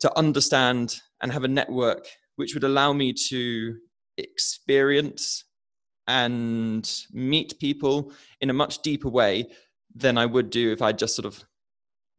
to 0.00 0.18
understand 0.18 0.96
and 1.20 1.32
have 1.32 1.44
a 1.44 1.48
network 1.48 2.06
which 2.36 2.54
would 2.54 2.64
allow 2.64 2.92
me 2.92 3.12
to 3.28 3.76
experience 4.16 5.44
and 6.06 6.90
meet 7.12 7.58
people 7.58 8.12
in 8.40 8.50
a 8.50 8.54
much 8.54 8.78
deeper 8.82 9.08
way 9.08 9.46
than 9.94 10.16
I 10.16 10.26
would 10.26 10.50
do 10.50 10.72
if 10.72 10.80
I 10.80 10.92
just 10.92 11.16
sort 11.16 11.26
of 11.26 11.44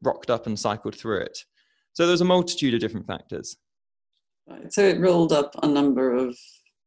rocked 0.02 0.30
up 0.30 0.48
and 0.48 0.60
cycled 0.60 0.96
through 0.96 1.22
it. 1.22 1.38
So 1.94 2.08
there's 2.08 2.22
a 2.22 2.26
multitude 2.26 2.74
of 2.74 2.80
different 2.80 3.08
factors. 3.08 3.58
Right. 4.48 4.72
So 4.72 4.84
it 4.84 5.00
rolled 5.00 5.34
up 5.34 5.56
a 5.62 5.68
number 5.68 6.16
of 6.16 6.38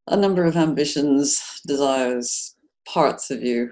a 0.08 0.16
number 0.16 0.44
of 0.44 0.56
ambitions, 0.56 1.42
desires, 1.66 2.56
parts 2.86 3.30
of 3.30 3.42
you 3.42 3.70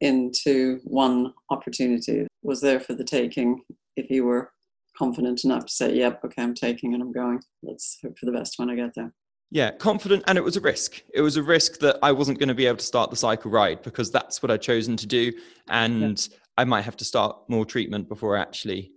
into 0.00 0.80
one 0.84 1.34
opportunity. 1.50 2.26
Was 2.42 2.60
there 2.60 2.80
for 2.80 2.94
the 2.94 3.04
taking 3.04 3.60
if 3.96 4.10
you 4.10 4.24
were 4.24 4.50
confident 4.96 5.44
enough 5.44 5.66
to 5.66 5.72
say, 5.72 5.94
yep, 5.94 6.24
okay, 6.24 6.42
I'm 6.42 6.54
taking 6.54 6.94
and 6.94 7.02
I'm 7.02 7.12
going. 7.12 7.40
Let's 7.62 7.98
hope 8.02 8.18
for 8.18 8.26
the 8.26 8.32
best 8.32 8.58
when 8.58 8.70
I 8.70 8.76
get 8.76 8.94
there. 8.94 9.12
Yeah, 9.50 9.72
confident. 9.72 10.24
And 10.26 10.38
it 10.38 10.42
was 10.42 10.56
a 10.56 10.60
risk. 10.60 11.02
It 11.12 11.20
was 11.20 11.36
a 11.36 11.42
risk 11.42 11.78
that 11.80 11.98
I 12.02 12.12
wasn't 12.12 12.38
going 12.38 12.48
to 12.48 12.54
be 12.54 12.66
able 12.66 12.78
to 12.78 12.84
start 12.84 13.10
the 13.10 13.16
cycle 13.16 13.50
ride 13.50 13.82
because 13.82 14.10
that's 14.10 14.42
what 14.42 14.50
I'd 14.50 14.62
chosen 14.62 14.96
to 14.96 15.06
do. 15.06 15.32
And 15.68 16.26
yeah. 16.30 16.38
I 16.56 16.64
might 16.64 16.82
have 16.82 16.96
to 16.98 17.04
start 17.04 17.36
more 17.48 17.64
treatment 17.64 18.08
before 18.08 18.36
I 18.36 18.42
actually, 18.42 18.92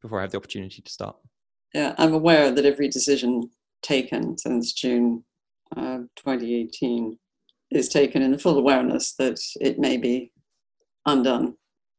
before 0.00 0.18
I 0.18 0.22
have 0.22 0.30
the 0.30 0.38
opportunity 0.38 0.80
to 0.82 0.90
start. 0.90 1.16
Yeah, 1.74 1.94
I'm 1.98 2.14
aware 2.14 2.50
that 2.50 2.64
every 2.64 2.88
decision 2.88 3.50
taken 3.82 4.38
since 4.38 4.72
June 4.72 5.24
uh, 5.76 5.98
2018 6.16 7.18
is 7.70 7.88
taken 7.88 8.22
in 8.22 8.30
the 8.30 8.38
full 8.38 8.58
awareness 8.58 9.14
that 9.14 9.38
it 9.60 9.78
may 9.78 9.96
be 9.96 10.32
undone 11.06 11.54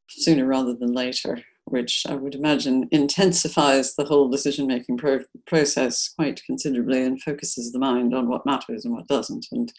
sooner 0.10 0.46
rather 0.46 0.76
than 0.76 0.94
later 0.94 1.42
which 1.66 2.04
I 2.08 2.16
would 2.16 2.36
imagine 2.36 2.88
intensifies 2.92 3.96
the 3.96 4.06
whole 4.06 4.30
decision 4.30 4.68
making 4.68 4.98
pro- 4.98 5.24
process 5.48 6.10
quite 6.10 6.44
considerably 6.46 7.04
and 7.04 7.22
focuses 7.22 7.72
the 7.72 7.80
mind 7.80 8.14
on 8.14 8.28
what 8.28 8.46
matters 8.46 8.86
and 8.86 8.94
what 8.94 9.08
doesn't. 9.08 9.48
And 9.52 9.72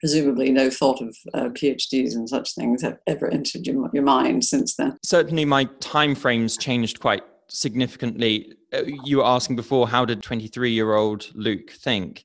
presumably, 0.00 0.50
no 0.50 0.70
thought 0.70 1.00
of 1.02 1.16
uh, 1.34 1.48
PhDs 1.50 2.14
and 2.14 2.28
such 2.28 2.54
things 2.54 2.82
have 2.82 2.98
ever 3.06 3.28
entered 3.28 3.66
your, 3.66 3.90
your 3.92 4.02
mind 4.02 4.44
since 4.44 4.76
then. 4.76 4.96
Certainly, 5.04 5.44
my 5.46 5.64
time 5.80 6.14
frames 6.14 6.56
changed 6.56 7.00
quite 7.00 7.22
significantly. 7.48 8.54
Uh, 8.72 8.82
you 9.04 9.18
were 9.18 9.26
asking 9.26 9.56
before, 9.56 9.88
how 9.88 10.04
did 10.04 10.22
23 10.22 10.70
year 10.70 10.94
old 10.94 11.28
Luke 11.34 11.70
think? 11.70 12.22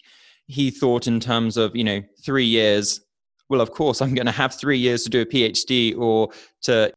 He 0.47 0.71
thought 0.71 1.07
in 1.07 1.19
terms 1.19 1.57
of, 1.57 1.75
you 1.75 1.83
know, 1.83 2.01
three 2.23 2.45
years. 2.45 3.01
Well, 3.49 3.61
of 3.61 3.71
course, 3.71 4.01
I'm 4.01 4.13
going 4.13 4.25
to 4.25 4.31
have 4.31 4.55
three 4.55 4.77
years 4.77 5.03
to 5.03 5.09
do 5.09 5.21
a 5.21 5.25
PhD 5.25 5.97
or 5.97 6.29
to 6.63 6.93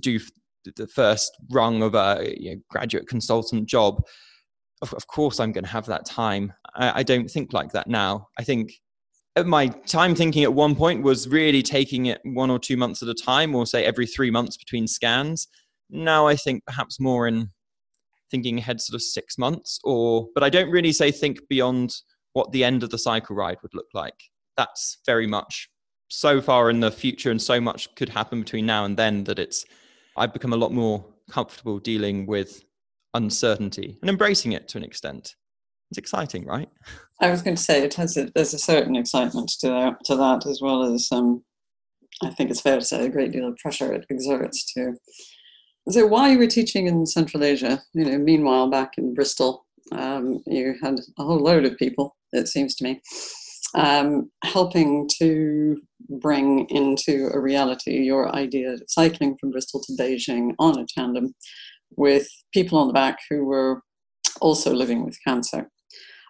do 0.00 0.20
the 0.76 0.86
first 0.86 1.36
rung 1.50 1.82
of 1.82 1.94
a 1.94 2.34
you 2.38 2.54
know, 2.54 2.60
graduate 2.68 3.08
consultant 3.08 3.66
job, 3.66 4.02
of, 4.82 4.92
of 4.94 5.06
course 5.06 5.40
I'm 5.40 5.52
going 5.52 5.64
to 5.64 5.70
have 5.70 5.86
that 5.86 6.04
time. 6.04 6.52
I, 6.74 7.00
I 7.00 7.02
don't 7.02 7.30
think 7.30 7.52
like 7.52 7.72
that 7.72 7.86
now. 7.86 8.28
I 8.38 8.44
think 8.44 8.72
my 9.44 9.68
time 9.68 10.14
thinking 10.14 10.42
at 10.42 10.52
one 10.52 10.74
point 10.74 11.02
was 11.02 11.28
really 11.28 11.62
taking 11.62 12.06
it 12.06 12.20
one 12.24 12.50
or 12.50 12.58
two 12.58 12.76
months 12.76 13.02
at 13.02 13.08
a 13.08 13.14
time, 13.14 13.54
or 13.54 13.66
say 13.66 13.84
every 13.84 14.06
three 14.06 14.30
months 14.30 14.56
between 14.56 14.86
scans. 14.86 15.48
Now 15.90 16.26
I 16.26 16.36
think 16.36 16.64
perhaps 16.66 17.00
more 17.00 17.26
in 17.26 17.50
thinking 18.30 18.58
ahead, 18.58 18.80
sort 18.80 18.94
of 18.94 19.02
six 19.02 19.38
months, 19.38 19.78
or 19.84 20.28
but 20.34 20.42
I 20.42 20.50
don't 20.50 20.70
really 20.70 20.92
say 20.92 21.10
think 21.10 21.40
beyond 21.48 21.94
what 22.34 22.52
the 22.52 22.64
end 22.64 22.82
of 22.82 22.90
the 22.90 22.98
cycle 22.98 23.36
ride 23.36 23.58
would 23.62 23.74
look 23.74 23.88
like. 23.94 24.18
That's 24.56 24.98
very 25.06 25.26
much 25.26 25.68
so 26.08 26.40
far 26.42 26.68
in 26.68 26.80
the 26.80 26.90
future, 26.90 27.30
and 27.30 27.40
so 27.40 27.60
much 27.60 27.94
could 27.94 28.10
happen 28.10 28.40
between 28.40 28.66
now 28.66 28.84
and 28.84 28.98
then 28.98 29.24
that 29.24 29.38
it's 29.38 29.64
I've 30.16 30.32
become 30.32 30.52
a 30.52 30.56
lot 30.56 30.72
more 30.72 31.04
comfortable 31.30 31.78
dealing 31.78 32.26
with 32.26 32.64
uncertainty 33.14 33.98
and 34.00 34.10
embracing 34.10 34.52
it 34.52 34.68
to 34.68 34.78
an 34.78 34.84
extent. 34.84 35.36
It's 35.90 35.98
exciting, 35.98 36.46
right? 36.46 36.68
I 37.20 37.30
was 37.30 37.42
going 37.42 37.56
to 37.56 37.62
say 37.62 37.82
it 37.82 37.94
has 37.94 38.16
a, 38.16 38.30
there's 38.34 38.54
a 38.54 38.58
certain 38.58 38.96
excitement 38.96 39.50
to 39.60 39.68
that, 39.68 39.96
to 40.06 40.16
that 40.16 40.46
as 40.46 40.60
well 40.62 40.82
as 40.82 41.08
um, 41.12 41.44
I 42.22 42.30
think 42.30 42.50
it's 42.50 42.60
fair 42.60 42.78
to 42.78 42.84
say 42.84 43.04
a 43.04 43.10
great 43.10 43.32
deal 43.32 43.48
of 43.48 43.56
pressure 43.58 43.92
it 43.92 44.06
exerts 44.10 44.72
too. 44.72 44.96
So 45.88 46.06
while 46.06 46.30
you 46.30 46.38
were 46.38 46.46
teaching 46.46 46.86
in 46.86 47.06
Central 47.06 47.44
Asia, 47.44 47.82
you 47.92 48.04
know, 48.04 48.18
meanwhile 48.18 48.70
back 48.70 48.92
in 48.98 49.14
Bristol, 49.14 49.66
um, 49.90 50.42
you 50.46 50.76
had 50.82 50.98
a 51.18 51.24
whole 51.24 51.40
load 51.40 51.64
of 51.64 51.76
people. 51.76 52.16
It 52.32 52.48
seems 52.48 52.74
to 52.76 52.84
me 52.84 53.00
um, 53.74 54.30
helping 54.44 55.08
to 55.18 55.80
bring 56.20 56.66
into 56.68 57.30
a 57.32 57.40
reality 57.40 57.98
your 57.98 58.34
idea 58.34 58.72
of 58.72 58.82
cycling 58.88 59.36
from 59.38 59.50
Bristol 59.50 59.82
to 59.84 59.92
Beijing 59.98 60.54
on 60.58 60.78
a 60.78 60.86
tandem 60.86 61.34
with 61.96 62.28
people 62.52 62.78
on 62.78 62.88
the 62.88 62.92
back 62.92 63.18
who 63.30 63.44
were 63.44 63.82
also 64.40 64.72
living 64.72 65.04
with 65.04 65.18
cancer. 65.26 65.68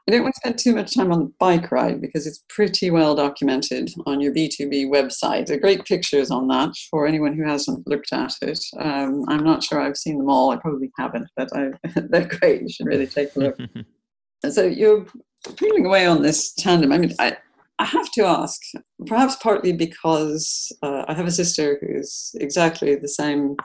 I 0.08 0.10
don't 0.10 0.22
want 0.22 0.34
to 0.34 0.40
spend 0.40 0.58
too 0.58 0.74
much 0.74 0.96
time 0.96 1.12
on 1.12 1.20
the 1.20 1.32
bike 1.38 1.70
ride 1.70 2.00
because 2.00 2.26
it's 2.26 2.44
pretty 2.48 2.90
well 2.90 3.14
documented 3.14 3.92
on 4.04 4.20
your 4.20 4.34
B2B 4.34 4.90
website. 4.90 5.46
There 5.46 5.56
are 5.56 5.60
great 5.60 5.84
pictures 5.84 6.32
on 6.32 6.48
that 6.48 6.74
for 6.90 7.06
anyone 7.06 7.34
who 7.34 7.44
hasn't 7.44 7.86
looked 7.86 8.12
at 8.12 8.34
it. 8.42 8.58
Um, 8.80 9.24
I'm 9.28 9.44
not 9.44 9.62
sure 9.62 9.80
I've 9.80 9.96
seen 9.96 10.18
them 10.18 10.28
all. 10.28 10.50
I 10.50 10.56
probably 10.56 10.90
haven't, 10.98 11.28
but 11.36 11.48
I, 11.56 11.70
they're 12.10 12.26
great. 12.26 12.62
You 12.62 12.68
should 12.68 12.86
really 12.86 13.06
take 13.06 13.36
a 13.36 13.38
look. 13.38 13.58
so 14.50 14.64
you're 14.64 15.06
peeling 15.56 15.86
away 15.86 16.06
on 16.06 16.22
this 16.22 16.52
tandem, 16.54 16.92
I 16.92 16.98
mean, 16.98 17.14
I, 17.18 17.36
I 17.78 17.84
have 17.84 18.10
to 18.12 18.24
ask, 18.24 18.60
perhaps 19.06 19.36
partly 19.36 19.72
because 19.72 20.72
uh, 20.82 21.04
I 21.08 21.14
have 21.14 21.26
a 21.26 21.32
sister 21.32 21.78
who's 21.80 22.34
exactly 22.38 22.94
the 22.94 23.08
same 23.08 23.56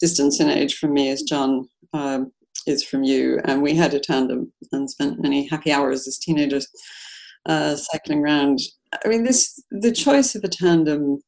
distance 0.00 0.40
in 0.40 0.48
age 0.48 0.78
from 0.78 0.94
me 0.94 1.10
as 1.10 1.22
John 1.22 1.68
um, 1.92 2.32
is 2.66 2.82
from 2.82 3.02
you, 3.02 3.38
and 3.44 3.62
we 3.62 3.74
had 3.74 3.94
a 3.94 4.00
tandem 4.00 4.52
and 4.72 4.88
spent 4.88 5.20
many 5.20 5.46
happy 5.46 5.72
hours 5.72 6.08
as 6.08 6.18
teenagers 6.18 6.66
uh, 7.46 7.76
cycling 7.76 8.20
around. 8.20 8.60
I 9.04 9.08
mean, 9.08 9.24
this 9.24 9.62
the 9.70 9.92
choice 9.92 10.34
of 10.34 10.44
a 10.44 10.48
tandem. 10.48 11.22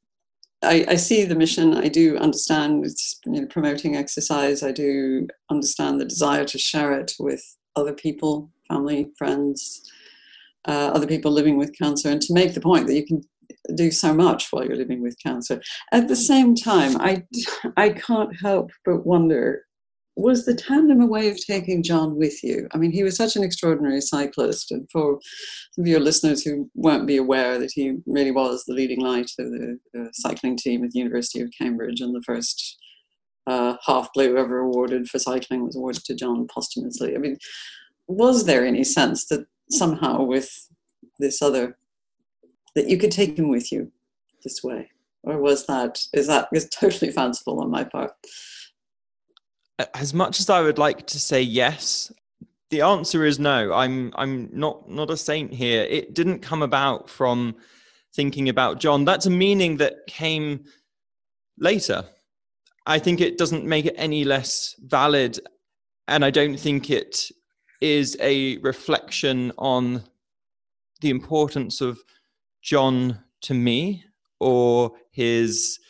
I, 0.65 0.85
I 0.91 0.95
see 0.95 1.25
the 1.25 1.35
mission. 1.35 1.77
I 1.77 1.89
do 1.89 2.17
understand 2.19 2.85
it's 2.85 3.19
you 3.27 3.33
know, 3.33 3.47
promoting 3.47 3.97
exercise. 3.97 4.63
I 4.63 4.71
do 4.71 5.27
understand 5.51 6.01
the 6.01 6.05
desire 6.05 6.45
to 6.45 6.59
share 6.59 6.93
it 6.93 7.13
with 7.19 7.43
other 7.75 7.93
people 7.93 8.49
family, 8.73 9.11
friends, 9.17 9.91
uh, 10.67 10.91
other 10.95 11.07
people 11.07 11.31
living 11.31 11.57
with 11.57 11.77
cancer, 11.77 12.09
and 12.11 12.23
to 12.23 12.33
make 12.33 12.55
the 12.55 12.61
point 12.61 12.87
that 12.87 12.95
you 12.95 13.07
can 13.07 13.23
do 13.75 13.91
so 13.91 14.15
much 14.15 14.49
while 14.51 14.65
you're 14.65 14.77
living 14.77 15.03
with 15.03 15.17
cancer. 15.23 15.61
At 15.93 16.09
the 16.09 16.17
same 16.17 16.55
time, 16.55 16.97
I, 17.01 17.25
I 17.77 17.91
can't 17.91 18.35
help 18.41 18.71
but 18.85 19.07
wonder 19.07 19.65
was 20.17 20.45
the 20.45 20.55
tandem 20.55 21.01
a 21.01 21.07
way 21.07 21.31
of 21.31 21.39
taking 21.45 21.83
John 21.83 22.17
with 22.17 22.43
you? 22.45 22.69
I 22.73 22.79
mean, 22.79 22.93
he 22.93 23.03
was 23.03 23.17
such 23.17 23.35
an 23.37 23.43
extraordinary 23.43 24.01
cyclist, 24.01 24.71
and 24.71 24.87
for 24.91 25.19
some 25.73 25.85
of 25.85 25.89
your 25.89 26.01
listeners 26.01 26.43
who 26.43 26.71
won't 26.75 27.07
be 27.07 27.17
aware 27.17 27.59
that 27.59 27.71
he 27.75 27.97
really 28.07 28.31
was 28.31 28.65
the 28.65 28.75
leading 28.75 29.01
light 29.01 29.31
of 29.39 29.51
the, 29.51 29.79
cycling 30.13 30.57
team 30.57 30.85
at 30.85 30.91
the 30.91 30.99
University 30.99 31.41
of 31.41 31.51
Cambridge, 31.59 32.01
and 32.01 32.15
the 32.15 32.23
first 32.27 32.77
uh, 33.47 33.77
half 33.87 34.13
blue 34.13 34.37
ever 34.37 34.59
awarded 34.59 35.09
for 35.09 35.19
cycling 35.19 35.65
was 35.65 35.77
awarded 35.77 36.05
to 36.05 36.15
John 36.15 36.47
posthumously. 36.47 37.15
I 37.15 37.19
mean, 37.19 37.39
was 38.09 38.45
there 38.45 38.67
any 38.67 38.85
sense 38.85 39.27
that 39.27 39.47
somehow 39.71 40.23
with 40.23 40.69
this 41.19 41.41
other 41.43 41.77
that 42.75 42.89
you 42.89 42.99
could 42.99 43.13
take 43.13 43.39
him 43.39 43.49
with 43.49 43.73
you 43.73 43.91
this 44.43 44.63
way? 44.63 44.91
Or 45.25 45.39
was 45.39 45.67
that, 45.67 46.01
is 46.13 46.27
that 46.27 46.49
is 46.53 46.69
totally 46.69 47.13
fanciful 47.13 47.61
on 47.61 47.71
my 47.71 47.85
part? 47.85 48.13
As 49.95 50.13
much 50.13 50.41
as 50.41 50.51
I 50.51 50.61
would 50.61 50.79
like 50.79 51.07
to 51.09 51.21
say 51.21 51.41
yes, 51.41 52.13
the 52.73 52.81
answer 52.81 53.25
is 53.25 53.39
no. 53.39 53.73
I'm 53.73 54.13
I'm 54.17 54.49
not 54.51 54.89
not 54.89 55.11
a 55.11 55.17
saint 55.17 55.53
here. 55.53 55.83
It 55.83 56.15
didn't 56.15 56.41
come 56.41 56.63
about 56.63 57.09
from 57.09 57.55
thinking 58.15 58.49
about 58.49 58.81
John. 58.81 59.05
That's 59.05 59.27
a 59.27 59.31
meaning 59.31 59.77
that 59.77 60.07
came 60.07 60.65
later. 61.59 62.05
I 62.87 62.99
think 62.99 63.21
it 63.21 63.39
doesn't 63.39 63.65
make 63.65 63.85
it 63.85 63.95
any 63.97 64.25
less 64.25 64.75
valid, 64.81 65.39
and 66.09 66.25
I 66.25 66.31
don't 66.31 66.59
think 66.59 66.89
it 66.91 67.31
is 67.83 68.17
a 68.21 68.59
reflection 68.59 69.53
on 69.59 70.05
the 71.01 71.11
importance 71.11 71.81
of 71.81 72.01
John 72.63 73.19
to 73.43 73.55
me 73.55 74.05
or 74.39 74.93
his 75.11 75.81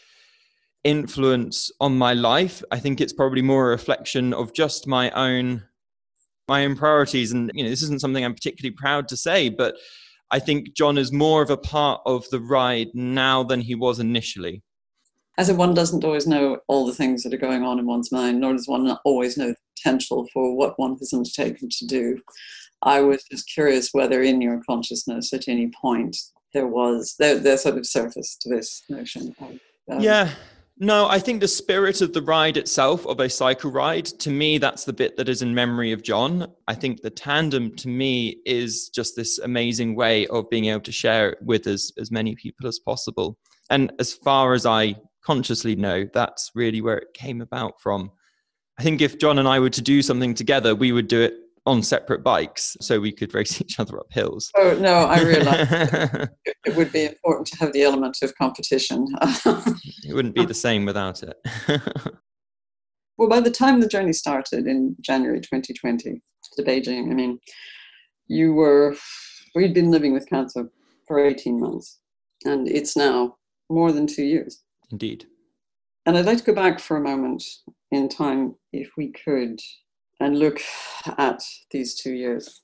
influence 0.85 1.71
on 1.81 1.97
my 1.97 2.15
life. 2.15 2.63
I 2.71 2.79
think 2.79 3.01
it's 3.01 3.13
probably 3.13 3.43
more 3.43 3.67
a 3.67 3.71
reflection 3.71 4.33
of 4.33 4.55
just 4.55 4.87
my 4.87 5.11
own 5.11 5.63
my 6.49 6.65
own 6.65 6.77
priorities. 6.77 7.33
And 7.33 7.51
you 7.55 7.63
know, 7.63 7.71
this 7.71 7.83
isn't 7.83 8.01
something 8.01 8.25
I'm 8.25 8.35
particularly 8.35 8.75
proud 8.75 9.07
to 9.09 9.17
say, 9.17 9.49
but 9.49 9.77
I 10.31 10.39
think 10.39 10.75
John 10.75 10.99
is 10.99 11.13
more 11.13 11.43
of 11.43 11.51
a 11.51 11.57
part 11.59 12.01
of 12.07 12.29
the 12.31 12.41
ride 12.41 12.89
now 12.95 13.43
than 13.45 13.61
he 13.61 13.75
was 13.75 14.01
initially. 14.01 14.63
As 15.39 15.49
if 15.49 15.57
one 15.57 15.75
doesn't 15.75 16.05
always 16.05 16.27
know 16.27 16.59
all 16.69 16.87
the 16.87 16.95
things 16.95 17.23
that 17.23 17.33
are 17.33 17.39
going 17.39 17.63
on 17.63 17.79
in 17.79 17.87
one's 17.87 18.13
mind, 18.13 18.41
nor 18.41 18.53
does 18.53 18.69
one 18.69 18.91
always 19.05 19.37
know 19.39 19.49
the 19.49 19.57
potential 19.77 20.29
for 20.33 20.55
what 20.55 20.79
one 20.79 20.97
has 20.99 21.13
undertaken 21.13 21.69
to 21.71 21.87
do. 21.87 22.21
I 22.83 23.01
was 23.01 23.25
just 23.31 23.49
curious 23.49 23.91
whether 23.93 24.23
in 24.23 24.41
your 24.41 24.61
consciousness 24.69 25.33
at 25.33 25.49
any 25.49 25.71
point 25.81 26.17
there 26.53 26.67
was 26.67 27.15
there, 27.19 27.39
there 27.39 27.57
sort 27.57 27.79
of 27.79 27.87
surface 27.87 28.37
to 28.41 28.51
this 28.51 28.83
notion 28.91 29.35
of 29.41 29.59
um, 29.91 30.01
yeah 30.01 30.31
no, 30.79 31.07
I 31.07 31.21
think 31.21 31.41
the 31.41 31.47
spirit 31.47 32.01
of 32.01 32.13
the 32.13 32.23
ride 32.23 32.57
itself, 32.57 33.07
of 33.07 33.21
a 33.21 33.29
cycle 33.29 33.71
ride, 33.71 34.07
to 34.07 34.31
me, 34.31 34.59
that's 34.59 34.85
the 34.85 34.93
bit 34.93 35.17
that 35.17 35.29
is 35.29 35.41
in 35.41 35.55
memory 35.55 35.93
of 35.93 36.03
John. 36.03 36.51
I 36.67 36.75
think 36.75 37.03
the 37.03 37.11
tandem 37.11 37.77
to 37.77 37.89
me 37.89 38.39
is 38.45 38.89
just 38.89 39.15
this 39.15 39.39
amazing 39.39 39.95
way 39.95 40.27
of 40.27 40.51
being 40.51 40.65
able 40.65 40.81
to 40.81 40.91
share 40.91 41.31
it 41.31 41.39
with 41.43 41.69
as, 41.69 41.93
as 41.99 42.11
many 42.11 42.35
people 42.35 42.67
as 42.67 42.81
possible. 42.81 43.39
And 43.71 43.93
as 44.01 44.13
far 44.13 44.55
as 44.55 44.67
I 44.67 44.97
consciously 45.25 45.77
know, 45.77 46.07
that's 46.13 46.51
really 46.55 46.81
where 46.81 46.99
it 46.99 47.15
came 47.15 47.41
about 47.41 47.81
from. 47.81 48.11
I 48.79 48.83
think 48.83 49.01
if 49.01 49.19
John 49.19 49.39
and 49.39 49.49
I 49.49 49.59
were 49.59 49.71
to 49.71 49.83
do 49.83 50.03
something 50.03 50.35
together, 50.35 50.75
we 50.75 50.93
would 50.93 51.09
do 51.09 51.21
it 51.21 51.35
on 51.65 51.83
separate 51.83 52.25
bikes 52.25 52.77
so 52.81 52.99
we 52.99 53.13
could 53.13 53.35
race 53.35 53.61
each 53.61 53.79
other 53.79 53.99
up 53.99 54.11
hills. 54.11 54.51
Oh, 54.57 54.77
no, 54.81 54.95
I 54.95 55.23
realize 55.23 55.69
it 56.65 56.77
would 56.77 56.93
be 56.93 57.05
important 57.05 57.47
to 57.49 57.57
have 57.59 57.73
the 57.73 57.83
element 57.83 58.19
of 58.23 58.35
competition. 58.37 59.07
it 59.23 60.15
wouldn't 60.15 60.35
be 60.35 60.45
the 60.45 60.55
same 60.55 60.85
without 60.85 61.23
it. 61.23 61.37
well, 63.17 63.29
by 63.29 63.41
the 63.41 63.51
time 63.51 63.81
the 63.81 63.89
journey 63.89 64.13
started 64.13 64.67
in 64.67 64.97
January 65.01 65.41
2020 65.41 66.21
to 66.55 66.63
Beijing, 66.63 67.11
I 67.11 67.15
mean, 67.15 67.39
you 68.27 68.55
were, 68.55 68.97
we'd 69.55 69.75
been 69.75 69.91
living 69.91 70.13
with 70.13 70.29
cancer 70.29 70.69
for 71.07 71.25
18 71.25 71.61
months, 71.61 72.01
and 72.45 72.67
it's 72.67 72.97
now 72.97 73.37
more 73.71 73.93
than 73.93 74.07
two 74.07 74.25
years. 74.25 74.63
Indeed. 74.93 75.27
And 76.07 76.17
I'd 76.17 76.27
like 76.27 76.39
to 76.39 76.45
go 76.45 76.55
back 76.55 76.79
for 76.79 76.97
a 76.97 77.01
moment 77.01 77.43
in 77.91 78.09
time, 78.09 78.55
if 78.73 78.91
we 78.97 79.13
could, 79.13 79.61
and 80.21 80.39
look 80.39 80.61
at 81.19 81.43
these 81.71 81.95
two 81.95 82.13
years. 82.13 82.61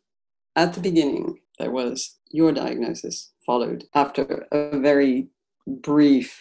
At 0.54 0.74
the 0.74 0.80
beginning, 0.80 1.40
there 1.58 1.70
was 1.70 2.18
your 2.30 2.52
diagnosis, 2.52 3.32
followed 3.44 3.84
after 3.94 4.46
a 4.52 4.78
very 4.78 5.28
brief, 5.66 6.38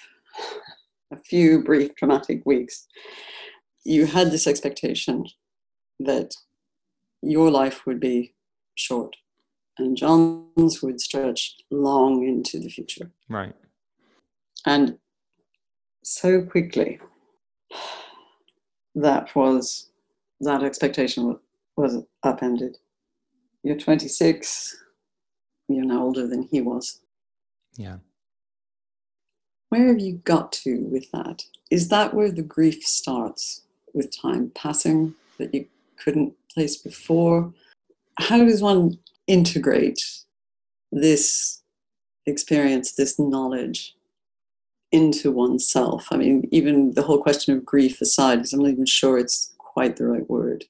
a 1.12 1.18
few 1.18 1.64
brief 1.64 1.96
traumatic 1.96 2.46
weeks. 2.46 2.88
You 3.84 4.06
had 4.06 4.32
this 4.32 4.48
expectation 4.48 5.26
that 6.00 6.36
your 7.22 7.50
life 7.50 7.86
would 7.86 8.00
be 8.00 8.34
short 8.76 9.16
and 9.78 9.96
John's 9.96 10.82
would 10.82 11.00
stretch 11.00 11.56
long 11.72 12.28
into 12.28 12.60
the 12.60 12.70
future. 12.70 13.12
Right. 13.30 13.54
And 14.66 14.98
so 16.08 16.42
quickly, 16.42 17.00
that 18.96 19.36
was 19.36 19.90
that 20.40 20.64
expectation 20.64 21.38
was 21.76 21.98
upended. 22.24 22.78
You're 23.64 23.78
26, 23.78 24.78
you're 25.68 25.84
now 25.84 26.04
older 26.04 26.26
than 26.26 26.44
he 26.44 26.62
was. 26.62 27.02
Yeah. 27.76 27.98
Where 29.68 29.88
have 29.88 30.00
you 30.00 30.22
got 30.24 30.54
to 30.64 30.80
with 30.86 31.12
that? 31.12 31.44
Is 31.72 31.90
that 31.90 32.14
where 32.14 32.32
the 32.32 32.42
grief 32.42 32.86
starts 32.86 33.64
with 33.94 34.16
time 34.18 34.54
passing 34.56 35.14
that 35.40 35.54
you 35.54 35.66
couldn't 35.98 36.34
place 36.54 36.78
before? 36.78 37.54
How 38.18 38.46
does 38.46 38.62
one 38.62 38.98
integrate 39.28 40.00
this 40.90 41.62
experience, 42.26 42.94
this 42.94 43.20
knowledge 43.20 43.97
into 44.92 45.32
oneself? 45.32 46.08
I 46.12 46.18
mean, 46.18 46.48
even 46.52 46.94
the 46.94 47.02
whole 47.02 47.22
question 47.22 47.56
of 47.56 47.66
grief 47.66 48.02
aside, 48.02 48.38
because 48.38 48.54
I'm 48.54 48.62
not 48.62 48.72
even 48.72 48.86
sure 48.86 49.18
it's 49.18 49.54
quite 49.58 49.98
the 49.98 50.08
right 50.08 50.30
word. 50.30 50.66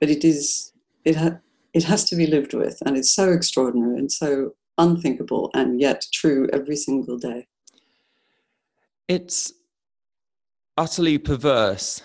But 0.00 0.10
it 0.10 0.24
is, 0.24 0.72
it, 1.04 1.16
ha- 1.16 1.38
it 1.72 1.84
has 1.84 2.04
to 2.06 2.16
be 2.16 2.26
lived 2.26 2.54
with, 2.54 2.80
and 2.84 2.96
it's 2.96 3.14
so 3.14 3.32
extraordinary 3.32 3.98
and 3.98 4.10
so 4.10 4.54
unthinkable 4.78 5.50
and 5.54 5.80
yet 5.80 6.04
true 6.12 6.48
every 6.52 6.76
single 6.76 7.16
day. 7.18 7.46
It's 9.08 9.52
utterly 10.76 11.18
perverse. 11.18 12.02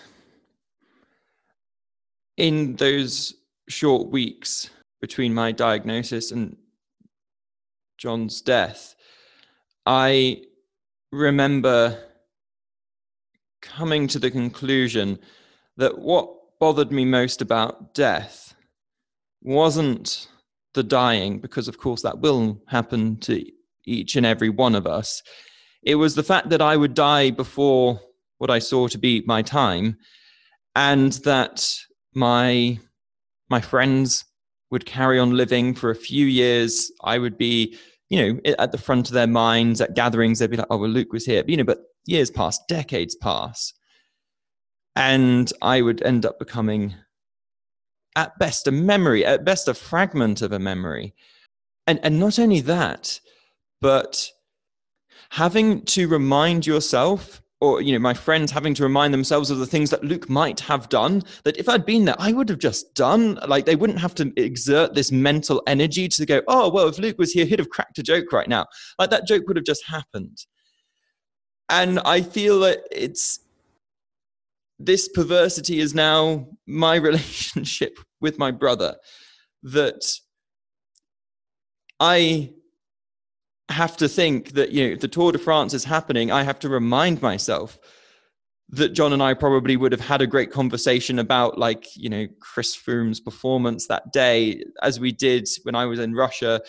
In 2.36 2.76
those 2.76 3.34
short 3.68 4.08
weeks 4.08 4.70
between 5.00 5.34
my 5.34 5.52
diagnosis 5.52 6.30
and 6.30 6.56
John's 7.98 8.40
death, 8.40 8.94
I 9.84 10.42
remember 11.12 11.98
coming 13.62 14.06
to 14.08 14.18
the 14.18 14.30
conclusion 14.30 15.18
that 15.76 15.98
what 15.98 16.30
bothered 16.58 16.92
me 16.92 17.04
most 17.04 17.42
about 17.42 17.94
death 17.94 18.54
wasn't 19.42 20.28
the 20.74 20.82
dying, 20.82 21.38
because 21.38 21.68
of 21.68 21.78
course 21.78 22.02
that 22.02 22.20
will 22.20 22.60
happen 22.68 23.16
to 23.18 23.44
each 23.86 24.16
and 24.16 24.24
every 24.24 24.48
one 24.50 24.74
of 24.74 24.86
us. 24.86 25.22
It 25.82 25.96
was 25.96 26.14
the 26.14 26.22
fact 26.22 26.50
that 26.50 26.62
I 26.62 26.76
would 26.76 26.94
die 26.94 27.30
before 27.30 28.00
what 28.38 28.50
I 28.50 28.58
saw 28.58 28.86
to 28.88 28.98
be 28.98 29.22
my 29.26 29.42
time, 29.42 29.96
and 30.76 31.12
that 31.24 31.74
my 32.14 32.78
my 33.48 33.60
friends 33.60 34.24
would 34.70 34.86
carry 34.86 35.18
on 35.18 35.36
living 35.36 35.74
for 35.74 35.90
a 35.90 35.96
few 35.96 36.26
years. 36.26 36.92
I 37.02 37.18
would 37.18 37.36
be, 37.36 37.76
you 38.10 38.34
know, 38.34 38.40
at 38.58 38.72
the 38.72 38.78
front 38.78 39.08
of 39.08 39.14
their 39.14 39.26
minds 39.26 39.80
at 39.80 39.94
gatherings. 39.94 40.38
They'd 40.38 40.50
be 40.50 40.56
like, 40.56 40.66
"Oh, 40.68 40.76
well, 40.76 40.90
Luke 40.90 41.12
was 41.12 41.24
here," 41.24 41.42
but, 41.42 41.50
you 41.50 41.56
know. 41.56 41.64
But 41.64 41.78
years 42.04 42.30
pass, 42.30 42.58
decades 42.68 43.14
pass, 43.14 43.72
and 44.96 45.50
I 45.62 45.80
would 45.80 46.02
end 46.02 46.26
up 46.26 46.38
becoming, 46.38 46.94
at 48.16 48.38
best, 48.38 48.66
a 48.66 48.72
memory, 48.72 49.24
at 49.24 49.44
best, 49.44 49.68
a 49.68 49.74
fragment 49.74 50.42
of 50.42 50.52
a 50.52 50.58
memory. 50.58 51.14
And, 51.86 52.00
and 52.02 52.20
not 52.20 52.38
only 52.38 52.60
that, 52.60 53.20
but 53.80 54.30
having 55.30 55.84
to 55.86 56.08
remind 56.08 56.66
yourself 56.66 57.40
or 57.60 57.80
you 57.82 57.92
know 57.92 57.98
my 57.98 58.14
friends 58.14 58.50
having 58.50 58.74
to 58.74 58.82
remind 58.82 59.12
themselves 59.12 59.50
of 59.50 59.58
the 59.58 59.66
things 59.66 59.90
that 59.90 60.02
luke 60.04 60.28
might 60.28 60.60
have 60.60 60.88
done 60.88 61.22
that 61.44 61.56
if 61.56 61.68
i'd 61.68 61.86
been 61.86 62.04
there 62.04 62.16
i 62.18 62.32
would 62.32 62.48
have 62.48 62.58
just 62.58 62.94
done 62.94 63.38
like 63.46 63.66
they 63.66 63.76
wouldn't 63.76 63.98
have 63.98 64.14
to 64.14 64.32
exert 64.36 64.94
this 64.94 65.12
mental 65.12 65.62
energy 65.66 66.08
to 66.08 66.26
go 66.26 66.42
oh 66.48 66.68
well 66.70 66.88
if 66.88 66.98
luke 66.98 67.18
was 67.18 67.32
here 67.32 67.44
he'd 67.44 67.58
have 67.58 67.70
cracked 67.70 67.98
a 67.98 68.02
joke 68.02 68.32
right 68.32 68.48
now. 68.48 68.66
Like 68.98 69.10
that 69.10 69.26
joke 69.26 69.44
would 69.46 69.56
have 69.56 69.66
just 69.66 69.86
happened. 69.86 70.44
And 71.68 72.00
i 72.00 72.20
feel 72.20 72.60
that 72.60 72.80
it's 72.90 73.40
this 74.78 75.08
perversity 75.08 75.80
is 75.80 75.94
now 75.94 76.46
my 76.66 76.94
relationship 77.10 77.98
with 78.20 78.38
my 78.38 78.50
brother 78.50 78.96
that 79.62 80.02
I 81.98 82.54
have 83.72 83.96
to 83.98 84.08
think 84.08 84.52
that 84.52 84.72
you 84.72 84.90
know 84.90 84.96
the 84.96 85.08
Tour 85.08 85.32
de 85.32 85.38
France 85.38 85.74
is 85.74 85.84
happening, 85.84 86.30
I 86.30 86.42
have 86.42 86.58
to 86.60 86.68
remind 86.68 87.22
myself 87.22 87.78
that 88.70 88.90
John 88.90 89.12
and 89.12 89.22
I 89.22 89.34
probably 89.34 89.76
would 89.76 89.92
have 89.92 90.00
had 90.00 90.22
a 90.22 90.26
great 90.26 90.52
conversation 90.52 91.18
about 91.18 91.58
like 91.58 91.86
you 91.96 92.08
know 92.08 92.26
Chris 92.40 92.76
Froome's 92.76 93.20
performance 93.20 93.86
that 93.86 94.12
day, 94.12 94.62
as 94.82 95.00
we 95.00 95.12
did 95.12 95.48
when 95.62 95.74
I 95.74 95.86
was 95.86 95.98
in 95.98 96.14
Russia. 96.14 96.60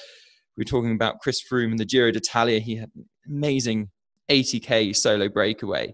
We 0.57 0.61
were 0.61 0.65
talking 0.65 0.91
about 0.91 1.19
Chris 1.19 1.41
Froome 1.41 1.71
and 1.71 1.79
the 1.79 1.85
Giro 1.85 2.11
d'Italia. 2.11 2.59
He 2.59 2.75
had 2.75 2.89
an 2.95 3.05
amazing 3.25 3.89
80k 4.29 4.95
solo 4.95 5.29
breakaway, 5.29 5.93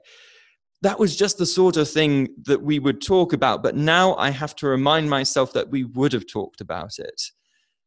that 0.81 0.99
was 0.99 1.15
just 1.15 1.37
the 1.37 1.45
sort 1.45 1.77
of 1.77 1.89
thing 1.89 2.29
that 2.45 2.61
we 2.61 2.79
would 2.79 3.01
talk 3.01 3.33
about. 3.33 3.63
But 3.63 3.75
now 3.75 4.15
I 4.15 4.29
have 4.29 4.55
to 4.57 4.67
remind 4.67 5.09
myself 5.09 5.53
that 5.53 5.69
we 5.69 5.83
would 5.83 6.13
have 6.13 6.27
talked 6.27 6.61
about 6.61 6.99
it. 6.99 7.21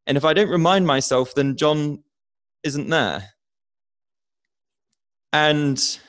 And 0.07 0.17
if 0.17 0.25
I 0.25 0.33
don't 0.33 0.49
remind 0.49 0.85
myself, 0.85 1.33
then 1.33 1.55
John 1.55 2.03
isn't 2.63 2.89
there. 2.89 3.29
And 5.33 5.99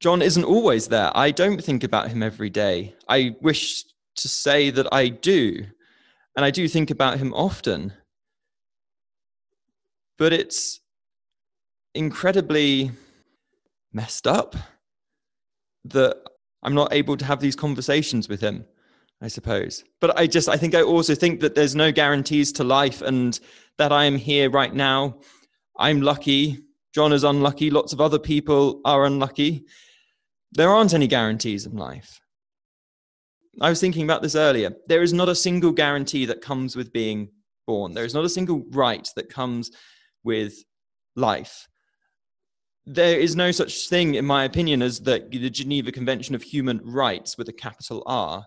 John 0.00 0.22
isn't 0.22 0.44
always 0.44 0.88
there. 0.88 1.10
I 1.16 1.30
don't 1.30 1.62
think 1.62 1.84
about 1.84 2.08
him 2.08 2.22
every 2.22 2.50
day. 2.50 2.94
I 3.08 3.34
wish 3.40 3.84
to 4.16 4.28
say 4.28 4.70
that 4.70 4.88
I 4.92 5.08
do. 5.08 5.64
And 6.36 6.44
I 6.44 6.50
do 6.50 6.68
think 6.68 6.90
about 6.90 7.18
him 7.18 7.32
often. 7.34 7.92
But 10.18 10.32
it's 10.32 10.80
incredibly 11.94 12.90
messed 13.92 14.26
up 14.26 14.54
that 15.84 16.16
I'm 16.62 16.74
not 16.74 16.92
able 16.92 17.16
to 17.16 17.24
have 17.24 17.40
these 17.40 17.56
conversations 17.56 18.28
with 18.28 18.40
him, 18.40 18.64
I 19.22 19.28
suppose. 19.28 19.84
But 20.00 20.18
I 20.18 20.26
just, 20.26 20.48
I 20.48 20.56
think 20.56 20.74
I 20.74 20.82
also 20.82 21.14
think 21.14 21.40
that 21.40 21.54
there's 21.54 21.74
no 21.74 21.92
guarantees 21.92 22.52
to 22.52 22.64
life 22.64 23.02
and 23.02 23.38
that 23.78 23.92
I 23.92 24.04
am 24.04 24.16
here 24.16 24.50
right 24.50 24.74
now. 24.74 25.18
I'm 25.78 26.00
lucky. 26.00 26.58
John 26.94 27.12
is 27.12 27.24
unlucky. 27.24 27.70
Lots 27.70 27.92
of 27.92 28.00
other 28.00 28.18
people 28.18 28.80
are 28.84 29.04
unlucky. 29.04 29.64
There 30.52 30.70
aren't 30.70 30.94
any 30.94 31.06
guarantees 31.06 31.66
in 31.66 31.76
life. 31.76 32.20
I 33.60 33.68
was 33.68 33.80
thinking 33.80 34.04
about 34.04 34.22
this 34.22 34.34
earlier. 34.34 34.70
There 34.86 35.02
is 35.02 35.12
not 35.12 35.28
a 35.28 35.34
single 35.34 35.72
guarantee 35.72 36.26
that 36.26 36.40
comes 36.40 36.76
with 36.76 36.92
being 36.92 37.30
born. 37.66 37.94
There 37.94 38.04
is 38.04 38.14
not 38.14 38.24
a 38.24 38.28
single 38.30 38.64
right 38.70 39.08
that 39.16 39.28
comes 39.28 39.70
with 40.24 40.54
life. 41.16 41.66
There 42.84 43.18
is 43.18 43.34
no 43.34 43.50
such 43.50 43.88
thing, 43.88 44.14
in 44.14 44.24
my 44.24 44.44
opinion, 44.44 44.80
as 44.82 45.00
the, 45.00 45.26
the 45.30 45.50
Geneva 45.50 45.90
Convention 45.90 46.34
of 46.34 46.42
Human 46.42 46.80
Rights 46.84 47.36
with 47.36 47.48
a 47.48 47.52
capital 47.52 48.02
R. 48.06 48.46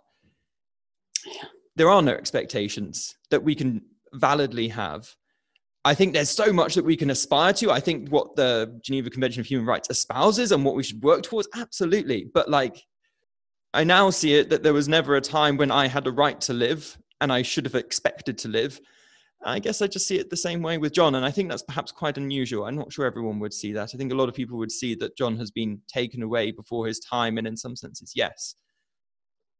There 1.75 1.89
are 1.89 2.01
no 2.01 2.13
expectations 2.13 3.15
that 3.31 3.43
we 3.43 3.55
can 3.55 3.81
validly 4.13 4.69
have. 4.69 5.13
I 5.85 5.93
think 5.93 6.13
there's 6.13 6.29
so 6.29 6.51
much 6.51 6.75
that 6.75 6.83
we 6.83 6.97
can 6.97 7.09
aspire 7.09 7.53
to. 7.53 7.71
I 7.71 7.79
think 7.79 8.09
what 8.09 8.35
the 8.35 8.79
Geneva 8.83 9.09
Convention 9.09 9.39
of 9.39 9.45
Human 9.45 9.65
Rights 9.65 9.89
espouses 9.89 10.51
and 10.51 10.65
what 10.65 10.75
we 10.75 10.83
should 10.83 11.01
work 11.01 11.23
towards, 11.23 11.47
absolutely. 11.55 12.29
But 12.33 12.49
like, 12.49 12.83
I 13.73 13.83
now 13.83 14.09
see 14.09 14.33
it 14.35 14.49
that 14.49 14.61
there 14.61 14.73
was 14.73 14.89
never 14.89 15.15
a 15.15 15.21
time 15.21 15.55
when 15.55 15.71
I 15.71 15.87
had 15.87 16.07
a 16.07 16.11
right 16.11 16.39
to 16.41 16.53
live 16.53 16.97
and 17.21 17.31
I 17.31 17.43
should 17.43 17.65
have 17.65 17.75
expected 17.75 18.37
to 18.39 18.49
live. 18.49 18.79
I 19.45 19.59
guess 19.59 19.81
I 19.81 19.87
just 19.87 20.05
see 20.05 20.19
it 20.19 20.29
the 20.29 20.35
same 20.35 20.61
way 20.61 20.77
with 20.77 20.91
John. 20.91 21.15
And 21.15 21.25
I 21.25 21.31
think 21.31 21.49
that's 21.49 21.63
perhaps 21.63 21.93
quite 21.93 22.17
unusual. 22.17 22.65
I'm 22.65 22.75
not 22.75 22.91
sure 22.91 23.05
everyone 23.05 23.39
would 23.39 23.53
see 23.53 23.71
that. 23.71 23.91
I 23.93 23.97
think 23.97 24.11
a 24.11 24.15
lot 24.15 24.27
of 24.27 24.35
people 24.35 24.57
would 24.57 24.71
see 24.71 24.95
that 24.95 25.15
John 25.15 25.37
has 25.37 25.49
been 25.49 25.79
taken 25.87 26.23
away 26.23 26.51
before 26.51 26.87
his 26.87 26.99
time. 26.99 27.37
And 27.37 27.47
in 27.47 27.55
some 27.55 27.77
senses, 27.77 28.11
yes. 28.15 28.55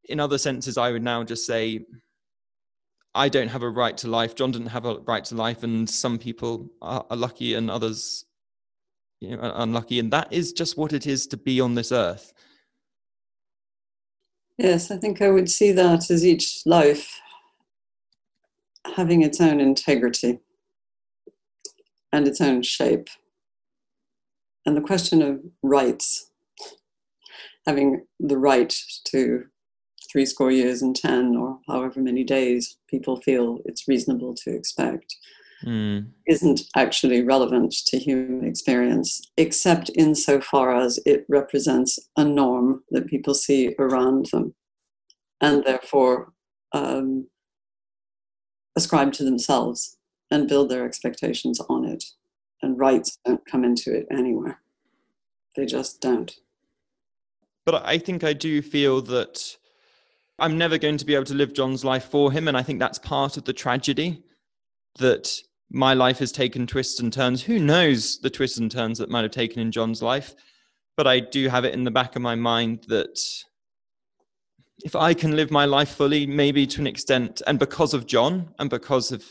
In 0.04 0.20
other 0.20 0.36
senses, 0.36 0.76
I 0.76 0.90
would 0.90 1.02
now 1.02 1.24
just 1.24 1.46
say, 1.46 1.80
I 3.14 3.28
don't 3.28 3.48
have 3.48 3.62
a 3.62 3.68
right 3.68 3.96
to 3.98 4.08
life. 4.08 4.34
John 4.34 4.52
didn't 4.52 4.68
have 4.68 4.84
a 4.84 4.98
right 5.00 5.24
to 5.26 5.34
life. 5.34 5.62
And 5.62 5.88
some 5.88 6.18
people 6.18 6.70
are, 6.80 7.04
are 7.10 7.16
lucky 7.16 7.54
and 7.54 7.70
others 7.70 8.24
you 9.20 9.36
know, 9.36 9.52
unlucky. 9.54 9.98
And 9.98 10.12
that 10.12 10.32
is 10.32 10.52
just 10.52 10.76
what 10.76 10.92
it 10.92 11.06
is 11.06 11.26
to 11.28 11.36
be 11.36 11.60
on 11.60 11.74
this 11.74 11.92
earth. 11.92 12.32
Yes, 14.58 14.90
I 14.90 14.96
think 14.96 15.22
I 15.22 15.30
would 15.30 15.50
see 15.50 15.72
that 15.72 16.10
as 16.10 16.24
each 16.24 16.62
life 16.66 17.20
having 18.96 19.22
its 19.22 19.40
own 19.40 19.60
integrity 19.60 20.40
and 22.12 22.26
its 22.26 22.40
own 22.40 22.62
shape. 22.62 23.08
And 24.66 24.76
the 24.76 24.82
question 24.82 25.22
of 25.22 25.40
rights, 25.62 26.30
having 27.66 28.06
the 28.18 28.36
right 28.36 28.74
to 29.04 29.44
three 30.10 30.26
score 30.26 30.50
years 30.50 30.82
and 30.82 30.96
10 30.96 31.36
or 31.36 31.58
however 31.68 32.00
many 32.00 32.24
days 32.24 32.76
people 32.88 33.20
feel 33.20 33.58
it's 33.64 33.86
reasonable 33.86 34.34
to 34.34 34.50
expect, 34.54 35.16
mm. 35.64 36.06
isn't 36.26 36.62
actually 36.76 37.22
relevant 37.22 37.72
to 37.86 37.98
human 37.98 38.46
experience, 38.46 39.22
except 39.36 39.90
insofar 39.96 40.74
as 40.74 40.98
it 41.06 41.24
represents 41.28 41.98
a 42.16 42.24
norm 42.24 42.82
that 42.90 43.06
people 43.06 43.34
see 43.34 43.74
around 43.78 44.26
them 44.32 44.54
and 45.40 45.64
therefore 45.64 46.32
um, 46.72 47.26
ascribe 48.76 49.12
to 49.12 49.24
themselves 49.24 49.96
and 50.30 50.48
build 50.48 50.68
their 50.68 50.84
expectations 50.84 51.60
on 51.68 51.84
it. 51.84 52.04
And 52.62 52.78
rights 52.78 53.18
don't 53.24 53.44
come 53.46 53.64
into 53.64 53.94
it 53.94 54.06
anywhere, 54.10 54.60
they 55.56 55.66
just 55.66 56.00
don't. 56.00 56.34
But 57.64 57.86
I 57.86 57.98
think 57.98 58.24
I 58.24 58.32
do 58.32 58.60
feel 58.62 59.00
that 59.02 59.56
I'm 60.40 60.58
never 60.58 60.78
going 60.78 60.96
to 60.96 61.04
be 61.04 61.14
able 61.14 61.26
to 61.26 61.34
live 61.34 61.52
John's 61.52 61.84
life 61.84 62.04
for 62.04 62.32
him. 62.32 62.48
And 62.48 62.56
I 62.56 62.62
think 62.62 62.78
that's 62.78 62.98
part 62.98 63.36
of 63.36 63.44
the 63.44 63.52
tragedy 63.52 64.22
that 64.98 65.30
my 65.70 65.94
life 65.94 66.18
has 66.18 66.32
taken 66.32 66.66
twists 66.66 66.98
and 66.98 67.12
turns. 67.12 67.42
Who 67.42 67.58
knows 67.58 68.18
the 68.20 68.30
twists 68.30 68.58
and 68.58 68.70
turns 68.70 68.98
that 68.98 69.10
might 69.10 69.22
have 69.22 69.30
taken 69.30 69.60
in 69.60 69.70
John's 69.70 70.02
life? 70.02 70.34
But 70.96 71.06
I 71.06 71.20
do 71.20 71.48
have 71.48 71.64
it 71.64 71.74
in 71.74 71.84
the 71.84 71.90
back 71.90 72.16
of 72.16 72.22
my 72.22 72.34
mind 72.34 72.84
that 72.88 73.20
if 74.84 74.96
I 74.96 75.14
can 75.14 75.36
live 75.36 75.50
my 75.50 75.66
life 75.66 75.90
fully, 75.90 76.26
maybe 76.26 76.66
to 76.66 76.80
an 76.80 76.86
extent, 76.86 77.42
and 77.46 77.58
because 77.58 77.94
of 77.94 78.06
John 78.06 78.52
and 78.58 78.70
because 78.70 79.12
of, 79.12 79.24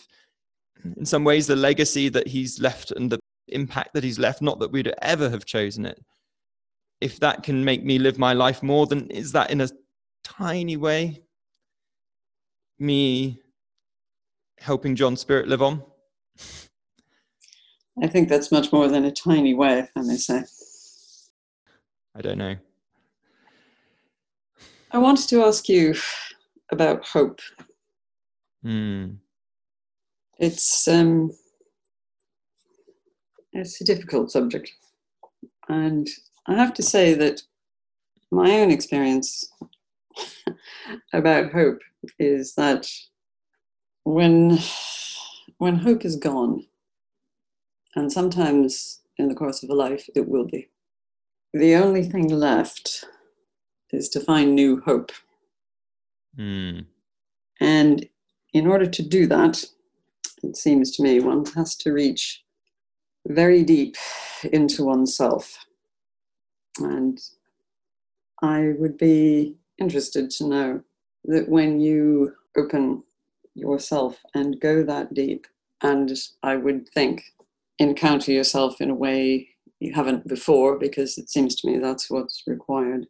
in 0.97 1.05
some 1.05 1.24
ways, 1.24 1.47
the 1.47 1.55
legacy 1.55 2.07
that 2.10 2.28
he's 2.28 2.62
left 2.62 2.91
and 2.91 3.12
the 3.12 3.20
impact 3.47 3.93
that 3.93 4.03
he's 4.03 4.20
left, 4.20 4.41
not 4.41 4.60
that 4.60 4.72
we'd 4.72 4.93
ever 5.01 5.30
have 5.30 5.45
chosen 5.45 5.86
it. 5.86 5.99
If 7.01 7.20
that 7.20 7.43
can 7.43 7.66
make 7.66 7.84
me 7.84 7.97
live 7.97 8.20
my 8.20 8.34
life 8.34 8.62
more, 8.62 8.86
then 8.86 9.07
is 9.10 9.32
that 9.32 9.49
in 9.51 9.62
a 9.62 9.70
tiny 10.38 10.77
way 10.77 11.21
me 12.77 13.41
helping 14.59 14.95
John's 14.95 15.21
spirit 15.21 15.47
live 15.47 15.61
on? 15.61 15.84
I 18.01 18.07
think 18.07 18.30
that's 18.30 18.51
much 18.51 18.71
more 18.71 18.88
than 18.88 19.05
a 19.05 19.11
tiny 19.11 19.53
way, 19.53 19.80
if 19.80 19.91
I 19.95 20.01
may 20.01 20.15
say. 20.15 20.43
I 22.15 22.21
don't 22.21 22.38
know. 22.38 22.55
I 24.91 24.97
wanted 24.97 25.27
to 25.30 25.43
ask 25.43 25.67
you 25.67 25.95
about 26.71 27.05
hope. 27.05 27.41
Mm. 28.65 29.17
It's 30.38 30.88
um, 30.88 31.32
it's 33.51 33.82
a 33.82 33.86
difficult 33.86 34.32
subject, 34.32 34.71
and 35.67 36.07
I 36.47 36.55
have 36.55 36.73
to 36.75 36.84
say 36.84 37.13
that 37.15 37.41
my 38.32 38.59
own 38.59 38.71
experience 38.71 39.51
about 41.14 41.51
hope 41.51 41.82
is 42.18 42.55
that 42.55 42.88
when 44.03 44.57
when 45.57 45.76
hope 45.76 46.05
is 46.05 46.16
gone, 46.16 46.66
and 47.95 48.12
sometimes 48.12 49.01
in 49.18 49.28
the 49.28 49.36
course 49.36 49.64
of 49.64 49.70
a 49.70 49.74
life 49.74 50.10
it 50.16 50.28
will 50.28 50.45
be, 50.45 50.70
the 51.53 51.76
only 51.76 52.03
thing 52.03 52.28
left 52.28 53.05
is 53.91 54.07
to 54.10 54.20
find 54.20 54.55
new 54.55 54.82
hope. 54.82 55.12
Mm. 56.38 56.86
And 57.60 58.07
in 58.53 58.68
order 58.68 58.86
to 58.86 59.03
do 59.03 59.28
that, 59.28 59.64
it 60.43 60.55
seems 60.55 60.91
to 60.91 61.03
me 61.03 61.20
one 61.20 61.45
has 61.55 61.76
to 61.78 61.91
reach 61.91 62.43
very 63.28 63.64
deep 63.64 63.95
into 64.51 64.86
oneself. 64.86 65.66
And 66.80 67.20
I 68.41 68.74
would 68.78 68.97
be 68.97 69.59
interested 69.80 70.30
to 70.32 70.47
know 70.47 70.82
that 71.25 71.49
when 71.49 71.80
you 71.80 72.34
open 72.57 73.03
yourself 73.55 74.17
and 74.34 74.59
go 74.59 74.84
that 74.84 75.13
deep, 75.13 75.47
and 75.82 76.11
I 76.43 76.55
would 76.55 76.88
think 76.89 77.23
encounter 77.77 78.32
yourself 78.32 78.82
in 78.82 78.89
a 78.89 78.95
way 78.95 79.49
you 79.80 79.93
haven't 79.93 80.27
before, 80.27 80.77
because 80.77 81.17
it 81.17 81.30
seems 81.30 81.55
to 81.55 81.67
me 81.67 81.77
that's 81.77 82.09
what's 82.09 82.43
required 82.47 83.07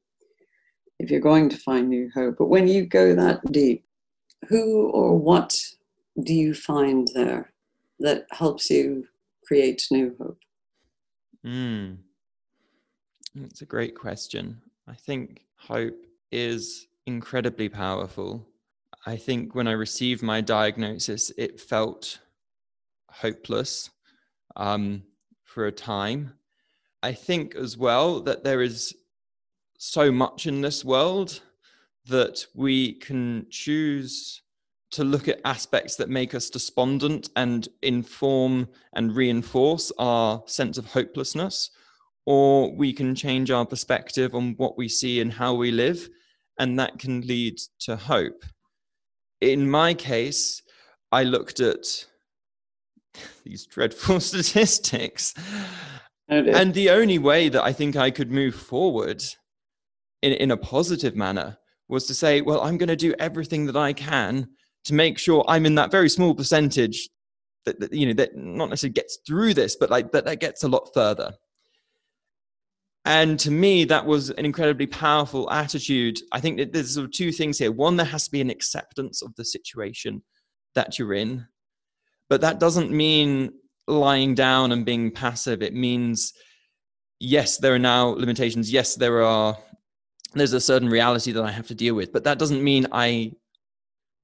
if 1.00 1.10
you're 1.10 1.20
going 1.20 1.50
to 1.50 1.58
find 1.58 1.90
new 1.90 2.12
hope. 2.14 2.36
But 2.38 2.48
when 2.50 2.68
you 2.68 2.86
go 2.86 3.16
that 3.16 3.40
deep, 3.52 3.86
who 4.48 4.90
or 4.90 5.18
what 5.18 5.58
do 6.24 6.34
you 6.34 6.54
find 6.54 7.08
there 7.14 7.52
that 8.00 8.26
helps 8.32 8.70
you 8.70 9.08
create 9.46 9.86
new 9.92 10.16
hope? 10.20 10.38
Mm. 11.46 11.98
That's 13.36 13.62
a 13.62 13.66
great 13.66 13.96
question. 13.96 14.62
I 14.88 14.94
think 14.94 15.46
hope 15.56 16.06
is 16.32 16.88
incredibly 17.06 17.70
powerful. 17.70 18.48
I 19.06 19.16
think 19.16 19.56
when 19.56 19.68
I 19.68 19.72
received 19.72 20.22
my 20.22 20.42
diagnosis, 20.42 21.32
it 21.38 21.60
felt 21.60 22.20
hopeless 23.10 23.90
um, 24.56 25.04
for 25.44 25.68
a 25.68 25.72
time. 25.72 26.34
I 27.02 27.14
think 27.14 27.56
as 27.56 27.78
well 27.78 28.20
that 28.22 28.44
there 28.44 28.62
is 28.62 28.94
so 29.78 30.12
much 30.12 30.46
in 30.46 30.62
this 30.62 30.84
world 30.84 31.42
that 32.08 32.46
we 32.54 32.94
can 32.94 33.46
choose 33.50 34.42
to 34.92 35.04
look 35.04 35.28
at 35.28 35.40
aspects 35.46 35.96
that 35.96 36.10
make 36.10 36.34
us 36.34 36.50
despondent 36.50 37.30
and 37.36 37.68
inform 37.84 38.68
and 38.94 39.16
reinforce 39.16 39.92
our 39.98 40.44
sense 40.48 40.78
of 40.78 40.86
hopelessness, 40.88 41.70
or 42.26 42.72
we 42.76 42.92
can 42.92 43.16
change 43.16 43.52
our 43.52 43.66
perspective 43.66 44.36
on 44.36 44.56
what 44.58 44.78
we 44.78 44.90
see 44.90 45.22
and 45.22 45.32
how 45.32 45.54
we 45.54 45.72
live, 45.72 46.10
and 46.60 46.78
that 46.78 47.00
can 47.00 47.22
lead 47.22 47.58
to 47.80 47.96
hope. 47.96 48.44
In 49.42 49.70
my 49.70 49.94
case, 49.94 50.62
I 51.12 51.24
looked 51.24 51.60
at 51.60 51.86
these 53.44 53.66
dreadful 53.66 54.20
statistics. 54.32 55.34
And 56.28 56.74
the 56.76 56.92
only 56.92 57.18
way 57.18 57.50
that 57.50 57.64
I 57.64 57.74
think 57.74 57.96
I 57.96 58.12
could 58.12 58.30
move 58.30 58.54
forward 58.54 59.24
in, 60.22 60.34
in 60.34 60.52
a 60.52 60.58
positive 60.58 61.16
manner 61.16 61.58
was 61.88 62.06
to 62.06 62.14
say, 62.14 62.42
well, 62.42 62.62
I'm 62.62 62.78
going 62.78 62.90
to 62.90 62.96
do 62.96 63.16
everything 63.18 63.66
that 63.66 63.76
I 63.76 63.94
can 63.94 64.48
to 64.86 64.94
make 64.94 65.18
sure 65.18 65.44
I'm 65.48 65.66
in 65.66 65.76
that 65.76 65.90
very 65.90 66.08
small 66.08 66.36
percentage 66.36 67.10
that, 67.66 67.80
that 67.80 67.94
you 67.94 68.08
know 68.08 68.14
that 68.14 68.36
not 68.36 68.70
necessarily 68.70 68.94
gets 68.94 69.18
through 69.28 69.54
this, 69.54 69.76
but 69.76 69.90
like 69.90 70.12
but 70.12 70.26
that 70.26 70.40
gets 70.40 70.64
a 70.64 70.68
lot 70.68 70.90
further. 70.94 71.34
And 73.06 73.40
to 73.40 73.52
me, 73.52 73.86
that 73.86 74.06
was 74.06 74.30
an 74.30 74.46
incredibly 74.46 74.86
powerful 74.86 75.50
attitude. 75.52 76.20
I 76.32 76.40
think 76.40 76.58
that 76.58 76.74
there's 76.74 76.94
sort 76.94 77.06
of 77.06 77.12
two 77.12 77.32
things 77.32 77.58
here. 77.58 77.72
One, 77.72 77.96
there 77.96 78.06
has 78.06 78.26
to 78.26 78.32
be 78.32 78.42
an 78.42 78.50
acceptance 78.50 79.22
of 79.22 79.34
the 79.36 79.46
situation 79.46 80.22
that 80.76 81.00
you're 81.00 81.14
in, 81.14 81.48
but 82.30 82.42
that 82.42 82.60
doesn't 82.60 82.92
mean 82.92 83.54
lying 83.88 84.36
down 84.36 84.72
and 84.72 84.86
being 84.86 85.12
passive. 85.12 85.62
It 85.62 85.74
means, 85.74 86.34
yes, 87.20 87.58
there 87.58 87.74
are 87.74 87.80
now 87.80 88.10
limitations. 88.10 88.72
Yes, 88.72 88.96
there 88.96 89.24
are, 89.24 89.58
there's 90.34 90.54
a 90.54 90.62
certain 90.62 90.90
reality 90.90 91.32
that 91.32 91.44
I 91.44 91.52
have 91.52 91.68
to 91.68 91.76
deal 91.76 91.96
with, 91.96 92.14
but 92.14 92.24
that 92.26 92.38
doesn't 92.38 92.64
mean 92.64 92.86
I 92.92 93.32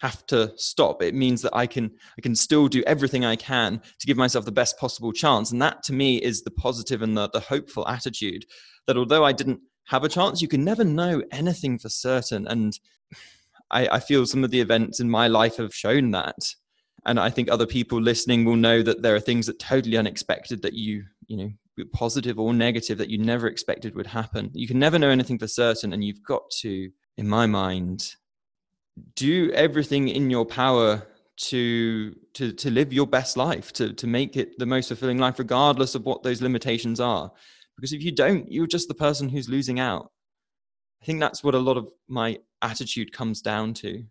have 0.01 0.25
to 0.27 0.51
stop. 0.57 1.01
It 1.01 1.15
means 1.15 1.41
that 1.41 1.55
i 1.55 1.65
can 1.65 1.91
i 2.17 2.21
can 2.21 2.35
still 2.35 2.67
do 2.67 2.83
everything 2.85 3.25
i 3.25 3.35
can 3.35 3.81
to 3.99 4.07
give 4.07 4.17
myself 4.17 4.45
the 4.45 4.51
best 4.51 4.77
possible 4.77 5.11
chance. 5.11 5.51
And 5.51 5.61
that 5.61 5.83
to 5.83 5.93
me 5.93 6.17
is 6.17 6.43
the 6.43 6.51
positive 6.51 7.01
and 7.01 7.17
the, 7.17 7.29
the 7.29 7.39
hopeful 7.39 7.87
attitude 7.87 8.45
that 8.87 8.97
although 8.97 9.23
i 9.23 9.31
didn't 9.31 9.61
have 9.85 10.03
a 10.03 10.09
chance 10.09 10.41
you 10.41 10.47
can 10.47 10.63
never 10.63 10.83
know 10.83 11.23
anything 11.31 11.77
for 11.77 11.89
certain. 11.89 12.47
And 12.47 12.77
I, 13.71 13.87
I 13.87 13.99
feel 13.99 14.25
some 14.25 14.43
of 14.43 14.51
the 14.51 14.61
events 14.61 14.99
in 14.99 15.09
my 15.09 15.27
life 15.27 15.57
have 15.57 15.73
shown 15.73 16.11
that. 16.11 16.53
And 17.05 17.19
i 17.19 17.29
think 17.29 17.49
other 17.49 17.67
people 17.67 18.01
listening 18.01 18.43
will 18.43 18.55
know 18.57 18.81
that 18.81 19.01
there 19.01 19.15
are 19.15 19.21
things 19.21 19.45
that 19.45 19.59
totally 19.59 19.97
unexpected 19.97 20.61
that 20.63 20.73
you 20.73 21.03
you 21.27 21.37
know 21.37 21.51
positive 21.93 22.39
or 22.39 22.53
negative 22.53 22.97
that 22.97 23.09
you 23.09 23.17
never 23.17 23.47
expected 23.47 23.95
would 23.95 24.07
happen. 24.07 24.49
You 24.53 24.65
can 24.65 24.79
never 24.79 24.97
know 24.97 25.09
anything 25.09 25.37
for 25.37 25.47
certain 25.47 25.93
and 25.93 26.03
you've 26.03 26.23
got 26.23 26.49
to 26.61 26.89
in 27.17 27.27
my 27.27 27.45
mind 27.45 28.15
do 29.15 29.51
everything 29.53 30.07
in 30.07 30.29
your 30.29 30.45
power 30.45 31.05
to 31.37 32.15
to 32.33 32.53
to 32.53 32.71
live 32.71 32.93
your 32.93 33.07
best 33.07 33.35
life 33.35 33.73
to 33.73 33.93
to 33.93 34.07
make 34.07 34.37
it 34.37 34.57
the 34.57 34.65
most 34.65 34.87
fulfilling 34.87 35.17
life 35.17 35.37
regardless 35.37 35.95
of 35.95 36.05
what 36.05 36.23
those 36.23 36.41
limitations 36.41 36.99
are. 36.99 37.31
Because 37.75 37.91
if 37.91 38.03
you 38.03 38.13
don't 38.13 38.49
you're 38.51 38.67
just 38.67 38.87
the 38.87 38.93
person 38.93 39.29
who's 39.29 39.49
losing 39.49 39.79
out. 39.79 40.11
I 41.01 41.05
think 41.05 41.19
that's 41.19 41.43
what 41.43 41.55
a 41.55 41.59
lot 41.59 41.77
of 41.77 41.91
my 42.07 42.39
attitude 42.61 43.11
comes 43.11 43.41
down 43.41 43.73
to. 43.75 44.03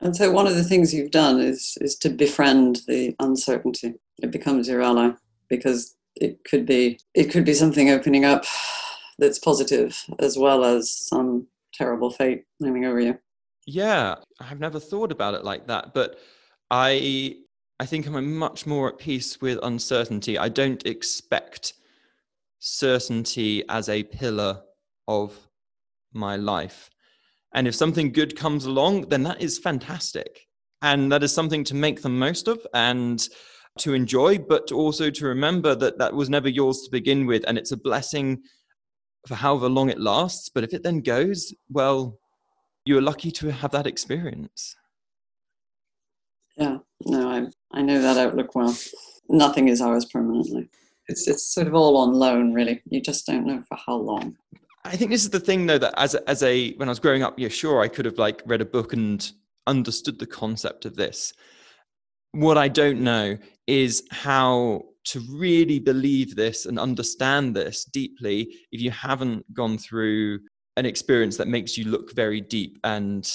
And 0.00 0.16
so 0.16 0.32
one 0.32 0.48
of 0.48 0.56
the 0.56 0.64
things 0.64 0.92
you've 0.92 1.12
done 1.12 1.38
is 1.38 1.76
is 1.80 1.96
to 1.98 2.08
befriend 2.08 2.80
the 2.88 3.14
uncertainty. 3.20 3.94
It 4.22 4.30
becomes 4.30 4.68
your 4.68 4.82
ally 4.82 5.10
because 5.48 5.94
it 6.16 6.44
could 6.44 6.64
be 6.66 6.98
it 7.14 7.30
could 7.30 7.44
be 7.44 7.54
something 7.54 7.90
opening 7.90 8.24
up 8.24 8.44
that's 9.18 9.38
positive 9.38 10.02
as 10.18 10.38
well 10.38 10.64
as 10.64 10.90
some 10.90 11.46
terrible 11.72 12.10
fate 12.10 12.44
looming 12.60 12.84
over 12.84 13.00
you. 13.00 13.18
Yeah, 13.66 14.16
I've 14.40 14.60
never 14.60 14.80
thought 14.80 15.12
about 15.12 15.34
it 15.34 15.44
like 15.44 15.66
that, 15.68 15.94
but 15.94 16.18
I 16.70 17.36
I 17.80 17.86
think 17.86 18.06
I'm 18.06 18.36
much 18.36 18.66
more 18.66 18.88
at 18.88 18.98
peace 18.98 19.40
with 19.40 19.58
uncertainty. 19.62 20.38
I 20.38 20.48
don't 20.48 20.84
expect 20.86 21.74
certainty 22.60 23.64
as 23.68 23.88
a 23.88 24.04
pillar 24.04 24.62
of 25.08 25.36
my 26.12 26.36
life. 26.36 26.90
And 27.54 27.66
if 27.66 27.74
something 27.74 28.12
good 28.12 28.36
comes 28.36 28.66
along, 28.66 29.08
then 29.08 29.24
that 29.24 29.42
is 29.42 29.58
fantastic. 29.58 30.46
And 30.80 31.10
that 31.12 31.22
is 31.22 31.34
something 31.34 31.64
to 31.64 31.74
make 31.74 32.02
the 32.02 32.08
most 32.08 32.48
of 32.48 32.64
and 32.72 33.28
to 33.78 33.94
enjoy, 33.94 34.38
but 34.38 34.72
also 34.72 35.10
to 35.10 35.26
remember 35.26 35.74
that 35.74 35.98
that 35.98 36.14
was 36.14 36.30
never 36.30 36.48
yours 36.48 36.82
to 36.82 36.90
begin 36.90 37.26
with. 37.26 37.44
And 37.46 37.58
it's 37.58 37.72
a 37.72 37.76
blessing 37.76 38.42
for 39.26 39.34
however 39.34 39.68
long 39.68 39.90
it 39.90 40.00
lasts. 40.00 40.48
But 40.48 40.64
if 40.64 40.74
it 40.74 40.82
then 40.82 41.00
goes, 41.00 41.54
well, 41.70 42.18
you're 42.84 43.02
lucky 43.02 43.30
to 43.32 43.52
have 43.52 43.70
that 43.72 43.86
experience. 43.86 44.76
Yeah, 46.56 46.78
no, 47.06 47.28
I 47.28 47.46
I 47.78 47.82
know 47.82 48.00
that 48.02 48.18
outlook 48.18 48.54
well. 48.54 48.76
Nothing 49.28 49.68
is 49.68 49.80
ours 49.80 50.04
permanently. 50.04 50.68
It's 51.08 51.26
it's 51.26 51.44
sort 51.44 51.66
of 51.66 51.74
all 51.74 51.96
on 51.96 52.12
loan, 52.14 52.52
really. 52.52 52.82
You 52.90 53.00
just 53.00 53.26
don't 53.26 53.46
know 53.46 53.62
for 53.68 53.78
how 53.86 53.96
long. 53.96 54.36
I 54.84 54.96
think 54.96 55.10
this 55.10 55.22
is 55.22 55.30
the 55.30 55.40
thing, 55.40 55.66
though, 55.66 55.78
that 55.78 55.94
as 55.96 56.14
a, 56.14 56.28
as 56.28 56.42
a 56.42 56.72
when 56.74 56.88
I 56.88 56.90
was 56.90 56.98
growing 56.98 57.22
up, 57.22 57.38
yeah, 57.38 57.48
sure, 57.48 57.80
I 57.80 57.88
could 57.88 58.04
have 58.04 58.18
like 58.18 58.42
read 58.46 58.60
a 58.60 58.66
book 58.66 58.92
and 58.92 59.30
understood 59.66 60.18
the 60.18 60.26
concept 60.26 60.84
of 60.84 60.96
this. 60.96 61.32
What 62.32 62.58
I 62.58 62.68
don't 62.68 63.00
know 63.00 63.38
is 63.66 64.04
how 64.10 64.86
to 65.04 65.20
really 65.30 65.78
believe 65.78 66.36
this 66.36 66.66
and 66.66 66.78
understand 66.78 67.56
this 67.56 67.84
deeply 67.84 68.54
if 68.70 68.80
you 68.80 68.90
haven't 68.90 69.52
gone 69.52 69.78
through 69.78 70.38
an 70.76 70.86
experience 70.86 71.36
that 71.36 71.48
makes 71.48 71.76
you 71.76 71.84
look 71.84 72.14
very 72.14 72.40
deep 72.40 72.78
and 72.84 73.30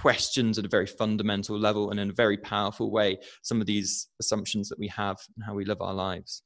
questions 0.00 0.58
at 0.58 0.64
a 0.64 0.68
very 0.68 0.86
fundamental 0.86 1.58
level 1.58 1.90
and 1.90 2.00
in 2.00 2.10
a 2.10 2.14
very 2.14 2.36
powerful 2.36 2.90
way 2.90 3.16
some 3.42 3.60
of 3.60 3.66
these 3.66 4.08
assumptions 4.20 4.68
that 4.68 4.78
we 4.78 4.88
have 4.88 5.16
and 5.36 5.44
how 5.44 5.54
we 5.54 5.64
live 5.64 5.80
our 5.80 5.94
lives? 5.94 6.42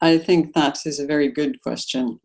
I 0.00 0.18
think 0.18 0.54
that 0.54 0.80
is 0.86 1.00
a 1.00 1.06
very 1.06 1.28
good 1.28 1.60
question. 1.62 2.20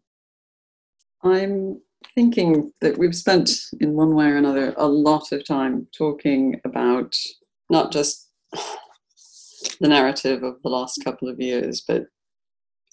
I'm 1.23 1.81
thinking 2.15 2.71
that 2.81 2.97
we've 2.97 3.15
spent, 3.15 3.51
in 3.79 3.93
one 3.93 4.15
way 4.15 4.25
or 4.25 4.37
another, 4.37 4.73
a 4.77 4.87
lot 4.87 5.31
of 5.31 5.45
time 5.45 5.87
talking 5.95 6.59
about 6.65 7.15
not 7.69 7.91
just 7.91 8.29
the 9.79 9.87
narrative 9.87 10.43
of 10.43 10.61
the 10.63 10.69
last 10.69 11.03
couple 11.03 11.29
of 11.29 11.39
years, 11.39 11.83
but 11.87 12.03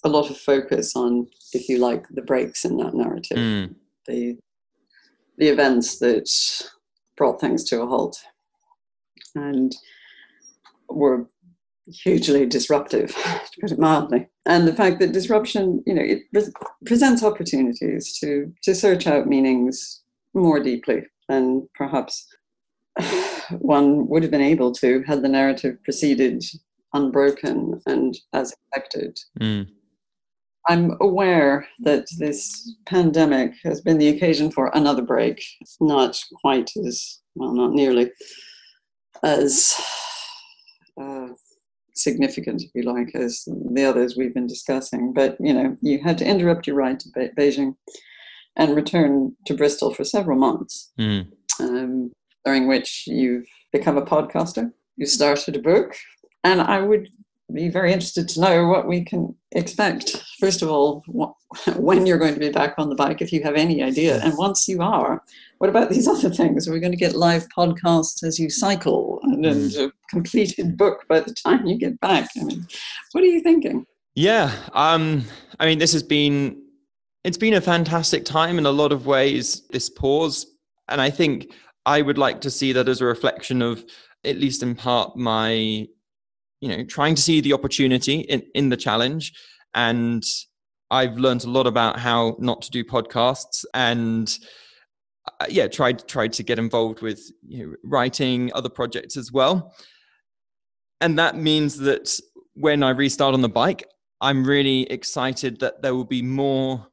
a 0.03 0.09
lot 0.09 0.29
of 0.29 0.37
focus 0.37 0.95
on, 0.95 1.27
if 1.53 1.67
you 1.67 1.77
like, 1.77 2.05
the 2.09 2.21
breaks 2.21 2.65
in 2.65 2.77
that 2.77 2.93
narrative, 2.93 3.37
mm. 3.37 3.75
the 4.07 4.37
the 5.37 5.47
events 5.47 5.99
that 5.99 6.29
brought 7.15 7.39
things 7.39 7.63
to 7.63 7.81
a 7.81 7.87
halt, 7.87 8.19
and 9.35 9.75
were 10.89 11.29
hugely 11.87 12.45
disruptive, 12.45 13.09
to 13.15 13.61
put 13.61 13.71
it 13.71 13.79
mildly. 13.79 14.27
And 14.45 14.67
the 14.67 14.75
fact 14.75 14.99
that 14.99 15.13
disruption, 15.13 15.81
you 15.85 15.93
know, 15.93 16.03
it 16.03 16.23
pre- 16.33 16.53
presents 16.85 17.23
opportunities 17.23 18.17
to 18.19 18.53
to 18.63 18.75
search 18.75 19.07
out 19.07 19.27
meanings 19.27 20.01
more 20.33 20.59
deeply 20.59 21.03
and 21.27 21.63
perhaps 21.75 22.27
one 23.59 24.07
would 24.07 24.23
have 24.23 24.31
been 24.31 24.41
able 24.41 24.71
to 24.73 25.03
had 25.03 25.21
the 25.21 25.29
narrative 25.29 25.81
proceeded 25.83 26.43
unbroken 26.93 27.81
and 27.85 28.17
as 28.33 28.53
expected. 28.53 29.19
Mm. 29.39 29.67
I'm 30.67 30.97
aware 31.01 31.67
that 31.79 32.05
this 32.17 32.75
pandemic 32.85 33.53
has 33.63 33.81
been 33.81 33.97
the 33.97 34.09
occasion 34.09 34.51
for 34.51 34.69
another 34.73 35.01
break, 35.01 35.41
not 35.79 36.21
quite 36.41 36.69
as 36.85 37.21
well, 37.35 37.53
not 37.53 37.71
nearly 37.71 38.11
as 39.23 39.75
uh, 41.01 41.29
significant, 41.95 42.61
if 42.61 42.69
you 42.75 42.83
like, 42.83 43.15
as 43.15 43.43
the 43.45 43.85
others 43.85 44.15
we've 44.15 44.33
been 44.33 44.47
discussing. 44.47 45.13
But 45.13 45.37
you 45.39 45.53
know, 45.53 45.77
you 45.81 45.99
had 46.03 46.17
to 46.19 46.25
interrupt 46.25 46.67
your 46.67 46.75
ride 46.75 46.99
to 47.01 47.09
Be- 47.15 47.29
Beijing 47.37 47.75
and 48.55 48.75
return 48.75 49.35
to 49.45 49.53
Bristol 49.55 49.93
for 49.93 50.03
several 50.03 50.37
months, 50.37 50.91
mm. 50.99 51.25
um, 51.59 52.11
during 52.45 52.67
which 52.67 53.05
you've 53.07 53.47
become 53.71 53.97
a 53.97 54.05
podcaster. 54.05 54.71
You 54.97 55.05
started 55.05 55.55
a 55.55 55.59
book, 55.59 55.95
and 56.43 56.61
I 56.61 56.81
would 56.81 57.09
be 57.53 57.69
very 57.69 57.91
interested 57.91 58.27
to 58.29 58.41
know 58.41 58.67
what 58.67 58.87
we 58.87 59.03
can 59.03 59.35
expect. 59.51 60.23
First 60.39 60.61
of 60.61 60.69
all, 60.69 61.03
when 61.77 62.05
you're 62.05 62.17
going 62.17 62.33
to 62.33 62.39
be 62.39 62.49
back 62.49 62.75
on 62.77 62.89
the 62.89 62.95
bike, 62.95 63.21
if 63.21 63.33
you 63.33 63.41
have 63.43 63.55
any 63.55 63.81
idea. 63.81 64.21
And 64.23 64.37
once 64.37 64.67
you 64.67 64.81
are, 64.81 65.23
what 65.57 65.69
about 65.69 65.89
these 65.89 66.07
other 66.13 66.29
things? 66.29 66.67
Are 66.67 66.73
we 66.73 66.79
going 66.79 66.91
to 66.91 66.97
get 66.97 67.15
live 67.15 67.47
podcasts 67.55 68.23
as 68.23 68.39
you 68.39 68.49
cycle 68.49 69.19
and, 69.23 69.45
and 69.45 69.71
mm. 69.71 69.87
a 69.87 69.91
completed 70.09 70.77
book 70.77 71.05
by 71.07 71.19
the 71.19 71.33
time 71.33 71.65
you 71.65 71.77
get 71.77 71.99
back? 71.99 72.29
I 72.39 72.43
mean, 72.43 72.67
what 73.11 73.23
are 73.23 73.27
you 73.27 73.41
thinking? 73.41 73.85
Yeah, 74.15 74.51
um, 74.73 75.23
I 75.59 75.65
mean, 75.65 75.79
this 75.79 75.93
has 75.93 76.03
been 76.03 76.61
it's 77.23 77.37
been 77.37 77.55
a 77.55 77.61
fantastic 77.61 78.25
time 78.25 78.57
in 78.57 78.65
a 78.65 78.71
lot 78.71 78.91
of 78.91 79.05
ways. 79.05 79.67
This 79.69 79.89
pause, 79.89 80.45
and 80.87 80.99
I 80.99 81.09
think 81.09 81.53
I 81.89 82.03
would 82.03 82.19
like 82.19 82.39
to 82.41 82.51
see 82.51 82.71
that 82.73 82.87
as 82.87 83.01
a 83.01 83.05
reflection 83.05 83.63
of, 83.63 83.83
at 84.23 84.37
least 84.37 84.61
in 84.61 84.75
part, 84.75 85.17
my 85.17 85.87
you 86.61 86.69
know 86.69 86.83
trying 86.85 87.15
to 87.15 87.21
see 87.21 87.41
the 87.41 87.53
opportunity 87.53 88.19
in, 88.19 88.43
in 88.53 88.69
the 88.69 88.77
challenge. 88.77 89.33
And 89.73 90.23
i've 90.91 91.17
learned 91.17 91.43
a 91.43 91.49
lot 91.49 91.67
about 91.67 91.99
how 91.99 92.35
not 92.39 92.63
to 92.63 92.71
do 92.71 92.83
podcasts 92.83 93.63
and 93.75 94.39
uh, 95.39 95.45
yeah 95.47 95.67
tried 95.67 96.07
tried 96.07 96.33
to 96.33 96.41
get 96.41 96.57
involved 96.57 97.01
with 97.01 97.19
you 97.47 97.59
know, 97.67 97.75
writing 97.83 98.51
other 98.53 98.69
projects 98.69 99.15
as 99.17 99.31
well. 99.31 99.73
And 101.01 101.17
that 101.17 101.37
means 101.37 101.77
that 101.77 102.19
when 102.55 102.83
i 102.83 102.89
restart 102.89 103.33
on 103.33 103.41
the 103.41 103.55
bike 103.63 103.83
i'm 104.19 104.43
really 104.43 104.81
excited 104.97 105.59
that 105.59 105.81
there 105.81 105.95
will 105.95 106.11
be 106.17 106.21
more 106.21 106.88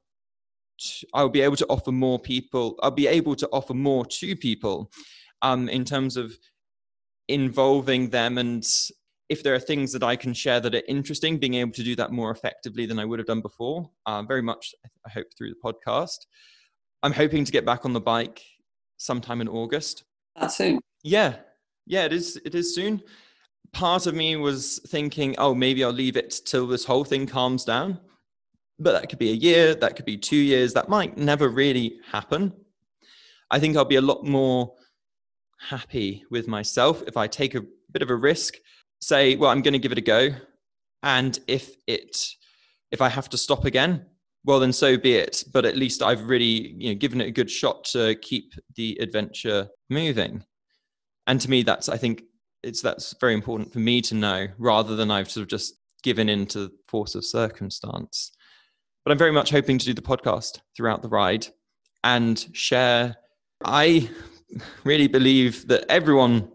i'll 1.15 1.28
be 1.28 1.40
able 1.40 1.57
to 1.57 1.66
offer 1.69 1.93
more 1.93 2.19
people 2.19 2.78
i'll 2.82 2.90
be 2.90 3.07
able 3.07 3.35
to 3.35 3.48
offer 3.53 3.74
more 3.74 4.05
to 4.05 4.36
people 4.36 4.90
um, 5.43 5.69
in 5.69 5.85
terms 5.85 6.16
of 6.16 6.36
involving 7.28 8.09
them 8.09 8.39
and 8.39 8.66
if 9.28 9.43
there 9.43 9.55
are 9.55 9.61
things 9.61 9.93
that 9.93 10.03
I 10.03 10.16
can 10.16 10.32
share 10.32 10.61
that 10.61 10.74
are 10.74 10.82
interesting, 10.89 11.39
being 11.39 11.55
able 11.55 11.73
to 11.73 11.82
do 11.82 11.97
that 11.97 12.12
more 12.12 12.31
effectively 12.31 12.86
than 12.86 12.98
I 12.98 13.05
would 13.05 13.19
have 13.19 13.27
done 13.27 13.40
before, 13.40 13.90
uh, 14.07 14.23
very 14.23 14.43
much, 14.43 14.74
I 15.07 15.11
hope, 15.11 15.27
through 15.36 15.51
the 15.51 15.57
podcast. 15.65 16.27
I'm 17.03 17.12
hoping 17.12 17.44
to 17.44 17.53
get 17.53 17.66
back 17.66 17.85
on 17.85 17.93
the 17.93 18.01
bike 18.01 18.43
sometime 18.97 19.40
in 19.40 19.48
August. 19.48 20.05
That 20.40 20.53
soon? 20.53 20.81
Yeah, 21.03 21.36
yeah, 21.86 22.05
it 22.05 22.12
is. 22.12 22.40
It 22.44 22.55
is 22.55 22.74
soon. 22.74 23.03
Part 23.73 24.07
of 24.07 24.15
me 24.15 24.36
was 24.36 24.81
thinking, 24.89 25.35
oh, 25.39 25.55
maybe 25.55 25.82
I'll 25.82 25.93
leave 25.93 26.16
it 26.16 26.40
till 26.47 26.66
this 26.66 26.85
whole 26.85 27.05
thing 27.05 27.27
calms 27.27 27.65
down. 27.65 28.01
But 28.78 28.93
that 28.93 29.09
could 29.09 29.19
be 29.19 29.31
a 29.31 29.35
year, 29.35 29.74
that 29.74 29.97
could 29.97 30.05
be 30.05 30.19
two 30.19 30.36
years, 30.36 30.74
that 30.74 30.89
might 30.89 31.16
never 31.16 31.48
really 31.48 32.01
happen. 32.11 32.53
I 33.51 33.59
think 33.59 33.77
I'll 33.77 33.85
be 33.85 33.97
a 33.97 34.03
lot 34.03 34.24
more 34.24 34.74
happy 35.59 36.24
with 36.31 36.47
myself 36.47 37.03
if 37.07 37.16
I 37.16 37.27
take 37.27 37.55
a 37.55 37.65
bit 37.93 38.03
of 38.03 38.11
a 38.11 38.16
risk 38.16 38.55
say, 39.01 39.36
well, 39.36 39.51
I'm 39.51 39.62
going 39.62 39.73
to 39.73 39.78
give 39.78 39.93
it 39.93 39.98
a 39.98 40.03
go. 40.03 40.31
And 41.03 41.39
if 41.47 41.74
it, 41.86 42.27
if 42.90 43.01
I 43.01 43.09
have 43.09 43.28
to 43.31 43.39
stop 43.39 43.65
again, 43.65 44.07
well, 44.44 44.61
then 44.61 44.73
so 44.73 44.97
be 44.97 45.15
it. 45.15 45.44
But 45.53 45.65
at 45.65 45.77
least 45.77 46.03
I've 46.03 46.28
really, 46.28 46.74
you 46.78 46.90
know, 46.90 46.98
given 46.98 47.20
it 47.20 47.28
a 47.28 47.32
good 47.32 47.51
shot 47.51 47.85
to 47.86 48.15
keep 48.16 48.55
the 48.74 48.97
adventure 49.01 49.69
moving. 49.90 50.44
And 51.27 51.40
to 51.40 51.51
me, 51.51 51.62
that's, 51.62 51.89
I 51.89 51.97
think 51.97 52.23
it's, 52.62 52.81
that's 52.81 53.15
very 53.20 53.35
important 53.35 53.73
for 53.73 53.81
me 53.81 54.01
to 54.03 54.15
know 54.15 54.48
rather 54.59 54.97
than 54.97 55.11
I've 55.11 55.31
sort 55.31 55.43
of 55.43 55.48
just 55.48 55.74
given 56.03 56.28
in 56.28 56.47
to 56.47 56.61
the 56.61 56.73
force 56.89 57.15
of 57.15 57.24
circumstance. 57.24 58.32
But 59.07 59.12
I'm 59.12 59.19
very 59.19 59.31
much 59.31 59.51
hoping 59.51 59.78
to 59.78 59.87
do 59.87 59.95
the 59.95 60.03
podcast 60.03 60.59
throughout 60.77 61.01
the 61.01 61.09
ride 61.09 61.47
and 62.03 62.45
share. 62.53 63.15
I 63.65 64.11
really 64.83 65.07
believe 65.07 65.69
that 65.69 65.85
everyone 65.89 66.51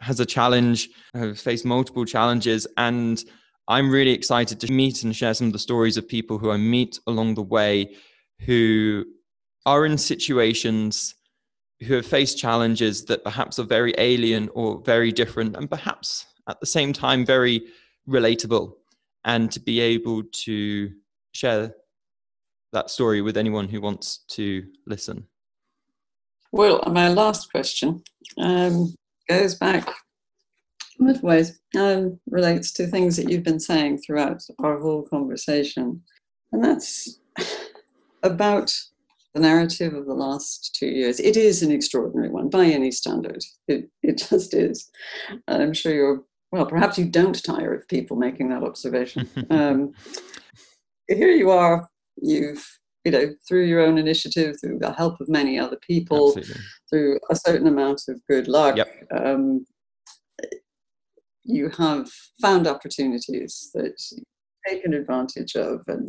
has 0.00 0.20
a 0.20 0.24
challenge, 0.24 0.88
have 1.14 1.36
faced 1.36 1.64
multiple 1.64 2.04
challenges, 2.04 2.68
and 2.76 3.24
I'm 3.66 3.90
really 3.90 4.12
excited 4.12 4.60
to 4.60 4.70
meet 4.70 5.02
and 5.02 5.16
share 5.16 5.34
some 5.34 5.48
of 5.48 5.52
the 5.52 5.58
stories 5.58 5.96
of 5.96 6.06
people 6.06 6.38
who 6.38 6.52
I 6.52 6.58
meet 6.58 7.00
along 7.08 7.34
the 7.34 7.42
way 7.42 7.96
who 8.42 9.04
are 9.66 9.84
in 9.84 9.98
situations 9.98 11.16
who 11.82 11.94
have 11.94 12.06
faced 12.06 12.38
challenges 12.38 13.04
that 13.06 13.24
perhaps 13.24 13.58
are 13.58 13.64
very 13.64 13.94
alien 13.98 14.48
or 14.54 14.80
very 14.82 15.10
different, 15.10 15.56
and 15.56 15.68
perhaps 15.68 16.24
at 16.48 16.60
the 16.60 16.66
same 16.66 16.92
time 16.92 17.26
very 17.26 17.64
relatable. 18.08 18.74
And 19.24 19.50
to 19.50 19.58
be 19.58 19.80
able 19.80 20.22
to 20.44 20.92
share 21.34 21.74
that 22.72 22.90
story 22.90 23.20
with 23.20 23.36
anyone 23.36 23.68
who 23.68 23.80
wants 23.80 24.24
to 24.28 24.64
listen. 24.86 25.26
Well, 26.52 26.82
my 26.86 27.08
last 27.08 27.50
question 27.50 28.02
um, 28.38 28.94
goes 29.28 29.54
back 29.54 29.92
in 31.00 31.20
ways 31.22 31.60
um, 31.76 32.18
relates 32.30 32.72
to 32.74 32.86
things 32.86 33.16
that 33.16 33.28
you've 33.28 33.42
been 33.42 33.60
saying 33.60 33.98
throughout 33.98 34.42
our 34.60 34.78
whole 34.78 35.02
conversation. 35.02 36.02
And 36.52 36.64
that's 36.64 37.18
about 38.22 38.72
the 39.34 39.40
narrative 39.40 39.94
of 39.94 40.06
the 40.06 40.14
last 40.14 40.76
two 40.78 40.86
years. 40.86 41.18
It 41.18 41.36
is 41.36 41.62
an 41.62 41.72
extraordinary 41.72 42.30
one 42.30 42.48
by 42.48 42.66
any 42.66 42.92
standard. 42.92 43.42
It, 43.66 43.90
it 44.02 44.18
just 44.18 44.54
is. 44.54 44.88
And 45.48 45.62
I'm 45.62 45.74
sure 45.74 45.92
you're, 45.92 46.22
well, 46.52 46.66
perhaps 46.66 46.98
you 46.98 47.06
don't 47.06 47.42
tire 47.44 47.74
of 47.74 47.88
people 47.88 48.16
making 48.16 48.50
that 48.50 48.62
observation. 48.62 49.28
um, 49.50 49.92
here 51.08 51.30
you 51.30 51.50
are, 51.50 51.88
you've 52.16 52.64
you 53.04 53.12
know, 53.12 53.34
through 53.46 53.64
your 53.64 53.80
own 53.80 53.98
initiative, 53.98 54.56
through 54.60 54.78
the 54.78 54.92
help 54.92 55.20
of 55.20 55.28
many 55.28 55.58
other 55.58 55.76
people, 55.86 56.32
Absolutely. 56.38 56.62
through 56.90 57.20
a 57.30 57.36
certain 57.36 57.66
amount 57.66 58.02
of 58.08 58.20
good 58.28 58.48
luck, 58.48 58.76
yep. 58.76 58.88
um, 59.14 59.66
you 61.44 61.68
have 61.76 62.08
found 62.40 62.66
opportunities 62.66 63.70
that 63.74 63.92
you've 64.10 64.24
taken 64.66 64.94
advantage 64.94 65.54
of. 65.54 65.82
And 65.86 66.08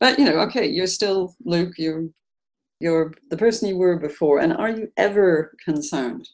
but 0.00 0.18
you 0.18 0.24
know, 0.24 0.38
okay, 0.40 0.66
you're 0.66 0.86
still 0.86 1.34
Luke. 1.44 1.74
You're 1.76 2.06
you're 2.80 3.12
the 3.30 3.36
person 3.36 3.68
you 3.68 3.76
were 3.76 3.98
before. 3.98 4.40
And 4.40 4.54
are 4.54 4.70
you 4.70 4.90
ever 4.96 5.54
concerned 5.62 6.28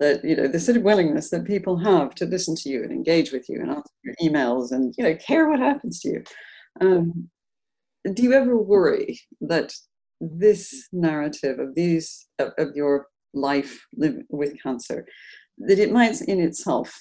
that 0.00 0.24
you 0.24 0.34
know 0.34 0.48
the 0.48 0.58
sort 0.58 0.76
of 0.76 0.82
willingness 0.82 1.30
that 1.30 1.46
people 1.46 1.78
have 1.78 2.14
to 2.16 2.26
listen 2.26 2.56
to 2.56 2.68
you 2.68 2.82
and 2.82 2.90
engage 2.90 3.30
with 3.30 3.48
you 3.48 3.60
and 3.60 3.70
answer 3.70 3.92
your 4.04 4.14
emails 4.20 4.72
and 4.72 4.92
you 4.98 5.04
know 5.04 5.14
care 5.14 5.48
what 5.48 5.60
happens 5.60 6.00
to 6.00 6.08
you? 6.08 6.24
Um, 6.80 7.30
do 8.12 8.22
you 8.22 8.32
ever 8.32 8.56
worry 8.56 9.18
that 9.40 9.72
this 10.20 10.88
narrative 10.92 11.58
of 11.58 11.74
these 11.74 12.26
of, 12.38 12.52
of 12.58 12.74
your 12.74 13.06
life 13.34 13.84
with 13.92 14.54
cancer 14.62 15.06
that 15.58 15.78
it 15.78 15.92
might 15.92 16.20
in 16.22 16.40
itself 16.40 16.94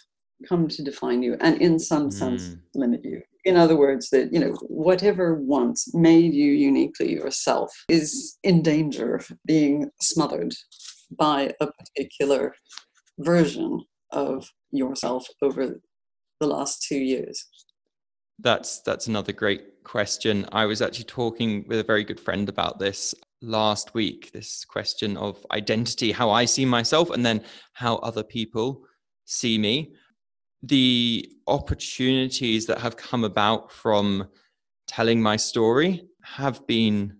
come 0.49 0.67
to 0.67 0.83
define 0.83 1.23
you 1.23 1.37
and 1.39 1.61
in 1.61 1.79
some 1.79 2.11
sense 2.11 2.49
mm. 2.49 2.59
limit 2.73 3.01
you 3.05 3.21
in 3.45 3.55
other 3.55 3.77
words 3.77 4.09
that 4.09 4.33
you 4.33 4.39
know 4.39 4.53
whatever 4.67 5.35
once 5.35 5.93
made 5.93 6.33
you 6.33 6.51
uniquely 6.51 7.13
yourself 7.13 7.71
is 7.87 8.37
in 8.43 8.61
danger 8.61 9.15
of 9.15 9.31
being 9.45 9.89
smothered 10.01 10.53
by 11.17 11.53
a 11.61 11.67
particular 11.67 12.53
version 13.19 13.81
of 14.11 14.49
yourself 14.71 15.25
over 15.41 15.79
the 16.41 16.47
last 16.47 16.83
two 16.85 16.97
years 16.97 17.47
that's 18.39 18.81
that's 18.81 19.07
another 19.07 19.31
great 19.31 19.83
question. 19.83 20.45
I 20.51 20.65
was 20.65 20.81
actually 20.81 21.05
talking 21.05 21.65
with 21.67 21.79
a 21.79 21.83
very 21.83 22.03
good 22.03 22.19
friend 22.19 22.49
about 22.49 22.79
this 22.79 23.15
last 23.41 23.93
week. 23.93 24.31
This 24.31 24.65
question 24.65 25.15
of 25.17 25.45
identity, 25.51 26.11
how 26.11 26.29
I 26.31 26.45
see 26.45 26.65
myself, 26.65 27.11
and 27.11 27.25
then 27.25 27.43
how 27.73 27.97
other 27.97 28.23
people 28.23 28.83
see 29.25 29.57
me. 29.57 29.93
The 30.63 31.29
opportunities 31.47 32.65
that 32.65 32.79
have 32.79 32.97
come 32.97 33.23
about 33.23 33.71
from 33.71 34.27
telling 34.87 35.21
my 35.21 35.37
story 35.37 36.07
have 36.23 36.65
been 36.67 37.17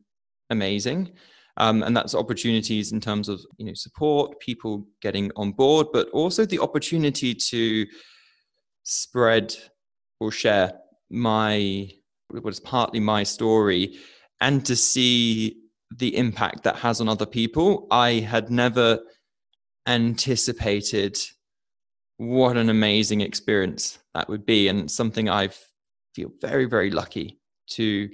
amazing. 0.50 1.12
Um, 1.58 1.84
and 1.84 1.96
that's 1.96 2.16
opportunities 2.16 2.92
in 2.92 3.00
terms 3.00 3.30
of 3.30 3.42
you 3.58 3.66
know 3.66 3.74
support, 3.74 4.40
people 4.40 4.86
getting 5.02 5.32
on 5.38 5.54
board, 5.54 5.88
but 5.94 6.10
also 6.10 6.46
the 6.46 6.60
opportunity 6.60 7.34
to 7.34 7.86
spread 8.84 9.56
or 10.20 10.32
share 10.32 10.74
my 11.10 11.90
what 12.30 12.52
is 12.52 12.60
partly 12.60 13.00
my 13.00 13.24
story 13.24 13.98
and 14.42 14.66
to 14.66 14.76
see 14.76 15.58
the 15.96 16.16
impact 16.18 16.64
that 16.64 16.76
has 16.76 17.00
on 17.00 17.08
other 17.08 17.26
people 17.26 17.88
i 17.92 18.14
had 18.14 18.50
never 18.50 19.00
anticipated 19.88 21.18
what 22.18 22.58
an 22.58 22.70
amazing 22.70 23.22
experience 23.22 24.00
that 24.14 24.28
would 24.28 24.46
be 24.46 24.68
and 24.68 24.90
something 24.90 25.30
i 25.30 25.48
feel 26.16 26.32
very 26.42 26.66
very 26.66 26.90
lucky 26.90 27.40
to 27.70 28.10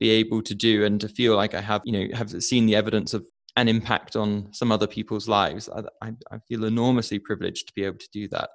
be 0.00 0.10
able 0.10 0.42
to 0.42 0.54
do 0.54 0.84
and 0.84 1.00
to 1.00 1.08
feel 1.08 1.34
like 1.34 1.54
i 1.54 1.60
have 1.60 1.80
you 1.84 1.92
know 1.92 2.16
have 2.16 2.30
seen 2.42 2.66
the 2.66 2.76
evidence 2.76 3.14
of 3.14 3.24
an 3.56 3.68
impact 3.68 4.16
on 4.16 4.48
some 4.52 4.72
other 4.72 4.86
people's 4.86 5.28
lives. 5.28 5.68
I, 6.02 6.12
I, 6.30 6.38
feel 6.48 6.64
enormously 6.64 7.18
privileged 7.18 7.68
to 7.68 7.72
be 7.74 7.84
able 7.84 7.98
to 7.98 8.08
do 8.12 8.28
that 8.28 8.50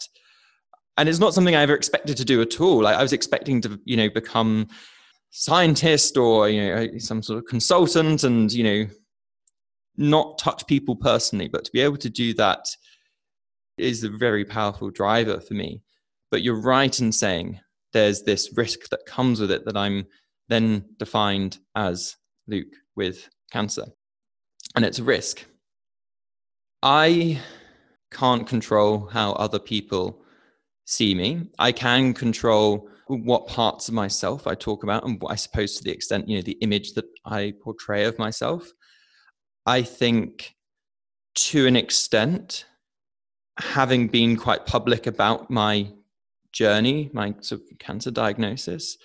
and 1.00 1.08
it's 1.08 1.20
not 1.20 1.34
something 1.34 1.56
I 1.56 1.62
ever 1.62 1.76
expected 1.76 2.18
to 2.18 2.26
do 2.26 2.42
at 2.42 2.60
all. 2.60 2.84
Like 2.84 2.98
I 2.98 3.02
was 3.02 3.14
expecting 3.14 3.62
to, 3.62 3.80
you 3.86 3.96
know, 3.96 4.10
become 4.10 4.68
scientist 5.30 6.18
or 6.18 6.50
you 6.50 6.62
know 6.62 6.98
some 6.98 7.24
sort 7.24 7.40
of 7.40 7.46
consultant, 7.46 8.26
and 8.26 8.52
you 8.52 8.64
know, 8.66 8.88
not 9.96 10.38
touch 10.38 10.68
people 10.68 10.98
personally. 10.98 11.48
But 11.48 11.64
to 11.64 11.72
be 11.72 11.80
able 11.80 11.98
to 11.98 12.10
do 12.10 12.34
that 12.34 12.66
is 13.78 14.04
a 14.04 14.10
very 14.10 14.44
powerful 14.44 14.90
driver 14.90 15.40
for 15.40 15.54
me. 15.54 15.82
But 16.32 16.44
you're 16.44 16.62
right 16.62 17.00
in 17.00 17.14
saying 17.14 17.62
there's 17.94 18.24
this 18.24 18.52
risk 18.58 18.90
that 18.90 19.06
comes 19.06 19.40
with 19.40 19.52
it 19.52 19.64
that 19.66 19.78
I'm 19.78 20.06
then 20.50 20.84
defined 20.98 21.60
as 21.78 22.18
Luke 22.46 22.76
with 22.98 23.30
cancer, 23.54 23.86
and 24.76 24.84
it's 24.84 25.00
a 25.00 25.04
risk. 25.04 25.46
I 26.84 27.40
can't 28.12 28.46
control 28.46 29.08
how 29.08 29.32
other 29.34 29.60
people 29.60 30.24
see 30.90 31.14
me. 31.14 31.48
I 31.60 31.72
can 31.72 32.16
control 32.16 32.90
what 33.06 33.46
parts 33.46 33.88
of 33.88 33.94
myself 33.94 34.48
I 34.48 34.56
talk 34.56 34.84
about, 34.84 35.06
and 35.06 35.22
I 35.30 35.36
suppose 35.36 35.76
to 35.78 35.84
the 35.84 35.92
extent, 35.92 36.28
you 36.28 36.38
know, 36.38 36.42
the 36.42 36.58
image 36.62 36.94
that 36.94 37.06
I 37.26 37.54
portray 37.62 38.06
of 38.06 38.18
myself. 38.18 38.72
I 39.68 39.84
think 39.84 40.56
to 41.36 41.68
an 41.68 41.76
extent, 41.76 42.66
having 43.60 44.08
been 44.08 44.36
quite 44.36 44.66
public 44.66 45.06
about 45.06 45.52
my 45.52 45.92
journey, 46.52 47.12
my 47.14 47.36
sort 47.42 47.62
of 47.62 47.78
cancer 47.78 48.10
diagnosis, 48.10 48.98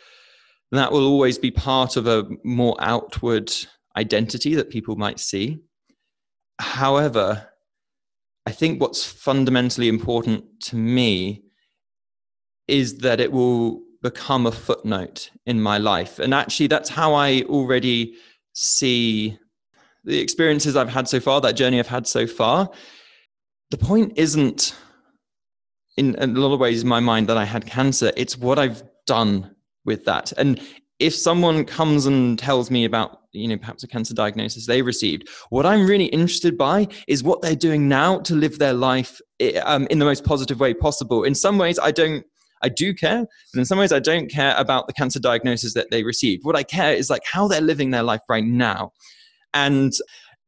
that 0.73 0.91
will 0.91 1.07
always 1.07 1.37
be 1.37 1.51
part 1.51 1.99
of 1.99 2.07
a 2.07 2.27
more 2.45 2.77
outward 2.81 3.53
identity 3.95 4.55
that 4.55 4.71
people 4.71 4.97
might 4.97 5.21
see. 5.21 5.59
However, 6.59 7.47
I 8.47 8.53
think 8.53 8.81
what's 8.81 9.05
fundamentally 9.05 9.89
important 9.89 10.45
to 10.63 10.77
me 10.77 11.44
is 12.69 12.99
that 12.99 13.21
it 13.21 13.33
will 13.33 13.83
become 14.03 14.47
a 14.47 14.53
footnote 14.53 15.31
in 15.47 15.61
my 15.61 15.79
life. 15.79 16.19
And 16.19 16.35
actually, 16.35 16.67
that's 16.67 16.91
how 16.91 17.15
I 17.15 17.43
already 17.43 18.15
see 18.53 19.39
the 20.05 20.21
experiences 20.21 20.77
I've 20.77 20.91
had 20.91 21.09
so 21.09 21.21
far, 21.21 21.41
that 21.41 21.53
journey 21.53 21.79
I've 21.79 21.87
had 21.87 22.07
so 22.07 22.27
far. 22.27 22.71
The 23.71 23.79
point 23.79 24.13
isn't 24.17 24.77
in 25.97 26.15
a 26.19 26.27
lot 26.27 26.53
of 26.53 26.61
ways 26.61 26.83
in 26.83 26.89
my 26.89 27.01
mind 27.01 27.29
that 27.29 27.39
I 27.39 27.45
had 27.45 27.67
cancer. 27.67 28.13
It's 28.17 28.37
what 28.37 28.59
I've 28.59 28.83
done 29.07 29.55
with 29.85 30.05
that. 30.05 30.33
And 30.37 30.61
if 30.99 31.15
someone 31.15 31.65
comes 31.65 32.07
and 32.07 32.39
tells 32.39 32.71
me 32.71 32.85
about 32.85 33.21
you 33.33 33.49
know 33.49 33.57
perhaps 33.57 33.83
a 33.83 33.89
cancer 33.89 34.15
diagnosis 34.15 34.67
they 34.67 34.81
received 34.81 35.29
what 35.51 35.67
i'm 35.67 35.87
really 35.87 36.05
interested 36.07 36.57
by 36.57 36.87
is 37.09 37.25
what 37.25 37.43
they're 37.43 37.57
doing 37.57 37.89
now 37.89 38.21
to 38.21 38.35
live 38.35 38.61
their 38.61 38.73
life 38.73 39.21
eh, 39.41 39.59
um, 39.65 39.89
in 39.91 39.99
the 39.99 40.05
most 40.05 40.25
positive 40.25 40.61
way 40.61 40.73
possible 40.73 41.25
in 41.25 41.35
some 41.35 41.59
ways 41.59 41.79
i 41.81 41.91
don't 41.91 42.25
i 42.65 42.69
do 42.69 42.93
care 42.93 43.25
but 43.53 43.59
in 43.59 43.65
some 43.65 43.79
ways 43.79 43.93
i 43.93 44.01
don't 44.01 44.31
care 44.31 44.55
about 44.57 44.87
the 44.87 44.93
cancer 44.93 45.21
diagnosis 45.21 45.75
that 45.75 45.91
they 45.91 46.03
received 46.03 46.45
what 46.45 46.57
i 46.57 46.63
care 46.63 46.93
is 46.93 47.11
like 47.11 47.23
how 47.25 47.47
they're 47.47 47.61
living 47.61 47.91
their 47.91 48.03
life 48.03 48.23
right 48.29 48.45
now. 48.45 48.91
And 49.53 49.93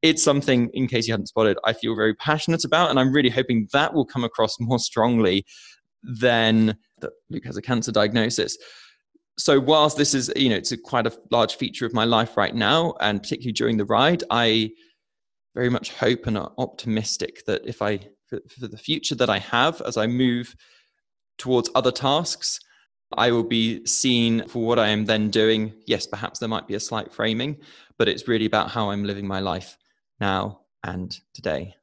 it's 0.03 0.23
something 0.23 0.69
in 0.75 0.87
case 0.89 1.07
you 1.07 1.13
hadn't 1.13 1.27
spotted 1.29 1.57
i 1.65 1.73
feel 1.73 1.95
very 1.95 2.15
passionate 2.15 2.65
about 2.65 2.91
and 2.91 2.99
i'm 2.99 3.13
really 3.13 3.31
hoping 3.31 3.69
that 3.73 3.95
will 3.95 4.05
come 4.05 4.25
across 4.25 4.59
more 4.61 4.79
strongly 4.79 5.45
than 6.03 6.77
that 7.01 7.13
luke 7.31 7.45
has 7.45 7.57
a 7.57 7.63
cancer 7.63 7.93
diagnosis. 7.93 8.57
So 9.39 9.61
whilst 9.61 9.99
this 9.99 10.15
is 10.15 10.33
you 10.35 10.49
know 10.49 10.57
it's 10.57 10.73
a 10.73 10.79
quite 10.79 11.07
a 11.07 11.13
large 11.31 11.57
feature 11.57 11.85
of 11.85 11.93
my 11.93 12.05
life 12.05 12.37
right 12.37 12.55
now 12.55 12.95
and 13.01 13.23
particularly 13.23 13.53
during 13.53 13.77
the 13.77 13.85
ride 13.85 14.23
i 14.31 14.71
very 15.55 15.71
much 15.71 15.93
hope 15.93 16.27
and 16.27 16.39
are 16.39 16.53
optimistic 16.59 17.45
that 17.47 17.67
if 17.67 17.83
i 17.83 17.99
for, 18.29 18.41
for, 18.49 18.67
the 18.67 18.79
future 18.79 19.15
that 19.15 19.31
i 19.31 19.39
have 19.39 19.83
as 19.83 19.97
i 19.97 20.07
move 20.07 20.55
towards 21.39 21.71
other 21.75 21.93
tasks 21.93 22.61
i 23.17 23.31
will 23.31 23.45
be 23.45 23.85
seen 23.87 24.47
for 24.49 24.65
what 24.65 24.79
i 24.79 24.89
am 24.89 25.05
then 25.05 25.31
doing. 25.31 25.73
Yes 25.87 26.07
perhaps 26.07 26.39
there 26.39 26.49
might 26.49 26.67
be 26.67 26.75
a 26.75 26.81
slight 26.81 27.13
framing 27.13 27.59
but 27.99 28.09
it's 28.09 28.29
really 28.29 28.47
about 28.47 28.71
how 28.71 28.91
i'm 28.91 29.05
living 29.05 29.27
my 29.27 29.41
life 29.41 29.77
now 30.21 30.61
and 30.85 31.19
today. 31.35 31.75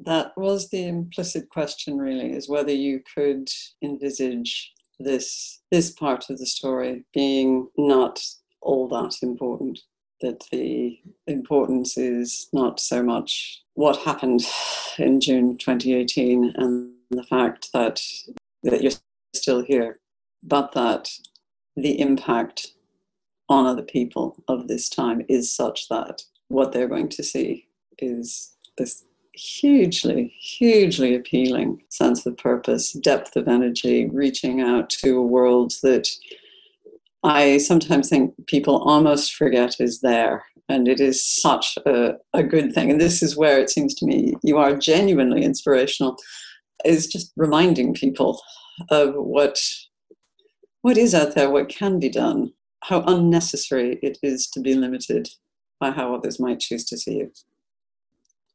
That 0.00 0.32
was 0.36 0.70
the 0.70 0.86
implicit 0.86 1.48
question 1.48 1.98
really 1.98 2.32
is 2.32 2.48
whether 2.48 2.72
you 2.72 3.02
could 3.14 3.48
envisage 3.82 4.72
this 5.00 5.60
this 5.70 5.90
part 5.90 6.30
of 6.30 6.38
the 6.38 6.46
story 6.46 7.04
being 7.14 7.68
not 7.76 8.20
all 8.60 8.88
that 8.88 9.14
important 9.22 9.78
that 10.20 10.42
the 10.50 10.98
importance 11.28 11.96
is 11.96 12.48
not 12.52 12.80
so 12.80 13.02
much 13.02 13.62
what 13.74 13.96
happened 13.98 14.44
in 14.98 15.20
June 15.20 15.56
2018 15.56 16.54
and 16.56 16.92
the 17.10 17.22
fact 17.24 17.70
that 17.72 18.00
that 18.62 18.82
you're 18.82 18.92
still 19.34 19.62
here 19.62 20.00
but 20.42 20.72
that 20.72 21.10
the 21.76 22.00
impact 22.00 22.68
on 23.48 23.66
other 23.66 23.82
people 23.82 24.36
of 24.48 24.68
this 24.68 24.88
time 24.88 25.24
is 25.28 25.50
such 25.50 25.88
that 25.88 26.22
what 26.48 26.72
they're 26.72 26.88
going 26.88 27.08
to 27.08 27.22
see 27.22 27.66
is 27.98 28.54
this 28.76 29.04
hugely, 29.32 30.34
hugely 30.38 31.14
appealing 31.14 31.82
sense 31.88 32.26
of 32.26 32.36
purpose, 32.36 32.92
depth 32.92 33.36
of 33.36 33.48
energy, 33.48 34.08
reaching 34.10 34.60
out 34.60 34.90
to 34.90 35.16
a 35.16 35.26
world 35.26 35.72
that 35.82 36.08
I 37.24 37.58
sometimes 37.58 38.08
think 38.08 38.34
people 38.46 38.82
almost 38.82 39.34
forget 39.34 39.76
is 39.80 40.00
there. 40.00 40.44
And 40.68 40.86
it 40.86 41.00
is 41.00 41.24
such 41.24 41.78
a, 41.86 42.16
a 42.34 42.42
good 42.42 42.74
thing. 42.74 42.90
And 42.90 43.00
this 43.00 43.22
is 43.22 43.36
where 43.36 43.58
it 43.58 43.70
seems 43.70 43.94
to 43.94 44.06
me 44.06 44.34
you 44.42 44.58
are 44.58 44.76
genuinely 44.76 45.42
inspirational, 45.42 46.18
is 46.84 47.06
just 47.06 47.32
reminding 47.36 47.94
people 47.94 48.40
of 48.90 49.14
what 49.14 49.58
what 50.82 50.96
is 50.96 51.14
out 51.14 51.34
there, 51.34 51.50
what 51.50 51.68
can 51.68 51.98
be 51.98 52.08
done, 52.08 52.52
how 52.84 53.02
unnecessary 53.02 53.98
it 54.02 54.18
is 54.22 54.46
to 54.48 54.60
be 54.60 54.74
limited 54.74 55.28
by 55.80 55.90
how 55.90 56.14
others 56.14 56.38
might 56.38 56.60
choose 56.60 56.84
to 56.86 56.96
see 56.96 57.16
you. 57.16 57.32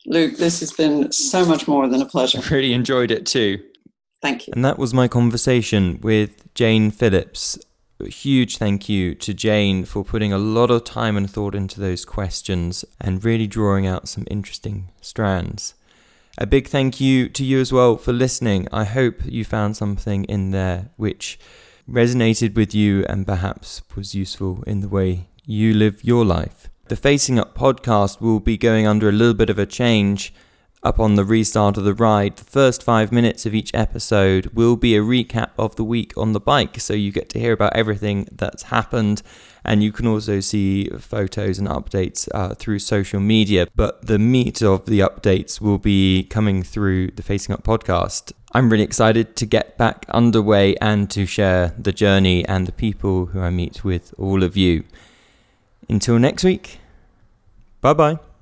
Luke, 0.06 0.38
this 0.38 0.60
has 0.60 0.72
been 0.72 1.12
so 1.12 1.46
much 1.46 1.68
more 1.68 1.88
than 1.88 2.02
a 2.02 2.06
pleasure. 2.06 2.40
I 2.40 2.48
really 2.50 2.74
enjoyed 2.74 3.12
it 3.12 3.26
too. 3.26 3.60
Thank 4.22 4.48
you. 4.48 4.54
And 4.56 4.64
that 4.64 4.78
was 4.78 4.94
my 4.94 5.08
conversation 5.08 6.00
with 6.02 6.54
Jane 6.54 6.92
Phillips. 6.92 7.60
A 8.00 8.10
huge 8.10 8.58
thank 8.58 8.90
you 8.90 9.16
to 9.16 9.34
Jane 9.34 9.86
for 9.86 10.04
putting 10.04 10.34
a 10.34 10.38
lot 10.38 10.72
of 10.72 10.84
time 10.84 11.16
and 11.16 11.30
thought 11.30 11.56
into 11.56 11.80
those 11.80 12.04
questions 12.06 12.84
and 13.00 13.24
really 13.24 13.48
drawing 13.48 13.86
out 13.86 14.08
some 14.08 14.26
interesting 14.30 14.90
strands. 15.02 15.74
A 16.40 16.48
big 16.48 16.68
thank 16.68 17.00
you 17.00 17.30
to 17.30 17.44
you 17.44 17.60
as 17.60 17.72
well 17.72 17.96
for 17.96 18.12
listening. 18.12 18.68
I 18.72 18.86
hope 18.86 19.22
you 19.24 19.46
found 19.46 19.78
something 19.78 20.24
in 20.24 20.50
there 20.50 20.90
which 20.96 21.38
resonated 21.88 22.56
with 22.56 22.74
you 22.74 23.06
and 23.08 23.28
perhaps 23.28 23.84
was 23.96 24.16
useful 24.16 24.64
in 24.66 24.80
the 24.80 24.90
way 24.90 25.28
you 25.46 25.76
live 25.76 26.04
your 26.04 26.26
life. 26.26 26.70
The 26.88 26.96
Facing 26.96 27.38
Up 27.38 27.56
podcast 27.56 28.20
will 28.20 28.40
be 28.40 28.58
going 28.58 28.88
under 28.88 29.10
a 29.10 29.12
little 29.12 29.36
bit 29.36 29.52
of 29.52 29.60
a 29.60 29.68
change 29.68 30.34
upon 30.82 31.14
the 31.16 31.24
restart 31.24 31.78
of 31.78 31.84
the 31.84 31.94
ride. 31.94 32.38
The 32.38 32.46
first 32.46 32.82
five 32.82 33.12
minutes 33.12 33.46
of 33.46 33.54
each 33.54 33.70
episode 33.76 34.48
will 34.48 34.76
be 34.76 34.96
a 34.96 35.02
recap 35.02 35.52
of 35.60 35.76
the 35.76 35.84
week 35.84 36.14
on 36.18 36.34
the 36.34 36.40
bike, 36.40 36.80
so 36.80 36.96
you 36.96 37.12
get 37.12 37.30
to 37.30 37.40
hear 37.40 37.54
about 37.54 37.76
everything 37.76 38.28
that's 38.32 38.64
happened. 38.64 39.22
And 39.66 39.82
you 39.82 39.92
can 39.92 40.08
also 40.08 40.40
see 40.40 40.90
photos 40.90 41.58
and 41.60 41.68
updates 41.68 42.28
uh, 42.34 42.54
through 42.56 42.80
social 42.80 43.20
media. 43.20 43.68
But 43.76 44.08
the 44.08 44.20
meat 44.20 44.62
of 44.62 44.86
the 44.86 45.00
updates 45.00 45.62
will 45.62 45.78
be 45.78 46.24
coming 46.24 46.64
through 46.64 47.12
the 47.12 47.24
Facing 47.24 47.54
Up 47.54 47.64
podcast. 47.64 48.34
I'm 48.52 48.70
really 48.70 48.84
excited 48.84 49.36
to 49.38 49.46
get 49.46 49.78
back 49.78 50.06
underway 50.10 50.76
and 50.78 51.10
to 51.12 51.26
share 51.26 51.74
the 51.78 51.92
journey 51.92 52.46
and 52.46 52.68
the 52.68 52.72
people 52.72 53.28
who 53.28 53.40
I 53.40 53.50
meet 53.50 53.84
with 53.84 54.14
all 54.18 54.44
of 54.44 54.56
you. 54.56 54.84
Until 55.90 56.20
next 56.20 56.44
week, 56.44 56.80
Bye 57.84 57.94
bye. 57.94 58.33